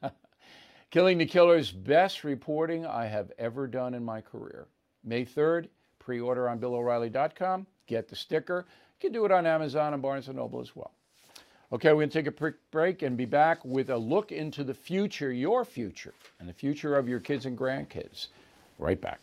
Killing 0.93 1.19
the 1.19 1.27
Killers, 1.27 1.73
best 1.73 2.23
reporting 2.23 2.87
I 2.87 3.07
have 3.07 3.33
ever 3.39 3.67
done 3.67 3.93
in 3.93 4.05
my 4.05 4.21
career. 4.21 4.69
May 5.03 5.25
3rd, 5.25 5.67
pre 5.99 6.21
order 6.21 6.49
on 6.49 6.61
BillO'Reilly.com. 6.61 7.67
Get 7.89 8.07
the 8.07 8.15
sticker. 8.15 8.67
You 9.01 9.09
can 9.09 9.13
do 9.13 9.25
it 9.25 9.33
on 9.33 9.47
Amazon 9.47 9.95
and 9.95 10.01
Barnes 10.01 10.29
& 10.29 10.33
Noble 10.33 10.61
as 10.61 10.77
well. 10.77 10.93
Okay, 11.73 11.89
we're 11.89 12.01
going 12.01 12.11
to 12.11 12.19
take 12.19 12.27
a 12.27 12.33
quick 12.33 12.57
break 12.71 13.01
and 13.01 13.17
be 13.17 13.25
back 13.25 13.65
with 13.65 13.89
a 13.89 13.97
look 13.97 14.31
into 14.31 14.63
the 14.63 14.75
future, 14.75 15.33
your 15.33 15.65
future, 15.65 16.13
and 16.39 16.47
the 16.47 16.53
future 16.53 16.97
of 16.97 17.09
your 17.09 17.19
kids 17.19 17.47
and 17.47 17.57
grandkids. 17.57 18.27
Right 18.79 19.01
back. 19.01 19.21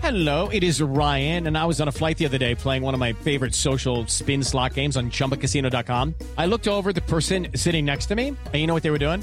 Hello, 0.00 0.48
it 0.48 0.62
is 0.62 0.80
Ryan, 0.80 1.46
and 1.46 1.58
I 1.58 1.64
was 1.64 1.80
on 1.80 1.88
a 1.88 1.92
flight 1.92 2.18
the 2.18 2.26
other 2.26 2.38
day 2.38 2.54
playing 2.54 2.82
one 2.82 2.94
of 2.94 3.00
my 3.00 3.12
favorite 3.12 3.54
social 3.54 4.06
spin 4.06 4.44
slot 4.44 4.74
games 4.74 4.96
on 4.96 5.10
chumbacasino.com. 5.10 6.14
I 6.38 6.46
looked 6.46 6.68
over 6.68 6.92
the 6.92 7.00
person 7.00 7.48
sitting 7.56 7.84
next 7.84 8.06
to 8.06 8.14
me, 8.14 8.28
and 8.28 8.54
you 8.54 8.66
know 8.66 8.74
what 8.74 8.82
they 8.82 8.90
were 8.90 8.98
doing? 8.98 9.22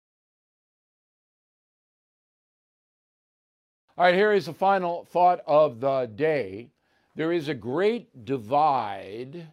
All 3.97 4.05
right, 4.05 4.15
here 4.15 4.31
is 4.31 4.45
the 4.45 4.53
final 4.53 5.03
thought 5.03 5.41
of 5.45 5.81
the 5.81 6.09
day. 6.15 6.69
There 7.15 7.33
is 7.33 7.49
a 7.49 7.53
great 7.53 8.23
divide 8.23 9.47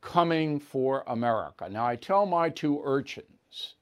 coming 0.00 0.58
for 0.58 1.04
America. 1.06 1.68
Now, 1.70 1.86
I 1.86 1.94
tell 1.94 2.26
my 2.26 2.50
two 2.50 2.82
urchins, 2.84 3.74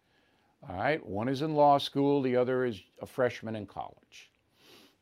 all 0.68 0.76
right, 0.76 1.04
one 1.04 1.28
is 1.28 1.40
in 1.40 1.54
law 1.54 1.78
school, 1.78 2.20
the 2.20 2.36
other 2.36 2.66
is 2.66 2.82
a 3.00 3.06
freshman 3.06 3.56
in 3.56 3.64
college. 3.64 4.30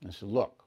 I 0.06 0.10
said, 0.10 0.28
look, 0.28 0.62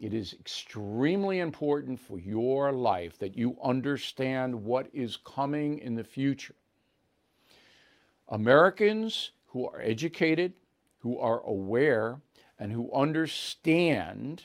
it 0.00 0.14
is 0.14 0.32
extremely 0.40 1.40
important 1.40 2.00
for 2.00 2.18
your 2.18 2.72
life 2.72 3.18
that 3.18 3.36
you 3.36 3.58
understand 3.62 4.54
what 4.54 4.88
is 4.94 5.18
coming 5.18 5.78
in 5.80 5.94
the 5.94 6.04
future. 6.04 6.54
Americans 8.30 9.32
who 9.48 9.68
are 9.68 9.80
educated, 9.82 10.54
who 11.00 11.18
are 11.18 11.40
aware, 11.40 12.18
and 12.60 12.70
who 12.70 12.92
understand 12.92 14.44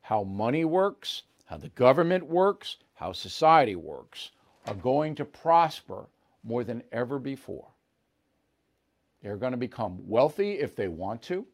how 0.00 0.22
money 0.22 0.64
works, 0.64 1.24
how 1.46 1.56
the 1.56 1.68
government 1.70 2.24
works, 2.26 2.76
how 2.94 3.12
society 3.12 3.74
works, 3.74 4.30
are 4.66 4.74
going 4.74 5.16
to 5.16 5.24
prosper 5.24 6.06
more 6.44 6.62
than 6.62 6.84
ever 6.92 7.18
before. 7.18 7.66
They're 9.22 9.36
going 9.36 9.52
to 9.52 9.58
become 9.58 10.08
wealthy 10.08 10.52
if 10.52 10.76
they 10.76 10.86
want 10.86 11.22
to, 11.22 11.44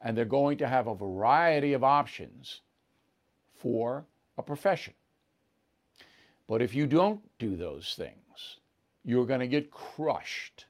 and 0.00 0.16
they're 0.16 0.24
going 0.24 0.58
to 0.58 0.68
have 0.68 0.86
a 0.86 0.94
variety 0.94 1.72
of 1.72 1.82
options 1.82 2.60
for 3.56 4.04
a 4.38 4.42
profession. 4.42 4.94
But 6.46 6.62
if 6.62 6.72
you 6.72 6.86
don't 6.86 7.20
do 7.40 7.56
those 7.56 7.94
things, 7.96 8.58
you're 9.04 9.26
going 9.26 9.40
to 9.40 9.48
get 9.48 9.72
crushed. 9.72 10.66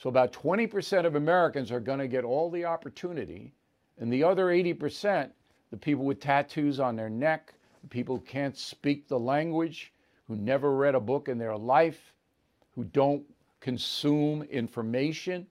So 0.00 0.08
about 0.08 0.32
20% 0.32 1.04
of 1.04 1.14
Americans 1.14 1.70
are 1.70 1.78
going 1.78 1.98
to 1.98 2.08
get 2.08 2.24
all 2.24 2.48
the 2.48 2.64
opportunity, 2.64 3.52
and 3.98 4.10
the 4.10 4.24
other 4.24 4.46
80%, 4.46 5.28
the 5.70 5.76
people 5.76 6.06
with 6.06 6.20
tattoos 6.20 6.80
on 6.80 6.96
their 6.96 7.10
neck, 7.10 7.52
the 7.82 7.88
people 7.88 8.16
who 8.16 8.22
can't 8.22 8.56
speak 8.56 9.08
the 9.08 9.18
language, 9.18 9.92
who 10.26 10.36
never 10.36 10.74
read 10.74 10.94
a 10.94 11.00
book 11.00 11.28
in 11.28 11.36
their 11.36 11.54
life, 11.54 12.14
who 12.74 12.84
don't 12.84 13.24
consume 13.60 14.42
information, 14.44 15.46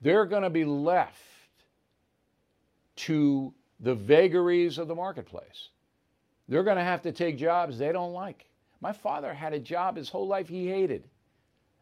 they're 0.00 0.24
going 0.24 0.42
to 0.42 0.48
be 0.48 0.64
left 0.64 1.20
to 2.96 3.52
the 3.80 3.94
vagaries 3.94 4.78
of 4.78 4.88
the 4.88 4.94
marketplace. 4.94 5.68
They're 6.48 6.64
going 6.64 6.78
to 6.78 6.82
have 6.82 7.02
to 7.02 7.12
take 7.12 7.36
jobs 7.36 7.76
they 7.76 7.92
don't 7.92 8.14
like. 8.14 8.46
My 8.80 8.92
father 8.92 9.34
had 9.34 9.52
a 9.52 9.58
job 9.58 9.98
his 9.98 10.08
whole 10.08 10.26
life 10.26 10.48
he 10.48 10.66
hated, 10.66 11.04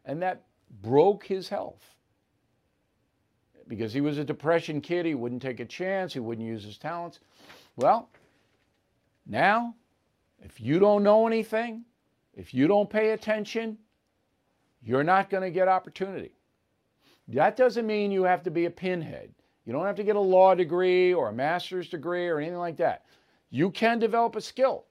and 0.03 0.21
that 0.21 0.43
broke 0.81 1.25
his 1.25 1.49
health 1.49 1.83
because 3.67 3.93
he 3.93 4.01
was 4.01 4.17
a 4.17 4.23
depression 4.23 4.81
kid. 4.81 5.05
He 5.05 5.15
wouldn't 5.15 5.41
take 5.41 5.59
a 5.59 5.65
chance, 5.65 6.13
he 6.13 6.19
wouldn't 6.19 6.47
use 6.47 6.63
his 6.63 6.77
talents. 6.77 7.19
Well, 7.75 8.09
now, 9.25 9.75
if 10.39 10.61
you 10.61 10.79
don't 10.79 11.03
know 11.03 11.27
anything, 11.27 11.83
if 12.33 12.53
you 12.53 12.67
don't 12.67 12.89
pay 12.89 13.11
attention, 13.11 13.77
you're 14.81 15.03
not 15.03 15.29
going 15.29 15.43
to 15.43 15.51
get 15.51 15.67
opportunity. 15.67 16.31
That 17.27 17.57
doesn't 17.57 17.85
mean 17.85 18.11
you 18.11 18.23
have 18.23 18.43
to 18.43 18.51
be 18.51 18.65
a 18.65 18.69
pinhead. 18.69 19.33
You 19.65 19.73
don't 19.73 19.85
have 19.85 19.97
to 19.97 20.03
get 20.03 20.15
a 20.15 20.19
law 20.19 20.55
degree 20.55 21.13
or 21.13 21.27
a 21.27 21.33
master's 21.33 21.89
degree 21.89 22.27
or 22.27 22.39
anything 22.39 22.57
like 22.57 22.77
that. 22.77 23.05
You 23.49 23.69
can 23.69 23.99
develop 23.99 24.35
a 24.37 24.41
skill. 24.41 24.85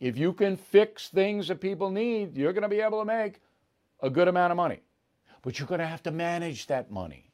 If 0.00 0.18
you 0.18 0.32
can 0.32 0.56
fix 0.56 1.08
things 1.08 1.46
that 1.46 1.60
people 1.60 1.88
need, 1.90 2.36
you're 2.36 2.52
going 2.52 2.62
to 2.62 2.68
be 2.68 2.80
able 2.80 2.98
to 2.98 3.04
make 3.04 3.40
a 4.02 4.10
good 4.10 4.28
amount 4.28 4.50
of 4.50 4.56
money. 4.56 4.80
But 5.42 5.58
you're 5.58 5.68
going 5.68 5.80
to 5.80 5.86
have 5.86 6.02
to 6.04 6.10
manage 6.10 6.66
that 6.66 6.90
money 6.90 7.30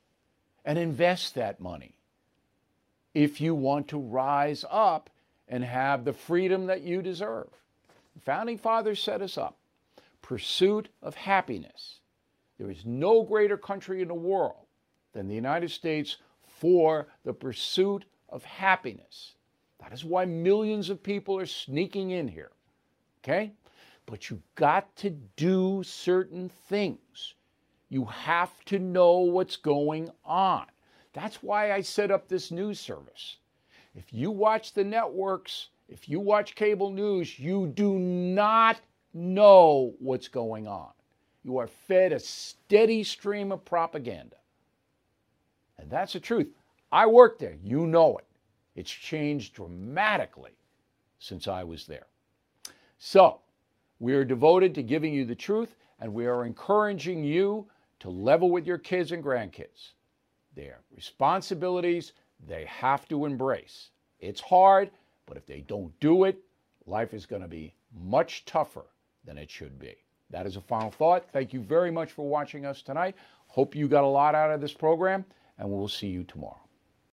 and 0.65 0.79
invest 0.79 1.35
that 1.35 1.61
money 1.61 1.95
if 3.15 3.41
you 3.41 3.55
want 3.55 3.89
to 3.89 3.99
rise 3.99 4.65
up 4.71 5.11
and 5.49 5.65
have 5.65 6.05
the 6.05 6.13
freedom 6.13 6.67
that 6.67 6.83
you 6.83 7.03
deserve. 7.03 7.49
The 8.15 8.21
founding 8.21 8.59
fathers 8.59 9.03
set 9.03 9.23
us 9.23 9.39
up. 9.39 9.57
Pursuit 10.23 10.89
of 11.03 11.15
happiness. 11.15 12.01
There 12.59 12.71
is 12.71 12.85
no 12.85 13.23
greater 13.23 13.57
country 13.57 14.03
in 14.03 14.09
the 14.09 14.15
world 14.15 14.67
than 15.13 15.29
the 15.29 15.35
United 15.35 15.71
States 15.71 16.19
for 16.47 17.07
the 17.25 17.33
pursuit 17.33 18.05
of 18.29 18.45
happiness. 18.45 19.35
That 19.81 19.93
is 19.93 20.05
why 20.05 20.25
millions 20.25 20.91
of 20.91 21.03
people 21.03 21.39
are 21.39 21.47
sneaking 21.47 22.11
in 22.11 22.29
here. 22.29 22.51
Okay? 23.25 23.53
But 24.09 24.31
you 24.31 24.41
got 24.55 24.97
to 24.97 25.11
do 25.37 25.83
certain 25.85 26.49
things. 26.49 27.35
You 27.91 28.07
have 28.07 28.65
to 28.65 28.79
know 28.79 29.19
what's 29.19 29.57
going 29.57 30.11
on. 30.25 30.65
That's 31.13 31.43
why 31.43 31.73
I 31.73 31.83
set 31.83 32.11
up 32.11 32.27
this 32.27 32.51
news 32.51 32.81
service. 32.81 33.37
If 33.95 34.11
you 34.11 34.31
watch 34.31 34.73
the 34.73 34.83
networks, 34.83 35.69
if 35.91 36.09
you 36.09 36.21
watch 36.21 36.55
cable 36.55 36.91
news, 36.91 37.39
you 37.39 37.67
do 37.67 37.99
not 37.99 38.81
know 39.13 39.93
what's 39.99 40.29
going 40.29 40.67
on. 40.67 40.93
You 41.45 41.59
are 41.59 41.67
fed 41.67 42.13
a 42.13 42.19
steady 42.19 43.05
stream 43.05 43.53
of 43.53 43.63
propaganda. 43.67 44.37
And 45.79 45.91
that's 45.91 46.15
the 46.15 46.21
truth. 46.21 46.49
I 46.91 47.07
worked 47.07 47.41
there. 47.41 47.59
You 47.63 47.87
know 47.87 48.17
it. 48.17 48.25
It's 48.75 48.91
changed 48.91 49.53
dramatically 49.53 50.57
since 51.19 51.47
I 51.47 51.63
was 51.63 51.87
there. 51.87 52.07
So, 52.97 53.41
we 53.99 54.15
are 54.15 54.25
devoted 54.25 54.75
to 54.75 54.83
giving 54.83 55.13
you 55.13 55.25
the 55.25 55.35
truth, 55.35 55.77
and 56.01 56.13
we 56.13 56.27
are 56.27 56.45
encouraging 56.45 57.25
you 57.25 57.67
to 58.01 58.11
level 58.11 58.51
with 58.51 58.67
your 58.67 58.79
kids 58.79 59.13
and 59.13 59.23
grandkids. 59.25 59.93
Their 60.55 60.81
responsibilities 60.95 62.13
they 62.47 62.65
have 62.67 63.09
to 63.09 63.25
embrace. 63.25 63.91
It's 64.21 64.41
hard, 64.41 64.91
but 65.27 65.37
if 65.37 65.47
they 65.47 65.61
don't 65.61 65.99
do 66.01 66.25
it, 66.25 66.39
life 66.87 67.15
is 67.15 67.27
going 67.27 67.43
to 67.43 67.49
be 67.49 67.75
much 67.93 68.45
tougher 68.45 68.87
than 69.25 69.39
it 69.39 69.51
should 69.51 69.79
be. 69.79 69.97
That 70.31 70.47
is 70.47 70.57
a 70.57 70.61
final 70.61 70.91
thought. 70.91 71.31
Thank 71.33 71.53
you 71.53 71.61
very 71.61 71.91
much 71.91 72.13
for 72.13 72.29
watching 72.29 72.67
us 72.67 72.83
tonight. 72.83 73.17
Hope 73.47 73.75
you 73.75 73.89
got 73.89 74.05
a 74.05 74.07
lot 74.07 74.35
out 74.35 74.51
of 74.51 74.61
this 74.61 74.75
program, 74.75 75.25
and 75.59 75.69
we'll 75.69 75.89
see 75.89 76.09
you 76.09 76.23
tomorrow. 76.25 76.68